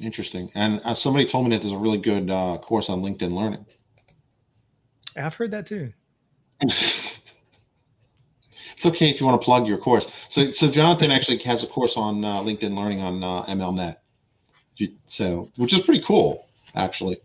Interesting. 0.00 0.50
And 0.54 0.80
uh, 0.84 0.94
somebody 0.94 1.26
told 1.26 1.44
me 1.46 1.54
that 1.54 1.62
there's 1.62 1.74
a 1.74 1.78
really 1.78 1.98
good 1.98 2.30
uh, 2.30 2.56
course 2.58 2.88
on 2.88 3.02
LinkedIn 3.02 3.32
Learning. 3.32 3.66
I've 5.16 5.34
heard 5.34 5.50
that 5.50 5.66
too. 5.66 5.92
it's 6.60 7.20
okay 8.84 9.10
if 9.10 9.20
you 9.20 9.26
want 9.26 9.40
to 9.40 9.44
plug 9.44 9.66
your 9.66 9.76
course. 9.76 10.10
So, 10.28 10.50
so 10.52 10.70
Jonathan 10.70 11.10
actually 11.10 11.38
has 11.38 11.62
a 11.62 11.66
course 11.66 11.96
on 11.98 12.24
uh, 12.24 12.40
LinkedIn 12.40 12.74
Learning 12.74 13.00
on 13.00 13.22
uh, 13.22 13.44
MLNet. 13.44 13.96
So, 15.06 15.50
which 15.56 15.74
is 15.74 15.80
pretty 15.82 16.02
cool, 16.02 16.48
actually. 16.74 17.20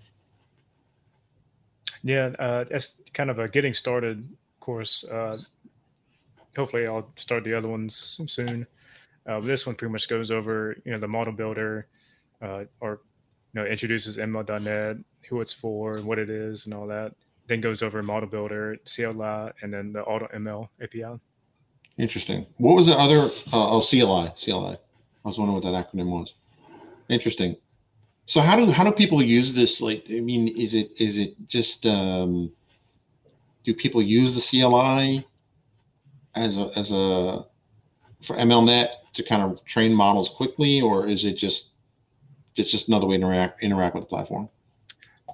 Yeah, 2.03 2.31
uh, 2.39 2.65
it's 2.69 2.95
kind 3.13 3.29
of 3.29 3.39
a 3.39 3.47
getting 3.47 3.73
started 3.73 4.27
course. 4.60 5.03
Uh, 5.03 5.38
hopefully, 6.55 6.86
I'll 6.88 7.10
start 7.15 7.43
the 7.43 7.53
other 7.53 7.67
ones 7.67 8.19
soon. 8.27 8.67
Uh, 9.25 9.39
this 9.39 9.65
one 9.65 9.75
pretty 9.75 9.91
much 9.91 10.07
goes 10.07 10.31
over, 10.31 10.77
you 10.86 10.91
know, 10.91 10.99
the 10.99 11.07
model 11.07 11.33
builder, 11.33 11.88
uh, 12.41 12.63
or 12.79 13.01
you 13.53 13.62
know, 13.62 13.65
introduces 13.65 14.17
ML.NET, 14.17 14.97
who 15.29 15.41
it's 15.41 15.53
for, 15.53 15.97
and 15.97 16.05
what 16.05 16.19
it 16.19 16.29
is, 16.29 16.65
and 16.65 16.73
all 16.73 16.88
that. 16.88 17.13
Then 17.47 17.62
goes 17.62 17.81
over 17.81 18.03
model 18.03 18.29
builder, 18.29 18.77
CLI, 18.86 19.51
and 19.62 19.73
then 19.73 19.93
the 19.93 20.01
Auto 20.01 20.27
ML 20.36 20.69
API. 20.81 21.19
Interesting. 21.97 22.45
What 22.57 22.75
was 22.75 22.88
the 22.88 22.97
other? 22.97 23.31
Uh, 23.51 23.71
oh, 23.71 23.81
CLI. 23.81 24.31
CLI. 24.36 24.75
I 24.75 25.27
was 25.27 25.39
wondering 25.39 25.62
what 25.62 25.63
that 25.63 25.73
acronym 25.73 26.07
was. 26.07 26.36
Interesting. 27.10 27.55
So 28.28 28.42
how 28.42 28.58
do 28.58 28.70
how 28.70 28.84
do 28.84 28.92
people 28.92 29.22
use 29.22 29.56
this? 29.56 29.82
Like, 29.82 30.06
I 30.12 30.20
mean, 30.20 30.50
is 30.50 30.76
it 30.76 30.92
is 31.00 31.18
it 31.18 31.34
just 31.48 31.86
um, 31.86 32.52
do 33.63 33.74
people 33.74 34.02
use 34.02 34.36
the 34.36 34.42
CLI 34.42 35.26
as 36.36 36.58
a 36.58 36.70
as 36.76 36.92
a 36.92 37.46
for 38.22 38.36
MLNet 38.36 38.90
to 39.13 39.24
kind 39.24 39.42
of 39.42 39.63
train 39.63 39.94
models 39.94 40.28
quickly, 40.28 40.82
or 40.82 41.08
is 41.08 41.24
it 41.24 41.38
just 41.38 41.70
it's 42.58 42.70
just 42.70 42.90
another 42.90 43.08
way 43.08 43.18
to 43.18 43.24
interact 43.24 43.63
interact 43.63 43.96
with 43.96 44.04
the 44.04 44.10
platform? 44.10 44.50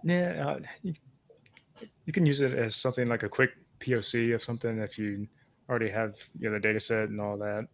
Yeah, 0.03 0.45
uh, 0.47 0.59
you, 0.83 0.93
you 2.05 2.13
can 2.13 2.27
use 2.27 2.41
it 2.41 2.53
as 2.53 2.75
something 2.75 3.07
like 3.07 3.23
a 3.23 3.29
quick 3.29 3.53
POC 3.79 4.35
of 4.35 4.43
something 4.43 4.77
if 4.77 4.99
you 4.99 5.27
already 5.67 5.89
have 5.89 6.15
you 6.37 6.47
know 6.47 6.57
the 6.57 6.59
data 6.59 6.79
set 6.79 7.09
and 7.09 7.19
all 7.19 7.39
that. 7.39 7.67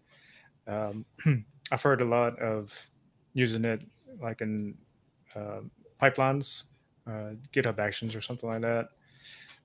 Um, 0.65 1.05
I've 1.73 1.81
heard 1.81 1.99
a 1.99 2.05
lot 2.05 2.39
of 2.39 2.71
using 3.33 3.65
it 3.65 3.81
like 4.21 4.39
in 4.39 4.75
uh, 5.35 5.61
pipelines, 6.01 6.63
uh, 7.07 7.33
GitHub 7.53 7.79
Actions 7.79 8.15
or 8.15 8.21
something 8.21 8.49
like 8.49 8.61
that. 8.61 8.89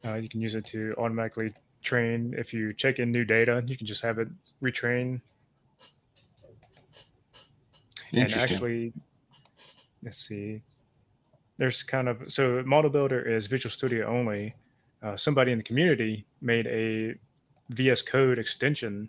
Uh, 0.04 0.14
you 0.14 0.28
can 0.28 0.40
use 0.40 0.54
it 0.54 0.64
to 0.66 0.94
automatically 0.98 1.52
train. 1.82 2.34
If 2.36 2.52
you 2.52 2.72
check 2.72 2.98
in 2.98 3.10
new 3.10 3.24
data, 3.24 3.62
you 3.66 3.76
can 3.76 3.86
just 3.86 4.02
have 4.02 4.18
it 4.18 4.28
retrain. 4.62 5.20
And 8.12 8.32
actually, 8.32 8.92
let's 10.02 10.18
see. 10.18 10.62
There's 11.58 11.82
kind 11.82 12.08
of 12.08 12.30
so 12.32 12.62
Model 12.64 12.90
Builder 12.90 13.20
is 13.22 13.46
Visual 13.46 13.70
Studio 13.70 14.06
only. 14.06 14.54
Uh, 15.02 15.16
somebody 15.16 15.52
in 15.52 15.58
the 15.58 15.64
community 15.64 16.24
made 16.40 16.66
a 16.66 17.14
VS 17.70 18.02
Code 18.02 18.38
extension, 18.38 19.08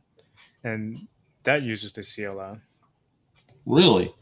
and 0.63 1.07
that 1.43 1.63
uses 1.63 1.93
the 1.93 2.03
CLI. 2.03 2.59
Really? 3.65 4.13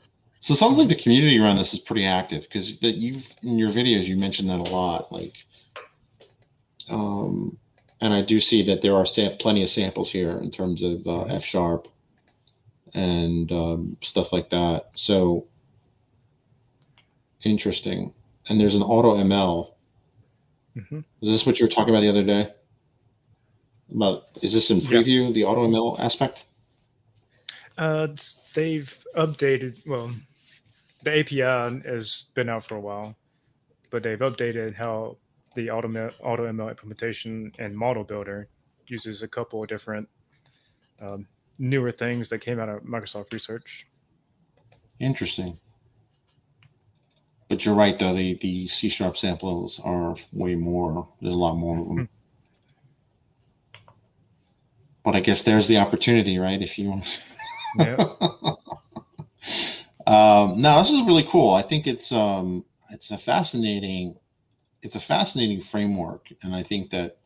So 0.44 0.54
it 0.54 0.58
sounds 0.58 0.78
like 0.78 0.90
the 0.90 0.96
community 0.96 1.40
around 1.40 1.56
this 1.56 1.74
is 1.74 1.80
pretty 1.80 2.06
active 2.06 2.42
because 2.44 2.78
that 2.80 2.96
you've 2.96 3.34
in 3.44 3.58
your 3.58 3.70
videos 3.72 4.04
you 4.10 4.18
mentioned 4.18 4.50
that 4.50 4.60
a 4.60 4.74
lot. 4.74 5.10
Like, 5.10 5.46
um, 6.90 7.58
and 8.02 8.14
I 8.14 8.22
do 8.24 8.42
see 8.42 8.62
that 8.64 8.82
there 8.82 8.94
are 8.94 9.06
sam- 9.06 9.38
plenty 9.40 9.64
of 9.64 9.70
samples 9.70 10.12
here 10.12 10.38
in 10.40 10.52
terms 10.52 10.84
of 10.84 11.08
uh, 11.08 11.22
F 11.28 11.46
sharp 11.46 11.88
and 12.94 13.50
um, 13.54 13.96
stuff 14.02 14.34
like 14.34 14.50
that. 14.50 14.90
So 14.96 15.48
interesting. 17.46 18.14
And 18.50 18.60
there's 18.60 18.76
an 18.76 18.84
auto 18.84 19.16
ML. 19.16 19.72
hmm 20.90 21.00
Is 21.22 21.30
this 21.30 21.46
what 21.46 21.58
you 21.58 21.66
were 21.68 21.72
talking 21.72 21.94
about 21.94 22.02
the 22.02 22.10
other 22.10 22.26
day? 22.26 22.52
About 23.96 24.24
is 24.42 24.52
this 24.54 24.70
in 24.72 24.80
Yeah. 24.80 24.90
preview 24.90 25.34
the 25.34 25.46
auto 25.46 25.66
ML 25.66 25.98
aspect? 26.02 26.44
Uh, 27.78 28.08
they've 28.54 29.06
updated. 29.16 29.78
Well, 29.88 30.12
the 31.04 31.20
API 31.20 31.88
has 31.88 32.26
been 32.34 32.50
out 32.50 32.66
for 32.66 32.76
a 32.76 32.80
while, 32.80 33.16
but 33.92 34.04
they've 34.04 34.20
updated 34.20 34.76
how 34.76 35.18
the 35.56 35.70
auto 35.70 35.88
auto 36.22 36.52
ML 36.52 36.70
implementation 36.70 37.52
and 37.60 37.76
model 37.78 38.04
builder 38.04 38.48
uses 38.88 39.22
a 39.22 39.28
couple 39.28 39.62
of 39.62 39.70
different 39.70 40.08
um, 41.02 41.28
newer 41.60 41.92
things 41.92 42.30
that 42.30 42.40
came 42.40 42.60
out 42.60 42.70
of 42.70 42.84
Microsoft 42.84 43.32
research. 43.32 43.88
Interesting. 45.00 45.58
But 47.50 47.66
you're 47.66 47.76
right, 47.76 47.98
though. 47.98 48.14
The 48.14 48.36
the 48.36 48.68
C 48.68 48.90
sharp 48.90 49.18
samples 49.18 49.80
are 49.84 50.16
way 50.32 50.56
more. 50.56 51.08
There's 51.22 51.36
a 51.36 51.38
lot 51.38 51.56
more 51.56 51.80
of 51.80 51.88
them. 51.88 52.10
But 55.04 55.16
I 55.16 55.20
guess 55.20 55.44
there's 55.44 55.68
the 55.68 55.78
opportunity, 55.78 56.40
right? 56.40 56.62
If 56.62 56.80
you 56.80 56.90
want. 56.90 57.22
Yeah. 57.78 58.06
um, 60.08 60.62
no, 60.62 60.80
this 60.80 60.92
is 60.92 61.06
really 61.06 61.24
cool. 61.24 61.54
I 61.54 61.62
think 61.62 61.88
it's 61.88 62.12
um, 62.12 62.66
it's 62.90 63.12
a 63.12 63.18
fascinating, 63.18 64.18
it's 64.82 64.96
a 64.96 65.00
fascinating 65.00 65.62
framework, 65.62 66.28
and 66.42 66.56
I 66.56 66.64
think 66.64 66.90
that 66.92 67.18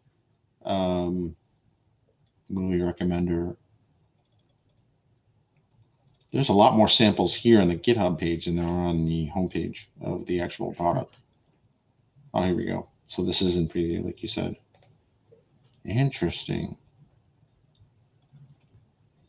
um, 0.66 1.36
movie 2.50 2.80
recommender. 2.80 3.56
There's 6.32 6.50
a 6.50 6.54
lot 6.54 6.76
more 6.76 6.90
samples 6.90 7.34
here 7.34 7.62
on 7.62 7.70
the 7.70 7.76
GitHub 7.76 8.20
page 8.20 8.46
than 8.46 8.58
there 8.58 8.66
are 8.66 8.88
on 8.88 9.06
the 9.06 9.30
homepage 9.36 9.86
of 10.02 10.26
the 10.26 10.42
actual 10.42 10.74
product. 10.74 11.16
Oh, 12.34 12.44
here 12.44 12.56
we 12.56 12.66
go. 12.66 12.90
So 13.08 13.24
this 13.24 13.42
is 13.42 13.56
in 13.56 13.70
preview, 13.70 14.04
like 14.04 14.22
you 14.22 14.28
said. 14.28 14.58
Interesting. 15.86 16.76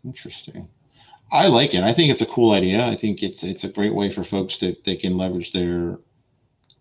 Interesting. 0.05 0.69
I 1.33 1.47
like 1.49 1.75
it. 1.75 1.83
I 1.83 1.93
think 1.93 2.11
it's 2.11 2.23
a 2.23 2.27
cool 2.27 2.53
idea. 2.53 2.87
I 2.87 2.95
think 2.97 3.23
it's 3.23 3.45
it's 3.45 3.64
a 3.64 3.69
great 3.69 3.95
way 3.95 4.11
for 4.11 4.25
folks 4.25 4.59
that 4.59 4.85
they 4.85 4.97
can 4.97 5.17
leverage 5.19 5.53
their 5.53 5.99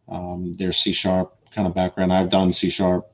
um, 0.10 0.55
their 0.57 0.71
C 0.71 0.93
sharp 0.93 1.36
kind 1.51 1.67
of 1.67 1.73
background. 1.75 2.13
I've 2.13 2.29
done 2.29 2.53
C 2.53 2.69
sharp. 2.69 3.07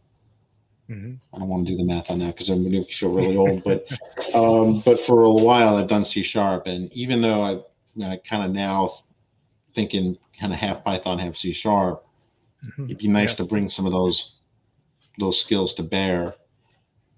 hmm 0.88 1.14
I 1.34 1.40
don't 1.40 1.48
want 1.50 1.66
to 1.68 1.72
do 1.74 1.78
the 1.78 1.86
math 1.86 2.12
on 2.12 2.20
that 2.20 2.36
because 2.36 2.50
I'm 2.50 2.62
going 2.64 2.84
to 2.86 2.92
feel 2.94 3.14
really 3.14 3.36
old. 3.38 3.64
But 3.64 3.88
um, 4.36 4.82
but 4.86 5.00
for 5.00 5.24
a 5.24 5.32
while 5.32 5.76
I've 5.78 5.88
done 5.88 6.04
C 6.06 6.24
sharp, 6.24 6.68
and 6.68 6.92
even 6.94 7.22
though 7.22 7.42
I, 7.42 8.04
I 8.06 8.18
kind 8.18 8.44
of 8.44 8.52
now 8.52 8.90
thinking 9.74 10.18
kind 10.40 10.54
of 10.54 10.60
half 10.60 10.84
Python, 10.84 11.20
half 11.20 11.36
C 11.36 11.52
sharp, 11.52 12.06
it'd 12.88 13.00
be 13.00 13.08
nice 13.08 13.32
Yeah. 13.32 13.38
to 13.38 13.46
bring 13.46 13.70
some 13.70 13.86
of 13.86 13.92
those 13.92 14.36
those 15.20 15.40
skills 15.40 15.74
to 15.76 15.84
bear, 15.84 16.36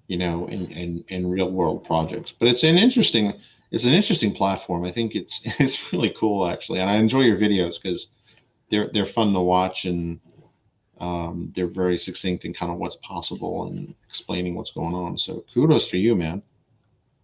you 0.08 0.18
know, 0.18 0.48
in, 0.48 0.68
in 0.72 1.04
in 1.10 1.30
real 1.30 1.52
world 1.52 1.84
projects. 1.84 2.32
But 2.32 2.48
it's 2.50 2.64
an 2.64 2.78
interesting 2.78 3.34
it's 3.76 3.84
an 3.84 3.92
interesting 3.92 4.32
platform. 4.32 4.86
I 4.86 4.92
think 4.92 5.16
it's 5.16 5.42
it's 5.60 5.92
really 5.92 6.10
cool 6.18 6.48
actually, 6.48 6.80
and 6.80 6.90
I 6.90 6.96
enjoy 6.96 7.22
your 7.22 7.38
videos 7.38 7.76
because 7.80 8.08
they're 8.70 8.90
they're 8.94 9.06
fun 9.06 9.34
to 9.34 9.42
watch 9.42 9.84
and 9.86 10.20
um, 11.02 11.52
they're 11.54 11.68
very 11.68 11.98
succinct 11.98 12.46
in 12.46 12.54
kind 12.54 12.72
of 12.72 12.78
what's 12.78 12.96
possible 12.98 13.68
and 13.68 13.94
explaining 14.08 14.56
what's 14.56 14.72
going 14.72 14.96
on. 14.96 15.18
So 15.18 15.44
kudos 15.54 15.90
for 15.90 15.98
you, 15.98 16.16
man. 16.16 16.42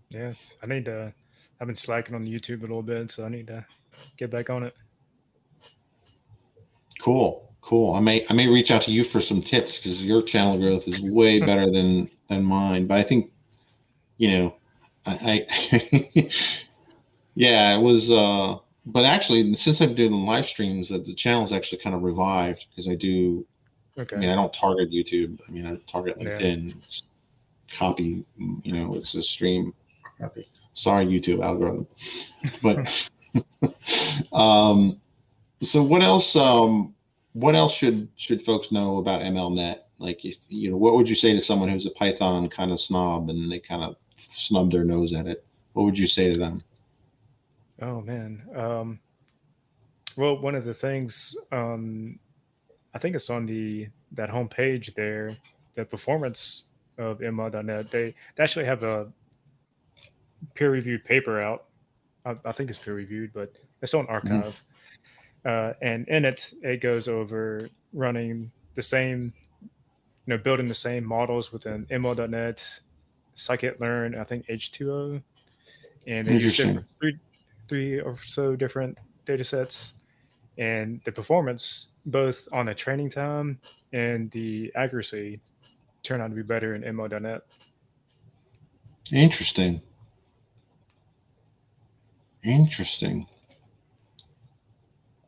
Yeah, 0.10 0.34
I 0.62 0.66
need 0.66 0.86
to. 0.86 1.14
I've 1.62 1.68
been 1.68 1.76
slacking 1.76 2.16
on 2.16 2.26
YouTube 2.26 2.60
a 2.60 2.62
little 2.62 2.84
bit, 2.84 3.12
so 3.12 3.24
I 3.24 3.30
need 3.30 3.48
to 3.48 3.66
get 4.18 4.30
back 4.30 4.50
on 4.50 4.64
it. 4.64 4.76
Cool, 7.00 7.50
cool. 7.62 7.94
I 7.94 8.02
may 8.02 8.26
I 8.30 8.34
may 8.34 8.48
reach 8.48 8.72
out 8.72 8.82
to 8.84 8.92
you 8.92 9.06
for 9.06 9.22
some 9.22 9.42
tips 9.42 9.78
because 9.78 10.04
your 10.04 10.22
channel 10.22 10.58
growth 10.58 10.86
is 10.86 11.00
way 11.00 11.40
better 11.50 11.72
than 11.72 12.10
than 12.28 12.44
mine. 12.44 12.88
But 12.88 12.98
I 12.98 13.04
think, 13.04 13.32
you 14.18 14.28
know, 14.28 14.56
I, 15.06 15.46
I 15.52 16.30
Yeah, 17.36 17.78
it 17.78 17.82
was. 17.82 18.12
uh 18.12 18.58
But 18.86 19.06
actually, 19.06 19.56
since 19.56 19.82
I've 19.82 19.96
doing 19.96 20.14
live 20.26 20.46
streams, 20.46 20.90
that 20.90 21.06
the 21.06 21.14
channel's 21.14 21.54
actually 21.54 21.82
kind 21.82 21.96
of 21.96 22.04
revived 22.04 22.68
because 22.70 22.88
I 22.88 22.96
do. 22.96 23.46
Okay. 23.98 24.16
I 24.16 24.20
mean, 24.20 24.30
I 24.30 24.36
don't 24.36 24.54
target 24.54 24.92
YouTube. 24.92 25.40
I 25.48 25.52
mean, 25.52 25.68
I 25.68 25.76
target 25.90 26.20
LinkedIn. 26.20 26.82
Just 26.86 27.08
Copy, 27.78 28.26
you 28.64 28.74
know, 28.74 28.96
it's 28.96 29.16
a 29.16 29.24
stream. 29.24 29.74
Sorry, 30.74 31.06
YouTube 31.06 31.44
algorithm. 31.44 31.88
But 32.62 33.10
um, 34.34 35.00
so 35.62 35.82
what 35.84 36.02
else? 36.02 36.36
Um, 36.36 36.94
what 37.34 37.56
else 37.56 37.74
should 37.74 38.10
should 38.16 38.42
folks 38.42 38.72
know 38.72 38.98
about 38.98 39.22
MLNet? 39.22 39.80
Like, 40.00 40.26
if 40.26 40.38
you 40.50 40.72
know, 40.72 40.78
what 40.78 40.96
would 40.96 41.08
you 41.08 41.16
say 41.16 41.34
to 41.34 41.40
someone 41.42 41.70
who's 41.70 41.86
a 41.86 41.92
Python 41.92 42.50
kind 42.50 42.72
of 42.72 42.82
snob 42.82 43.30
and 43.30 43.52
they 43.52 43.60
kind 43.60 43.84
of 43.84 43.96
snub 44.22 44.72
their 44.72 44.84
nose 44.84 45.14
at 45.14 45.28
it? 45.28 45.46
What 45.74 45.84
would 45.84 45.98
you 45.98 46.08
say 46.08 46.32
to 46.32 46.40
them? 46.40 46.64
Oh 47.82 48.02
man. 48.02 48.44
Um, 48.56 49.00
well, 50.18 50.38
one 50.38 50.56
of 50.56 50.66
the 50.66 50.74
things 50.74 51.36
um, 51.52 52.20
I 52.94 53.00
think 53.00 53.16
it's 53.16 53.30
on 53.30 53.46
the 53.46 53.88
that 54.14 54.30
homepage 54.30 54.94
there, 54.96 55.36
the 55.76 55.86
performance 55.86 56.64
of 56.98 57.20
ML.NET. 57.20 57.90
They, 57.90 58.14
they 58.36 58.44
actually 58.44 58.66
have 58.66 58.84
a 58.84 59.12
peer-reviewed 60.54 61.06
paper 61.06 61.40
out. 61.40 61.66
I, 62.26 62.36
I 62.44 62.52
think 62.52 62.70
it's 62.70 62.82
peer-reviewed, 62.82 63.32
but 63.34 63.54
it's 63.82 63.94
on 63.94 64.08
arXiv. 64.08 64.54
Uh, 65.46 65.74
and 65.82 66.08
in 66.08 66.26
it, 66.26 66.54
it 66.62 66.82
goes 66.82 67.08
over 67.08 67.70
running 67.94 68.52
the 68.76 68.84
same, 68.84 69.34
you 69.62 69.70
know, 70.28 70.38
building 70.38 70.68
the 70.68 70.76
same 70.76 71.04
models 71.06 71.52
within 71.52 71.86
ML.NET, 71.88 72.82
scikit-learn, 73.36 74.16
I 74.16 74.24
think 74.24 74.48
H2O, 74.48 75.22
and 76.08 76.28
they 76.28 76.34
use 76.34 76.58
three, 77.00 77.18
three 77.68 78.00
or 78.00 78.18
so 78.24 78.56
different 78.56 79.00
data 79.26 79.44
sets. 79.44 79.94
And 80.58 81.02
the 81.06 81.12
performance, 81.12 81.88
both 82.06 82.48
on 82.52 82.66
the 82.66 82.76
training 82.76 83.10
time 83.10 83.60
and 83.94 84.30
the 84.32 84.72
accuracy, 84.76 85.40
turn 86.04 86.22
out 86.22 86.30
to 86.30 86.36
be 86.36 86.44
better 86.44 86.76
in 86.76 86.82
ML.NET. 86.82 87.42
Interesting. 89.12 89.82
Interesting. 92.44 93.28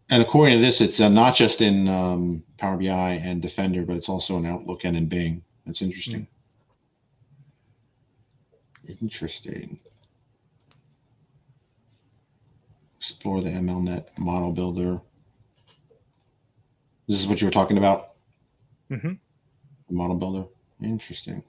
And 0.09 0.21
according 0.21 0.57
to 0.57 0.61
this, 0.61 0.81
it's 0.81 0.99
uh, 0.99 1.09
not 1.09 1.35
just 1.35 1.61
in 1.61 1.87
um, 1.87 2.43
Power 2.57 2.77
BI 2.77 3.21
and 3.23 3.41
Defender, 3.41 3.83
but 3.83 3.95
it's 3.95 4.09
also 4.09 4.37
in 4.37 4.45
Outlook 4.45 4.83
and 4.83 4.97
in 4.97 5.07
Bing. 5.07 5.43
That's 5.65 5.81
interesting. 5.81 6.27
Interesting. 8.87 9.79
Explore 12.97 13.41
the 13.41 13.49
MLNet 13.49 14.17
model 14.19 14.51
builder. 14.51 14.99
This 17.07 17.19
is 17.19 17.27
what 17.27 17.41
you 17.41 17.47
were 17.47 17.51
talking 17.51 17.77
about, 17.77 18.11
Mm-hmm. 18.91 19.09
the 19.87 19.93
model 19.93 20.15
builder. 20.15 20.47
Interesting. 20.81 21.43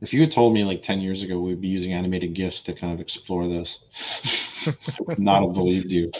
If 0.00 0.12
you 0.12 0.20
had 0.20 0.30
told 0.30 0.52
me 0.52 0.64
like 0.64 0.82
10 0.82 1.00
years 1.00 1.22
ago 1.22 1.38
we'd 1.38 1.60
be 1.60 1.68
using 1.68 1.92
animated 1.92 2.34
GIFs 2.34 2.62
to 2.62 2.72
kind 2.72 2.92
of 2.92 3.00
explore 3.00 3.48
this, 3.48 3.80
I 4.88 4.96
would 5.00 5.18
not 5.18 5.42
have 5.42 5.54
believed 5.54 5.90
you. 5.90 6.10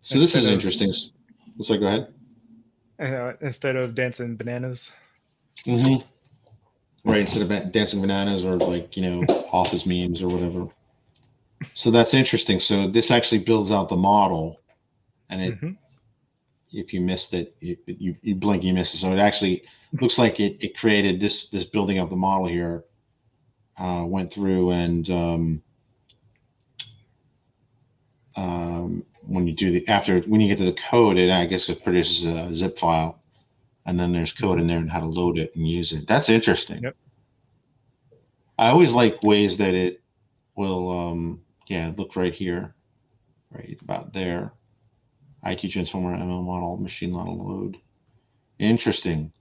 So 0.00 0.18
this 0.18 0.30
is 0.34 0.46
Instead 0.48 0.48
of- 0.48 0.54
interesting. 0.54 0.92
So 1.60 1.76
go 1.78 1.86
ahead. 1.86 2.14
Uh, 3.00 3.32
instead 3.40 3.76
of 3.76 3.94
dancing 3.94 4.36
bananas. 4.36 4.92
Mm-hmm. 5.66 6.06
Right, 7.08 7.22
instead 7.22 7.50
of 7.50 7.72
dancing 7.72 8.00
bananas 8.02 8.44
or 8.44 8.56
like 8.56 8.94
you 8.96 9.02
know 9.02 9.22
office 9.52 9.86
memes 9.86 10.22
or 10.22 10.28
whatever. 10.28 10.68
So 11.72 11.90
that's 11.90 12.12
interesting. 12.12 12.60
So 12.60 12.86
this 12.88 13.10
actually 13.10 13.38
builds 13.38 13.70
out 13.70 13.88
the 13.88 13.96
model, 13.96 14.60
and 15.30 15.40
it 15.40 15.60
Mhm. 15.60 15.78
if 16.72 16.92
you 16.92 17.00
missed 17.00 17.32
it, 17.32 17.56
you, 17.60 17.76
you, 17.86 18.16
you 18.22 18.34
blink, 18.34 18.62
you 18.62 18.74
miss 18.74 18.94
it. 18.94 18.98
So 18.98 19.12
it 19.12 19.18
actually 19.18 19.62
looks 20.00 20.18
like 20.18 20.38
it, 20.38 20.62
it 20.62 20.76
created 20.76 21.20
this 21.20 21.48
this 21.48 21.64
building 21.64 21.98
of 21.98 22.10
the 22.10 22.16
model 22.16 22.48
here. 22.48 22.84
Uh, 23.78 24.04
went 24.06 24.30
through 24.30 24.72
and 24.72 25.08
um, 25.10 25.62
um, 28.36 29.06
when 29.30 29.46
you 29.46 29.52
do 29.54 29.70
the 29.70 29.86
after 29.88 30.20
when 30.22 30.40
you 30.40 30.48
get 30.48 30.58
to 30.58 30.64
the 30.64 30.80
code, 30.90 31.16
it 31.16 31.30
I 31.30 31.46
guess 31.46 31.68
it 31.68 31.84
produces 31.84 32.26
a 32.26 32.52
zip 32.52 32.78
file, 32.78 33.22
and 33.86 33.98
then 33.98 34.12
there's 34.12 34.32
code 34.32 34.58
in 34.58 34.66
there 34.66 34.78
and 34.78 34.90
how 34.90 35.00
to 35.00 35.06
load 35.06 35.38
it 35.38 35.54
and 35.54 35.66
use 35.66 35.92
it. 35.92 36.06
That's 36.08 36.28
interesting. 36.28 36.82
Yep. 36.82 36.96
I 38.58 38.68
always 38.68 38.92
like 38.92 39.22
ways 39.22 39.56
that 39.58 39.72
it 39.72 40.02
will. 40.56 40.90
Um, 40.90 41.42
yeah, 41.68 41.92
look 41.96 42.16
right 42.16 42.34
here, 42.34 42.74
right 43.52 43.78
about 43.80 44.12
there. 44.12 44.52
ITransformer 45.46 46.18
ML 46.18 46.44
model 46.44 46.76
machine 46.76 47.12
model 47.12 47.38
load. 47.38 47.78
Interesting. 48.58 49.32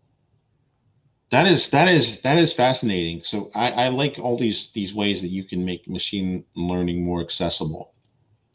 That 1.32 1.48
is 1.48 1.70
that 1.72 1.88
is 1.88 2.22
that 2.22 2.38
is 2.38 2.54
fascinating. 2.54 3.24
So 3.24 3.50
I, 3.56 3.72
I 3.72 3.88
like 3.90 4.20
all 4.20 4.38
these 4.38 4.72
these 4.72 4.94
ways 4.94 5.24
that 5.24 5.30
you 5.30 5.44
can 5.44 5.66
make 5.66 5.90
machine 5.90 6.46
learning 6.56 7.04
more 7.04 7.22
accessible 7.22 7.94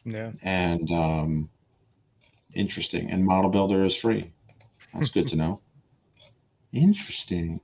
Yeah. 0.05 0.33
and 0.43 0.91
um, 0.91 1.51
interesting. 2.55 3.11
And 3.11 3.25
model 3.25 3.51
builder 3.51 3.85
is 3.85 3.97
free. 3.97 4.25
That's 4.93 5.11
good 5.11 5.29
to 5.29 5.37
know. 5.43 5.61
Interesting. 6.73 7.61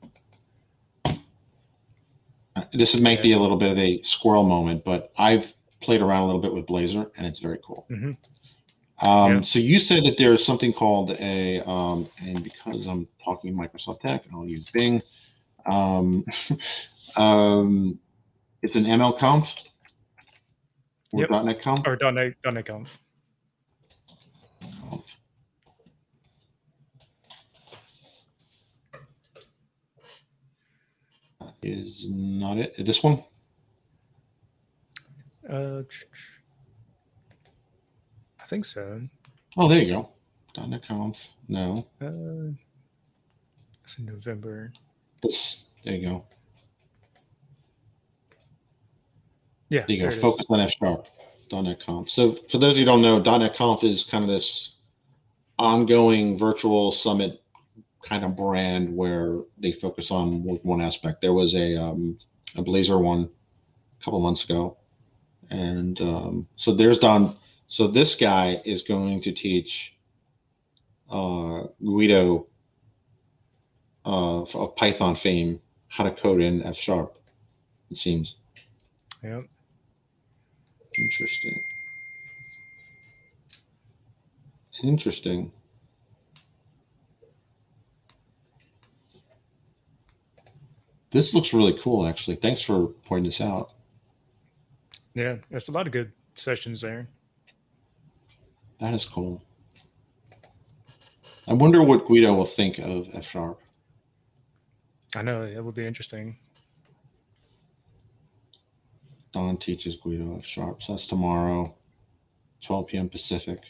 Uh, 1.04 2.62
This 2.72 2.98
might 2.98 3.22
be 3.22 3.32
a 3.32 3.38
little 3.38 3.56
bit 3.56 3.70
of 3.70 3.78
a 3.78 4.02
squirrel 4.02 4.44
moment, 4.44 4.84
but 4.84 5.12
I've 5.18 5.52
played 5.80 6.00
around 6.02 6.22
a 6.22 6.26
little 6.26 6.40
bit 6.40 6.52
with 6.52 6.66
Blazor, 6.66 7.10
and 7.16 7.26
it's 7.26 7.38
very 7.38 7.58
cool. 7.64 7.86
Mhm. 7.90 8.16
Um, 9.02 9.32
Yeah. 9.36 9.40
So 9.42 9.58
you 9.58 9.78
said 9.78 10.04
that 10.04 10.16
there's 10.18 10.44
something 10.44 10.72
called 10.72 11.12
a, 11.18 11.60
um, 11.68 12.08
and 12.22 12.42
because 12.44 12.86
I'm 12.86 13.08
talking 13.22 13.54
Microsoft 13.54 14.00
Tech, 14.00 14.24
I'll 14.32 14.46
use 14.46 14.66
Bing. 14.72 15.02
Um, 15.66 16.24
um, 17.16 17.98
it's 18.62 18.76
an 18.76 18.84
ML 18.84 19.12
conf 19.18 19.54
or 21.12 21.20
Yep. 21.20 21.44
.NET 21.44 21.62
conf. 21.62 21.86
Or 21.86 21.96
.NET, 22.12 22.34
.NET 22.44 22.66
Conf. 22.66 23.00
conf. 24.90 25.16
That 31.40 31.54
Is 31.62 32.08
not 32.10 32.58
it. 32.58 32.74
This 32.84 33.02
one? 33.02 33.24
Uh, 35.48 35.82
I 38.40 38.46
think 38.46 38.64
so. 38.64 39.00
Oh, 39.56 39.68
there 39.68 39.82
you 39.82 39.92
go. 39.94 40.08
.NET 40.68 40.82
conf. 40.86 41.28
No. 41.48 41.84
Uh, 42.00 42.52
it's 43.82 43.98
in 43.98 44.06
November. 44.06 44.72
This. 45.22 45.64
There 45.84 45.94
you 45.94 46.06
go. 46.08 46.24
Yeah. 49.70 49.80
There 49.86 49.90
you 49.90 49.96
go. 49.98 50.02
there 50.08 50.16
is. 50.16 50.20
Focus 50.22 50.46
on 50.50 50.60
F 50.60 50.72
sharp. 50.78 51.06
.NET 51.52 51.80
Conf. 51.80 52.08
So 52.08 52.30
for 52.32 52.58
those 52.58 52.74
of 52.74 52.78
you 52.78 52.84
who 52.84 52.92
don't 52.92 53.02
know, 53.02 53.18
.NET 53.38 53.56
Conf 53.56 53.82
is 53.82 54.04
kind 54.04 54.22
of 54.22 54.30
this 54.30 54.76
ongoing 55.58 56.38
virtual 56.38 56.92
summit 56.92 57.42
kind 58.04 58.24
of 58.24 58.36
brand 58.36 58.94
where 58.96 59.40
they 59.58 59.72
focus 59.72 60.10
on 60.12 60.44
one- 60.44 60.60
one 60.62 60.80
aspect. 60.80 61.20
There 61.20 61.32
was 61.32 61.54
a 61.54 61.76
um, 61.76 62.18
a 62.56 62.62
Blazor 62.62 63.00
one 63.02 63.28
a 64.00 64.04
couple 64.04 64.20
months 64.20 64.44
ago, 64.44 64.76
and 65.50 66.00
um, 66.00 66.46
so 66.56 66.72
there's 66.74 66.98
Don. 66.98 67.36
So 67.66 67.86
this 67.88 68.14
guy 68.14 68.60
is 68.64 68.82
going 68.82 69.20
to 69.22 69.32
teach 69.32 69.96
uh, 71.10 71.64
Guido 71.84 72.46
uh, 74.06 74.42
of 74.42 74.76
Python 74.76 75.14
fame 75.14 75.60
how 75.88 76.04
to 76.04 76.10
code 76.10 76.40
in 76.40 76.62
F 76.62 76.76
sharp. 76.76 77.18
It 77.90 77.96
seems. 77.96 78.36
Yeah. 79.22 79.42
Interesting. 80.98 81.60
Interesting. 84.82 85.52
This 91.10 91.34
looks 91.34 91.52
really 91.52 91.76
cool, 91.80 92.06
actually. 92.06 92.36
Thanks 92.36 92.62
for 92.62 92.86
pointing 93.04 93.24
this 93.24 93.40
out. 93.40 93.72
Yeah. 95.14 95.36
There's 95.50 95.68
a 95.68 95.72
lot 95.72 95.86
of 95.86 95.92
good 95.92 96.12
sessions 96.36 96.80
there. 96.80 97.08
That 98.78 98.94
is 98.94 99.04
cool. 99.04 99.42
I 101.48 101.52
wonder 101.52 101.82
what 101.82 102.06
Guido 102.06 102.32
will 102.32 102.46
think 102.46 102.78
of 102.78 103.08
F 103.12 103.28
sharp. 103.28 103.60
I 105.16 105.22
know 105.22 105.42
it 105.42 105.62
would 105.62 105.74
be 105.74 105.86
interesting. 105.86 106.38
Don 109.32 109.56
teaches 109.56 109.96
Guido 109.96 110.36
F 110.38 110.44
sharp. 110.44 110.82
So 110.82 110.92
that's 110.92 111.06
tomorrow, 111.06 111.74
12 112.62 112.86
p.m. 112.88 113.08
Pacific. 113.08 113.60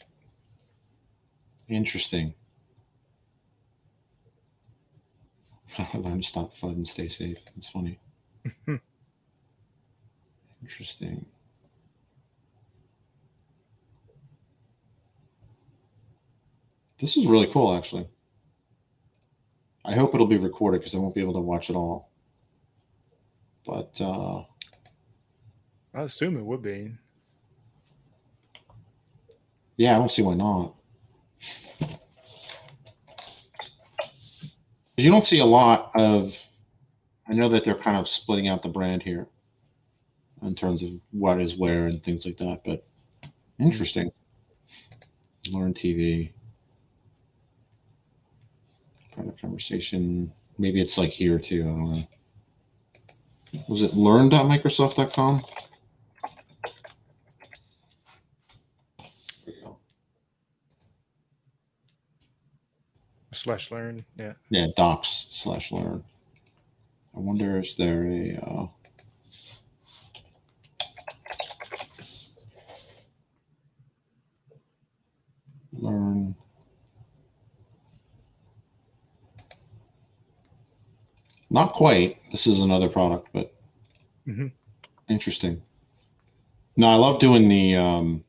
Interesting. 1.68 2.34
Learn 5.94 6.20
to 6.20 6.26
stop 6.26 6.52
FUD 6.52 6.76
and 6.76 6.88
stay 6.88 7.08
safe. 7.08 7.38
It's 7.56 7.68
funny. 7.68 7.98
Interesting. 10.62 11.24
This 16.98 17.16
is 17.16 17.26
really 17.26 17.46
cool, 17.46 17.74
actually. 17.74 18.06
I 19.84 19.94
hope 19.94 20.14
it'll 20.14 20.26
be 20.26 20.36
recorded 20.36 20.80
because 20.80 20.94
I 20.94 20.98
won't 20.98 21.14
be 21.14 21.22
able 21.22 21.32
to 21.32 21.40
watch 21.40 21.70
it 21.70 21.76
all. 21.76 22.10
But 23.64 23.98
uh, 24.00 24.42
I 25.94 26.02
assume 26.02 26.36
it 26.36 26.44
would 26.44 26.62
be. 26.62 26.92
yeah, 29.76 29.94
I 29.94 29.98
don't 29.98 30.10
see 30.10 30.22
why 30.22 30.34
not. 30.34 30.74
You 34.96 35.10
don't 35.10 35.24
see 35.24 35.40
a 35.40 35.44
lot 35.44 35.90
of. 35.94 36.36
I 37.28 37.32
know 37.32 37.48
that 37.48 37.64
they're 37.64 37.74
kind 37.74 37.96
of 37.96 38.06
splitting 38.06 38.48
out 38.48 38.62
the 38.62 38.68
brand 38.68 39.02
here 39.02 39.26
in 40.42 40.54
terms 40.54 40.82
of 40.82 40.90
what 41.12 41.40
is 41.40 41.56
where 41.56 41.86
and 41.86 42.02
things 42.02 42.26
like 42.26 42.36
that, 42.38 42.62
but 42.64 42.84
interesting. 43.58 44.10
Learn 45.50 45.72
TV. 45.72 46.30
Private 49.12 49.40
conversation. 49.40 50.32
Maybe 50.58 50.80
it's 50.80 50.98
like 50.98 51.10
here 51.10 51.38
too. 51.38 51.62
I 51.62 51.66
don't 51.66 51.92
know. 51.92 52.02
Was 53.68 53.82
it 53.82 53.94
learn.microsoft.com? 53.94 55.44
There 58.98 59.06
we 59.46 59.52
go. 59.62 59.78
Slash 63.40 63.70
learn. 63.70 64.04
Yeah. 64.18 64.34
Yeah, 64.50 64.66
docs 64.76 65.24
slash 65.30 65.72
learn. 65.72 66.04
I 67.16 67.20
wonder 67.20 67.58
is 67.58 67.74
there 67.74 68.04
a 68.04 68.36
uh, 68.36 68.66
learn 75.72 76.34
not 81.48 81.72
quite. 81.72 82.18
This 82.30 82.46
is 82.46 82.60
another 82.60 82.90
product, 82.90 83.28
but 83.32 83.54
Mhm. 84.28 84.52
interesting. 85.08 85.62
No, 86.76 86.88
I 86.88 86.96
love 86.96 87.18
doing 87.18 87.48
the 87.48 87.74
um 87.76 88.22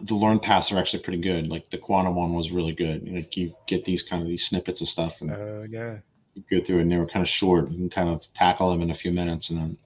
the 0.00 0.14
learn 0.14 0.38
paths 0.38 0.70
are 0.72 0.78
actually 0.78 1.02
pretty 1.02 1.20
good. 1.20 1.48
Like 1.48 1.70
the 1.70 1.78
quantum 1.78 2.14
one 2.16 2.34
was 2.34 2.50
really 2.52 2.72
good. 2.72 3.02
You 3.06 3.12
know, 3.12 3.24
you 3.32 3.54
get 3.66 3.84
these 3.84 4.02
kind 4.02 4.22
of 4.22 4.28
these 4.28 4.44
snippets 4.46 4.80
of 4.80 4.88
stuff 4.88 5.20
and 5.22 5.30
Uh, 5.32 5.62
yeah. 5.70 5.96
you 6.34 6.44
go 6.50 6.60
through 6.64 6.80
and 6.80 6.90
they 6.92 6.98
were 6.98 7.06
kind 7.06 7.22
of 7.22 7.28
short. 7.28 7.70
You 7.70 7.76
can 7.78 7.90
kind 7.90 8.08
of 8.10 8.22
tackle 8.34 8.70
them 8.70 8.82
in 8.82 8.90
a 8.90 8.94
few 8.94 9.10
minutes 9.12 9.50
and 9.50 9.58
then 9.58 9.78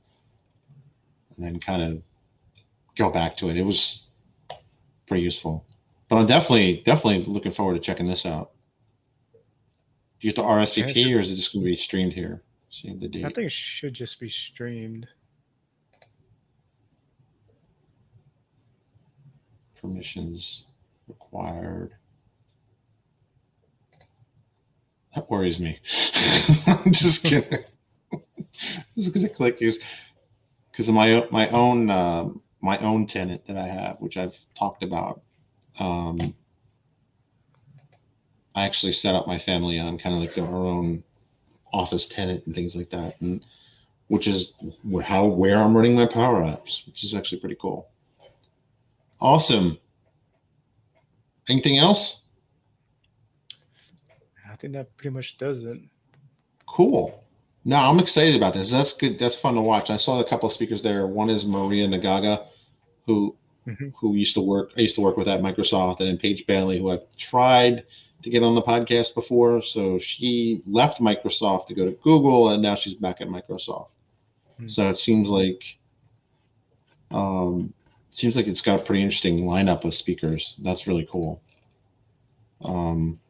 and 1.36 1.46
then 1.46 1.61
kind 1.61 1.82
of 1.82 2.02
go 2.96 3.11
back 3.11 3.36
to 3.38 3.48
it. 3.50 3.56
It 3.56 3.62
was 3.62 4.06
pretty 5.06 5.22
useful. 5.22 5.64
But 6.08 6.16
I'm 6.16 6.26
definitely 6.26 6.82
definitely 6.84 7.24
looking 7.32 7.52
forward 7.52 7.74
to 7.74 7.80
checking 7.80 8.06
this 8.06 8.26
out. 8.26 8.50
Do 10.18 10.26
you 10.26 10.30
have 10.30 10.34
to 10.36 10.42
RSVP 10.42 10.94
Yeah, 11.08 11.16
or 11.16 11.20
is 11.20 11.32
it 11.32 11.36
just 11.36 11.52
going 11.52 11.64
to 11.64 11.70
be 11.70 11.76
streamed 11.76 12.12
here? 12.12 12.42
See 12.68 12.92
the 12.92 13.08
date. 13.08 13.24
I 13.24 13.28
think 13.30 13.46
it 13.46 13.52
should 13.52 13.94
just 13.94 14.20
be 14.20 14.28
streamed. 14.28 15.08
Permissions 19.81 20.64
required. 21.09 21.93
That 25.14 25.28
worries 25.31 25.59
me. 25.59 25.78
I'm 26.66 26.93
just 26.93 27.24
gonna 27.31 27.43
just 28.97 29.12
gonna 29.12 29.28
click 29.28 29.61
use 29.61 29.78
because 30.70 30.89
of 30.89 30.95
my 30.95 31.26
my 31.31 31.49
own 31.49 31.91
um 31.91 32.43
my 32.61 32.78
own 32.78 33.07
tenant 33.07 33.47
that 33.47 33.57
I 33.57 33.66
have, 33.66 33.97
which 34.01 34.16
I've 34.16 34.39
talked 34.55 34.83
about. 34.83 35.22
Um, 35.78 36.35
I 38.55 38.64
actually 38.64 38.93
set 38.93 39.14
up 39.14 39.26
my 39.26 39.39
family 39.39 39.78
on 39.78 39.97
kind 39.97 40.14
of 40.14 40.20
like 40.20 40.35
their 40.35 40.45
own 40.45 41.03
office 41.72 42.07
tenant 42.07 42.45
and 42.47 42.55
things 42.55 42.76
like 42.76 42.91
that, 42.91 43.20
and 43.20 43.45
which 44.09 44.26
is 44.26 44.53
how 45.05 45.24
where 45.24 45.57
I'm 45.57 45.74
running 45.76 45.95
my 45.95 46.07
power 46.07 46.43
apps, 46.43 46.87
which 46.87 47.05
is 47.05 47.14
actually 47.14 47.41
pretty 47.41 47.57
cool. 47.61 47.89
Awesome. 49.21 49.79
Anything 51.49 51.79
else? 51.79 52.25
I 54.51 54.57
think 54.57 54.73
that 54.75 54.97
pretty 54.97 55.11
much 55.14 55.39
does 55.39 55.62
it. 55.62 55.79
Cool. 56.66 57.25
No, 57.64 57.77
I'm 57.77 57.99
excited 57.99 58.37
about 58.37 58.55
this. 58.55 58.71
That's 58.71 58.93
good. 58.93 59.18
That's 59.18 59.35
fun 59.37 59.55
to 59.55 59.61
watch. 59.61 59.91
I 59.91 59.97
saw 59.97 60.21
a 60.21 60.25
couple 60.25 60.47
of 60.47 60.53
speakers 60.53 60.83
there. 60.83 61.07
One 61.07 61.29
is 61.29 61.45
Maria 61.45 61.87
Naggaga, 61.87 62.47
who 63.07 63.37
Mhm. 63.66 63.93
who 64.01 64.14
used 64.14 64.35
to 64.35 64.41
work. 64.41 64.73
I 64.79 64.81
used 64.81 64.95
to 64.95 65.03
work 65.03 65.16
with 65.16 65.29
at 65.29 65.43
Microsoft, 65.43 66.01
and 66.01 66.09
then 66.09 66.16
Paige 66.16 66.47
Bailey, 66.47 66.79
who 66.79 66.91
I've 66.91 67.05
tried 67.16 67.85
to 68.23 68.31
get 68.31 68.43
on 68.43 68.55
the 68.55 68.62
podcast 68.62 69.14
before. 69.14 69.61
So 69.61 69.99
she 69.99 70.62
left 70.66 71.01
Microsoft 71.01 71.66
to 71.66 71.75
go 71.75 71.85
to 71.85 71.93
Google, 72.03 72.51
and 72.51 72.62
now 72.62 72.75
she's 72.75 72.95
back 72.95 73.21
at 73.21 73.29
Microsoft. 73.29 73.89
Hmm. 74.59 74.68
So 74.68 74.89
it 74.89 74.97
seems 74.97 75.29
like 75.29 75.79
um, 77.11 77.75
seems 78.11 78.36
like 78.36 78.46
it's 78.46 78.61
got 78.61 78.80
a 78.80 78.82
pretty 78.82 79.02
interesting 79.02 79.44
lineup 79.44 79.84
of 79.84 79.94
speakers. 79.94 80.54
That's 80.58 80.86
really 80.86 81.06
cool. 81.11 81.40
Um, 82.62 83.20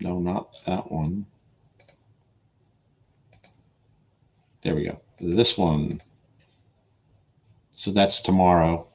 no, 0.00 0.18
not 0.18 0.56
that 0.66 0.90
one. 0.90 1.26
There 4.62 4.74
we 4.74 4.84
go. 4.84 5.00
This 5.20 5.56
one. 5.58 6.00
So 7.72 7.90
that's 7.90 8.20
tomorrow. 8.20 8.88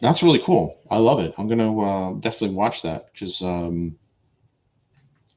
That's 0.00 0.22
really 0.22 0.38
cool. 0.40 0.78
I 0.90 0.98
love 0.98 1.20
it. 1.20 1.34
I'm 1.38 1.48
going 1.48 1.58
to 1.58 1.80
uh, 1.80 2.12
definitely 2.14 2.54
watch 2.56 2.82
that 2.82 3.12
because 3.12 3.42
um, 3.42 3.96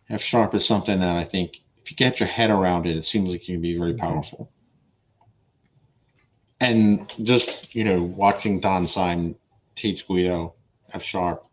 F 0.10 0.22
sharp 0.22 0.54
is 0.54 0.66
something 0.66 1.00
that 1.00 1.16
I 1.16 1.24
think 1.24 1.62
if 1.82 1.90
you 1.92 1.98
get 1.98 2.20
your 2.20 2.28
head 2.28 2.50
around 2.50 2.86
it, 2.86 2.98
it 2.98 3.06
seems 3.06 3.30
like 3.32 3.42
it 3.44 3.46
can 3.46 3.62
be 3.62 3.78
very 3.78 3.94
Mhm. 3.94 4.00
powerful. 4.00 4.50
And 6.62 7.12
just, 7.24 7.74
you 7.74 7.84
know, 7.84 8.04
watching 8.04 8.60
Don 8.60 8.86
Syme 8.86 9.36
teach 9.76 10.08
Guido 10.08 10.54
F 10.94 11.02
sharp, 11.02 11.46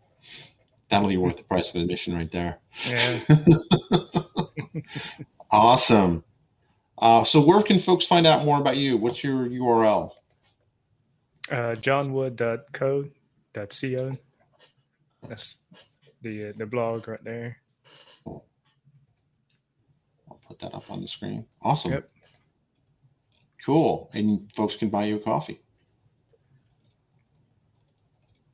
that'll 0.89 1.09
be 1.09 1.17
worth 1.17 1.37
the 1.37 1.45
price 1.45 1.71
of 1.71 1.81
admission 1.81 2.15
right 2.15 2.31
there. 2.31 2.59
Yeah. 2.89 3.19
Awesome. 5.53 6.25
Uh, 6.99 7.23
so 7.23 7.41
where 7.41 7.63
can 7.63 7.79
folks 7.79 8.05
find 8.05 8.27
out 8.27 8.45
more 8.45 8.61
about 8.61 8.77
you? 8.77 8.97
What's 8.97 9.23
your 9.23 9.49
URL? 9.49 10.11
uh, 11.51 11.75
johnwood.co.co. 11.77 14.13
That's 15.29 15.59
the 16.23 16.49
uh, 16.49 16.53
the 16.57 16.67
blog 16.67 17.09
right 17.09 17.25
there. 17.25 17.57
I'll 18.27 18.45
put 20.47 20.59
that 20.61 20.75
up 20.75 20.91
on 20.91 21.01
the 21.01 21.09
screen. 21.09 21.47
Awesome. 21.63 21.93
Yep. 21.93 22.11
Cool. 23.67 24.09
And 24.15 24.49
folks 24.55 24.77
can 24.77 24.89
buy 24.91 25.07
you 25.07 25.17
a 25.17 25.19
coffee. 25.19 25.61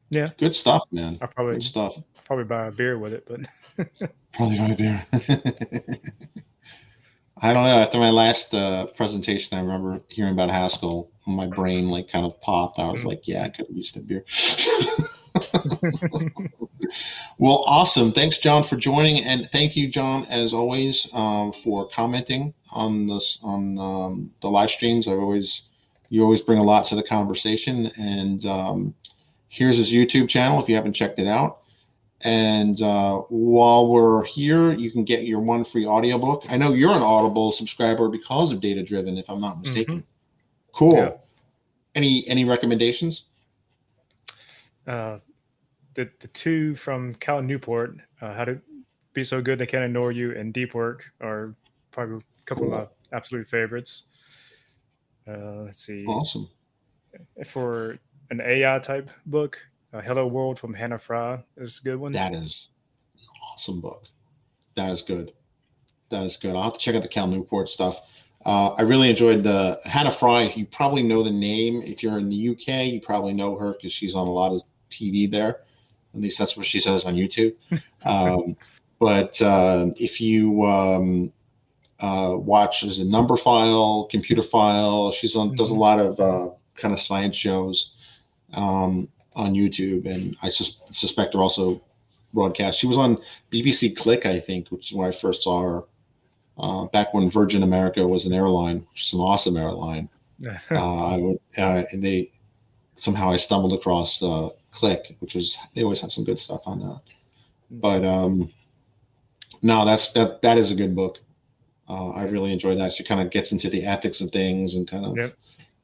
Yeah. 0.08 0.30
Good 0.38 0.54
stuff, 0.54 0.84
man. 0.90 1.18
I'll 1.20 1.28
probably 1.28 1.54
Good 1.56 1.64
stuff. 1.64 1.98
probably 2.24 2.44
buy 2.46 2.66
a 2.68 2.70
beer 2.72 2.98
with 2.98 3.12
it, 3.12 3.26
but 3.28 3.40
Probably 4.32 4.56
buy 4.58 4.68
a 4.70 4.76
beer. 4.76 5.06
I 7.42 7.52
don't 7.52 7.64
know. 7.64 7.78
After 7.82 7.98
my 7.98 8.10
last 8.10 8.54
uh, 8.54 8.86
presentation, 8.86 9.58
I 9.58 9.60
remember 9.60 10.00
hearing 10.08 10.32
about 10.32 10.48
Haskell. 10.48 11.10
My 11.26 11.46
brain 11.46 11.88
like 11.90 12.08
kind 12.08 12.24
of 12.24 12.40
popped. 12.40 12.78
I 12.78 12.90
was 12.90 13.02
Mhm. 13.02 13.06
like, 13.06 13.26
"Yeah, 13.28 13.44
I 13.44 13.48
could 13.48 13.66
have 13.66 13.76
used 13.76 13.96
a 13.96 14.00
beer." 14.00 14.24
well, 17.38 17.64
awesome. 17.66 18.12
Thanks, 18.12 18.38
John, 18.38 18.62
for 18.62 18.76
joining, 18.76 19.24
and 19.24 19.48
thank 19.50 19.76
you, 19.76 19.88
John, 19.88 20.24
as 20.26 20.52
always, 20.52 21.12
um, 21.14 21.52
for 21.52 21.88
commenting 21.88 22.54
on 22.70 23.06
this 23.06 23.40
on 23.42 23.78
um, 23.78 24.30
the 24.40 24.48
live 24.48 24.70
streams. 24.70 25.08
I 25.08 25.12
always 25.12 25.62
you 26.10 26.22
always 26.22 26.42
bring 26.42 26.58
a 26.58 26.62
lot 26.62 26.84
to 26.86 26.94
the 26.94 27.02
conversation, 27.02 27.90
and 27.98 28.44
um, 28.46 28.94
here's 29.48 29.76
his 29.76 29.92
YouTube 29.92 30.28
channel 30.28 30.60
if 30.60 30.68
you 30.68 30.74
haven't 30.74 30.94
checked 30.94 31.18
it 31.18 31.26
out. 31.26 31.58
And 32.24 32.80
uh, 32.80 33.16
while 33.30 33.88
we're 33.88 34.24
here, 34.24 34.72
you 34.72 34.92
can 34.92 35.04
get 35.04 35.24
your 35.24 35.40
one 35.40 35.64
free 35.64 35.86
audiobook. 35.86 36.44
I 36.50 36.56
know 36.56 36.72
you're 36.72 36.92
an 36.92 37.02
Audible 37.02 37.50
subscriber 37.50 38.08
because 38.08 38.52
of 38.52 38.60
Data 38.60 38.82
Driven, 38.82 39.18
if 39.18 39.28
I'm 39.28 39.40
not 39.40 39.58
mistaken. 39.58 40.04
Cool. 40.72 40.94
Yeah. 40.94 41.12
Any 41.94 42.26
any 42.28 42.44
recommendations? 42.44 43.24
uh, 44.86 45.18
the 45.94 46.08
the 46.20 46.28
two 46.28 46.74
from 46.74 47.14
Cal 47.16 47.42
Newport, 47.42 47.96
uh, 48.20 48.34
how 48.34 48.44
to 48.44 48.60
be 49.12 49.24
so 49.24 49.40
good 49.42 49.58
they 49.58 49.66
can't 49.66 49.84
ignore 49.84 50.12
you, 50.12 50.36
and 50.36 50.52
Deep 50.54 50.74
Work 50.74 51.04
are 51.20 51.54
probably 51.90 52.16
a 52.16 52.42
couple 52.46 52.64
Cool. 52.64 52.74
of 52.74 52.88
my 53.12 53.16
absolute 53.16 53.46
favorites. 53.48 54.04
Uh, 55.28 55.62
let's 55.66 55.84
see. 55.84 56.04
Awesome. 56.06 56.48
For 57.46 57.98
an 58.30 58.40
AI 58.40 58.78
type 58.78 59.10
book, 59.26 59.58
uh, 59.92 60.00
Hello 60.00 60.26
World 60.26 60.58
from 60.58 60.72
Hannah 60.72 60.98
Fry 60.98 61.42
is 61.58 61.78
a 61.78 61.84
good 61.84 61.96
one. 61.98 62.12
That 62.12 62.34
is 62.34 62.70
an 63.16 63.22
awesome 63.52 63.80
book. 63.80 64.06
That 64.74 64.90
is 64.90 65.02
good. 65.02 65.32
that 66.08 66.24
is 66.24 66.36
good. 66.36 66.56
I'll 66.56 66.62
have 66.62 66.72
to 66.74 66.78
check 66.78 66.94
out 66.94 67.02
the 67.02 67.08
Cal 67.08 67.26
Newport 67.26 67.68
stuff. 67.68 68.00
Uh, 68.44 68.70
I 68.70 68.82
really 68.82 69.08
enjoyed 69.10 69.42
the 69.44 69.78
Hannah 69.84 70.10
Fry. 70.10 70.42
You 70.56 70.66
probably 70.66 71.02
know 71.02 71.22
the 71.22 71.30
name 71.30 71.80
if 71.82 72.02
you're 72.02 72.18
in 72.18 72.28
the 72.28 72.48
UK. 72.50 72.86
You 72.92 73.00
probably 73.00 73.32
know 73.32 73.56
her 73.56 73.72
because 73.74 73.92
she's 73.92 74.14
on 74.14 74.26
a 74.26 74.30
lot 74.32 74.52
of 74.52 74.62
TV 74.90 75.30
there. 75.30 75.60
At 76.14 76.20
least 76.20 76.38
that's 76.38 76.56
what 76.56 76.66
she 76.66 76.80
says 76.80 77.04
on 77.04 77.16
YouTube. 77.16 77.54
um, 78.04 78.56
but 78.98 79.40
uh, 79.42 79.86
if 79.96 80.20
you 80.20 80.64
um, 80.64 81.32
uh, 82.00 82.36
watch 82.36 82.84
as 82.84 83.00
a 83.00 83.04
Numberphile, 83.04 84.10
computer 84.10 84.42
file, 84.42 85.12
she's 85.12 85.36
on 85.36 85.54
does 85.54 85.70
a 85.70 85.72
mm-hmm. 85.72 85.80
lot 85.80 85.98
of 85.98 86.20
uh, 86.20 86.50
kind 86.76 86.92
of 86.92 87.00
science 87.00 87.36
shows 87.36 87.94
um, 88.54 89.08
on 89.34 89.54
YouTube, 89.54 90.06
and 90.06 90.36
I 90.42 90.48
sus- 90.48 90.80
suspect 90.90 91.34
are 91.34 91.42
also 91.42 91.80
broadcast. 92.34 92.78
She 92.78 92.86
was 92.86 92.98
on 92.98 93.18
BBC 93.50 93.96
Click, 93.96 94.26
I 94.26 94.38
think, 94.38 94.68
which 94.68 94.90
is 94.90 94.96
where 94.96 95.08
I 95.08 95.12
first 95.12 95.42
saw 95.42 95.62
her 95.62 95.82
uh, 96.58 96.84
back 96.86 97.14
when 97.14 97.30
Virgin 97.30 97.62
America 97.62 98.06
was 98.06 98.26
an 98.26 98.32
airline, 98.32 98.86
which 98.90 99.06
is 99.06 99.12
an 99.12 99.20
awesome 99.20 99.56
airline. 99.56 100.08
uh, 100.72 101.34
uh, 101.58 101.84
and 101.92 102.02
they 102.02 102.31
somehow 103.02 103.32
I 103.32 103.36
stumbled 103.36 103.72
across 103.72 104.22
uh, 104.22 104.50
Click, 104.70 105.16
which 105.18 105.34
was 105.34 105.58
they 105.74 105.82
always 105.82 106.00
had 106.00 106.12
some 106.12 106.24
good 106.24 106.38
stuff 106.38 106.62
on 106.66 106.78
that. 106.80 107.00
But 107.70 108.04
um, 108.04 108.50
no, 109.60 109.84
that's 109.84 110.12
that 110.12 110.40
that 110.42 110.56
is 110.56 110.70
a 110.70 110.76
good 110.76 110.94
book. 110.94 111.18
Uh, 111.88 112.10
I 112.10 112.22
really 112.24 112.52
enjoyed 112.52 112.78
that. 112.78 112.92
She 112.92 113.02
kind 113.02 113.20
of 113.20 113.30
gets 113.30 113.50
into 113.50 113.68
the 113.68 113.84
ethics 113.84 114.20
of 114.20 114.30
things 114.30 114.76
and 114.76 114.86
kind 114.88 115.04
of 115.04 115.16
yep. 115.16 115.36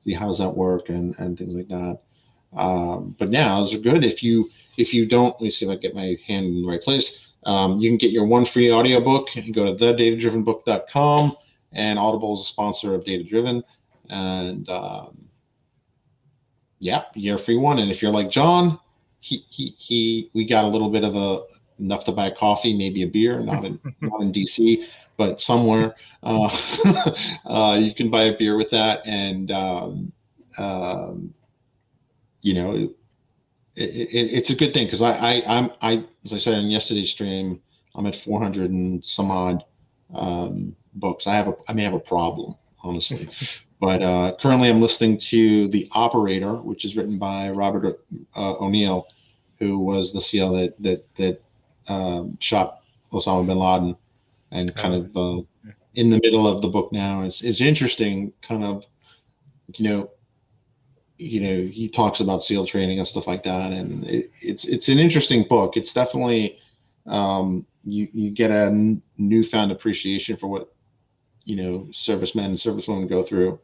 see 0.05 0.14
how 0.14 0.27
does 0.27 0.39
that 0.39 0.51
work 0.51 0.91
and 0.91 1.14
and 1.19 1.37
things 1.37 1.55
like 1.55 1.69
that. 1.69 2.01
Um, 2.57 3.16
but 3.19 3.33
yeah, 3.33 3.57
those 3.57 3.75
are 3.75 3.79
good. 3.79 4.05
If 4.05 4.23
you 4.23 4.49
if 4.77 4.95
you 4.95 5.05
don't, 5.05 5.33
let 5.33 5.43
me 5.43 5.51
see 5.51 5.66
if 5.66 5.73
I 5.73 5.75
get 5.75 5.97
my 5.97 6.16
hand 6.27 6.47
in 6.47 6.62
the 6.62 6.69
right 6.69 6.81
place. 6.81 7.27
Um, 7.47 7.79
you 7.79 7.91
can 7.91 7.99
get 7.99 8.12
your 8.12 8.27
one 8.27 8.45
free 8.45 8.73
audiobook. 8.73 9.35
You 9.35 9.53
go 9.53 9.75
to 9.75 9.85
thedatadrivenbook.com, 9.85 11.37
and 11.73 11.99
Audible 11.99 12.33
is 12.33 12.41
a 12.41 12.45
sponsor 12.45 12.95
of 12.95 13.05
Data 13.05 13.25
Driven. 13.25 13.64
And 14.09 14.69
um, 14.71 15.28
yeah, 16.81 17.05
you 17.14 17.31
get 17.31 17.41
a 17.41 17.43
free 17.43 17.57
one. 17.57 17.79
And 17.79 17.91
if 17.91 18.03
you're 18.03 18.12
like 18.12 18.31
John, 18.31 18.79
he, 19.20 19.45
he, 19.51 19.74
he, 19.79 20.31
we 20.35 20.45
got 20.45 20.64
a 20.64 20.68
little 20.68 20.91
bit 20.91 21.05
of 21.05 21.16
a 21.16 21.43
enough 21.81 22.05
to 22.05 22.12
buy 22.12 22.26
a 22.26 22.35
coffee, 22.35 22.76
maybe 22.76 23.03
a 23.03 23.07
beer, 23.07 23.41
not 23.41 23.64
in, 23.64 23.79
not 24.01 24.20
in 24.20 24.33
DC, 24.33 24.85
but 25.16 25.41
somewhere 25.41 25.95
uh, 26.22 26.51
uh, 27.47 27.79
you 27.81 27.95
can 27.95 28.11
buy 28.11 28.24
a 28.24 28.37
beer 28.37 28.57
with 28.57 28.70
that. 28.70 29.07
And, 29.07 29.51
um, 29.51 30.12
um, 30.59 31.35
you 32.43 32.55
know, 32.55 32.74
it, 33.74 33.85
it, 33.85 34.33
it's 34.33 34.51
a 34.51 34.57
good 34.57 34.74
thing 34.74 34.87
because 34.87 35.03
I, 35.03 35.12
I 35.12 35.43
I'm 35.47 35.70
I 35.83 36.05
as 36.24 36.33
I 36.33 36.39
said 36.39 36.59
in 36.59 36.70
yesterday's 36.70 37.11
stream, 37.11 37.61
I'm 37.95 38.07
at 38.07 38.14
400 38.14 38.70
and 38.70 39.05
some 39.05 39.31
odd 39.31 39.64
um, 40.14 40.74
books. 40.95 41.26
I 41.26 41.35
have 41.35 41.49
a 41.49 41.55
I 41.68 41.72
may 41.72 41.85
have 41.85 41.95
a 41.95 42.01
problem 42.01 42.57
honestly, 42.83 43.29
but 43.81 44.03
uh, 44.03 44.33
currently 44.41 44.68
I'm 44.68 44.81
listening 44.81 45.18
to 45.18 45.68
The 45.68 45.89
Operator, 45.95 46.55
which 46.55 46.85
is 46.85 46.97
written 46.97 47.18
by 47.18 47.51
Robert 47.51 48.01
uh, 48.37 48.55
O'Neill, 48.59 49.07
who 49.59 49.79
was 49.79 50.12
the 50.12 50.20
SEAL 50.20 50.53
that 50.53 50.83
that 50.83 51.14
that 51.16 51.43
um, 51.89 52.37
shot 52.41 52.81
Osama 53.12 53.47
bin 53.47 53.59
Laden, 53.59 53.97
and 54.51 54.74
kind 54.74 54.95
of 54.95 55.16
uh, 55.16 55.43
in 55.95 56.11
the 56.11 56.20
middle 56.22 56.47
of 56.47 56.62
the 56.62 56.68
book 56.68 56.93
now. 56.93 57.22
It's 57.22 57.43
it's 57.43 57.61
interesting, 57.61 58.33
kind 58.43 58.64
of, 58.64 58.87
you 59.74 59.89
know 59.89 60.11
you 61.18 61.41
know 61.41 61.68
he 61.70 61.89
talks 61.89 62.20
about 62.20 62.43
seal 62.43 62.64
training 62.64 62.99
and 62.99 63.07
stuff 63.07 63.26
like 63.26 63.43
that. 63.43 63.72
And 63.72 64.05
it, 64.05 64.31
it's 64.41 64.66
it's 64.66 64.89
an 64.89 64.99
interesting 64.99 65.45
book. 65.49 65.76
It's 65.76 65.93
definitely 65.93 66.59
um, 67.07 67.66
you 67.83 68.09
you 68.12 68.31
get 68.31 68.51
a 68.51 68.66
n- 68.66 69.03
newfound 69.18 69.72
appreciation 69.72 70.37
for 70.37 70.47
what 70.47 70.72
you 71.49 71.57
know 71.57 71.88
servicemen 71.92 72.44
and 72.44 72.59
servicewomen 72.59 73.09
go 73.09 73.22
through 73.22 73.59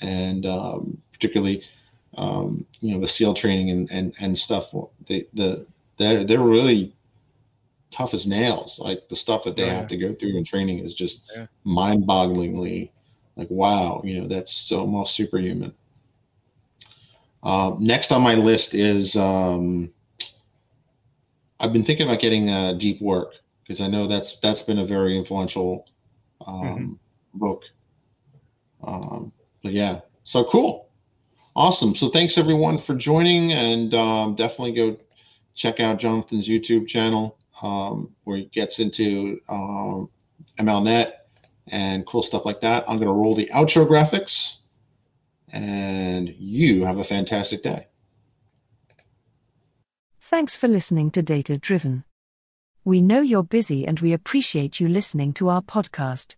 and 0.00 0.44
um, 0.44 0.98
particularly 1.12 1.62
um, 2.18 2.66
you 2.80 2.92
know 2.92 3.00
the 3.00 3.06
seal 3.06 3.32
training 3.32 3.70
and 3.70 3.88
and, 3.90 4.12
and 4.20 4.36
stuff 4.36 4.74
they 5.06 5.24
the 5.34 5.64
they're 5.98 6.24
they're 6.24 6.40
really 6.40 6.92
tough 7.90 8.12
as 8.12 8.26
nails 8.26 8.80
like 8.82 9.08
the 9.08 9.14
stuff 9.14 9.44
that 9.44 9.54
they 9.54 9.66
yeah. 9.66 9.74
have 9.74 9.86
to 9.86 9.96
go 9.96 10.12
through 10.14 10.36
in 10.36 10.44
training 10.44 10.80
is 10.80 10.94
just 10.94 11.30
yeah. 11.36 11.46
mind-bogglingly 11.64 12.90
like 13.36 13.48
wow 13.50 14.00
you 14.02 14.20
know 14.20 14.26
that's 14.26 14.52
so 14.52 14.80
almost 14.80 15.14
superhuman 15.14 15.72
uh, 17.44 17.74
next 17.78 18.12
on 18.12 18.22
my 18.22 18.34
list 18.34 18.72
is 18.72 19.16
um, 19.16 19.92
I've 21.58 21.72
been 21.72 21.84
thinking 21.84 22.06
about 22.06 22.20
getting 22.20 22.48
a 22.48 22.74
deep 22.74 23.00
work 23.00 23.34
because 23.62 23.80
I 23.80 23.88
know 23.88 24.06
that's 24.06 24.36
that's 24.38 24.62
been 24.62 24.78
a 24.78 24.84
very 24.84 25.16
influential 25.18 25.86
um, 26.46 26.62
mm-hmm. 26.62 26.92
Book. 27.34 27.64
Um, 28.82 29.32
but 29.62 29.72
yeah, 29.72 30.00
so 30.24 30.44
cool, 30.44 30.88
awesome. 31.54 31.94
So 31.94 32.08
thanks 32.08 32.38
everyone 32.38 32.78
for 32.78 32.94
joining, 32.94 33.52
and 33.52 33.94
um, 33.94 34.34
definitely 34.34 34.72
go 34.72 34.96
check 35.54 35.80
out 35.80 35.98
Jonathan's 35.98 36.48
YouTube 36.48 36.88
channel 36.88 37.38
um, 37.62 38.10
where 38.24 38.38
he 38.38 38.44
gets 38.46 38.78
into 38.78 39.40
um, 39.48 40.08
MLNet 40.58 41.12
and 41.68 42.06
cool 42.06 42.22
stuff 42.22 42.44
like 42.44 42.60
that. 42.60 42.84
I'm 42.88 42.96
going 42.96 43.08
to 43.08 43.14
roll 43.14 43.34
the 43.34 43.50
outro 43.52 43.86
graphics 43.86 44.60
and 45.52 46.34
you 46.38 46.84
have 46.84 46.98
a 46.98 47.04
fantastic 47.04 47.62
day. 47.62 47.86
Thanks 50.20 50.56
for 50.56 50.66
listening 50.66 51.10
to 51.10 51.22
Data 51.22 51.58
Driven. 51.58 52.04
We 52.84 53.00
know 53.02 53.20
you're 53.20 53.44
busy 53.44 53.86
and 53.86 54.00
we 54.00 54.12
appreciate 54.12 54.80
you 54.80 54.88
listening 54.88 55.32
to 55.34 55.50
our 55.50 55.62
podcast. 55.62 56.34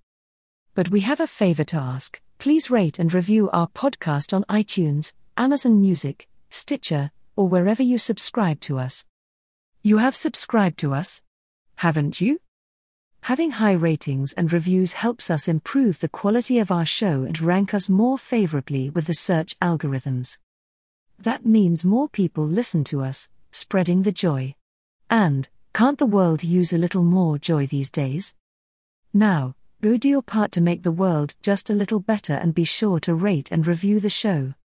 But 0.74 0.90
we 0.90 1.00
have 1.00 1.20
a 1.20 1.28
favor 1.28 1.62
to 1.64 1.76
ask 1.76 2.20
please 2.38 2.68
rate 2.68 2.98
and 2.98 3.14
review 3.14 3.48
our 3.52 3.68
podcast 3.68 4.34
on 4.34 4.44
iTunes, 4.44 5.12
Amazon 5.36 5.80
Music, 5.80 6.28
Stitcher, 6.50 7.10
or 7.36 7.48
wherever 7.48 7.82
you 7.82 7.96
subscribe 7.96 8.60
to 8.60 8.78
us. 8.78 9.06
You 9.82 9.98
have 9.98 10.16
subscribed 10.16 10.78
to 10.80 10.92
us? 10.92 11.22
Haven't 11.76 12.20
you? 12.20 12.40
Having 13.22 13.52
high 13.52 13.72
ratings 13.72 14.32
and 14.34 14.52
reviews 14.52 14.94
helps 14.94 15.30
us 15.30 15.48
improve 15.48 16.00
the 16.00 16.08
quality 16.08 16.58
of 16.58 16.70
our 16.70 16.84
show 16.84 17.22
and 17.22 17.40
rank 17.40 17.72
us 17.72 17.88
more 17.88 18.18
favorably 18.18 18.90
with 18.90 19.06
the 19.06 19.14
search 19.14 19.58
algorithms. 19.60 20.38
That 21.18 21.46
means 21.46 21.84
more 21.84 22.08
people 22.08 22.44
listen 22.44 22.84
to 22.84 23.00
us, 23.00 23.28
spreading 23.52 24.02
the 24.02 24.12
joy. 24.12 24.54
And, 25.08 25.48
can't 25.72 25.98
the 25.98 26.04
world 26.04 26.44
use 26.44 26.72
a 26.72 26.78
little 26.78 27.04
more 27.04 27.38
joy 27.38 27.66
these 27.66 27.90
days? 27.90 28.34
Now, 29.14 29.54
go 29.84 29.98
do 29.98 30.08
your 30.08 30.22
part 30.22 30.50
to 30.50 30.62
make 30.62 30.82
the 30.82 30.90
world 30.90 31.34
just 31.42 31.68
a 31.68 31.74
little 31.74 32.00
better 32.00 32.32
and 32.32 32.54
be 32.54 32.64
sure 32.64 32.98
to 32.98 33.14
rate 33.14 33.52
and 33.52 33.66
review 33.66 34.00
the 34.00 34.08
show. 34.08 34.54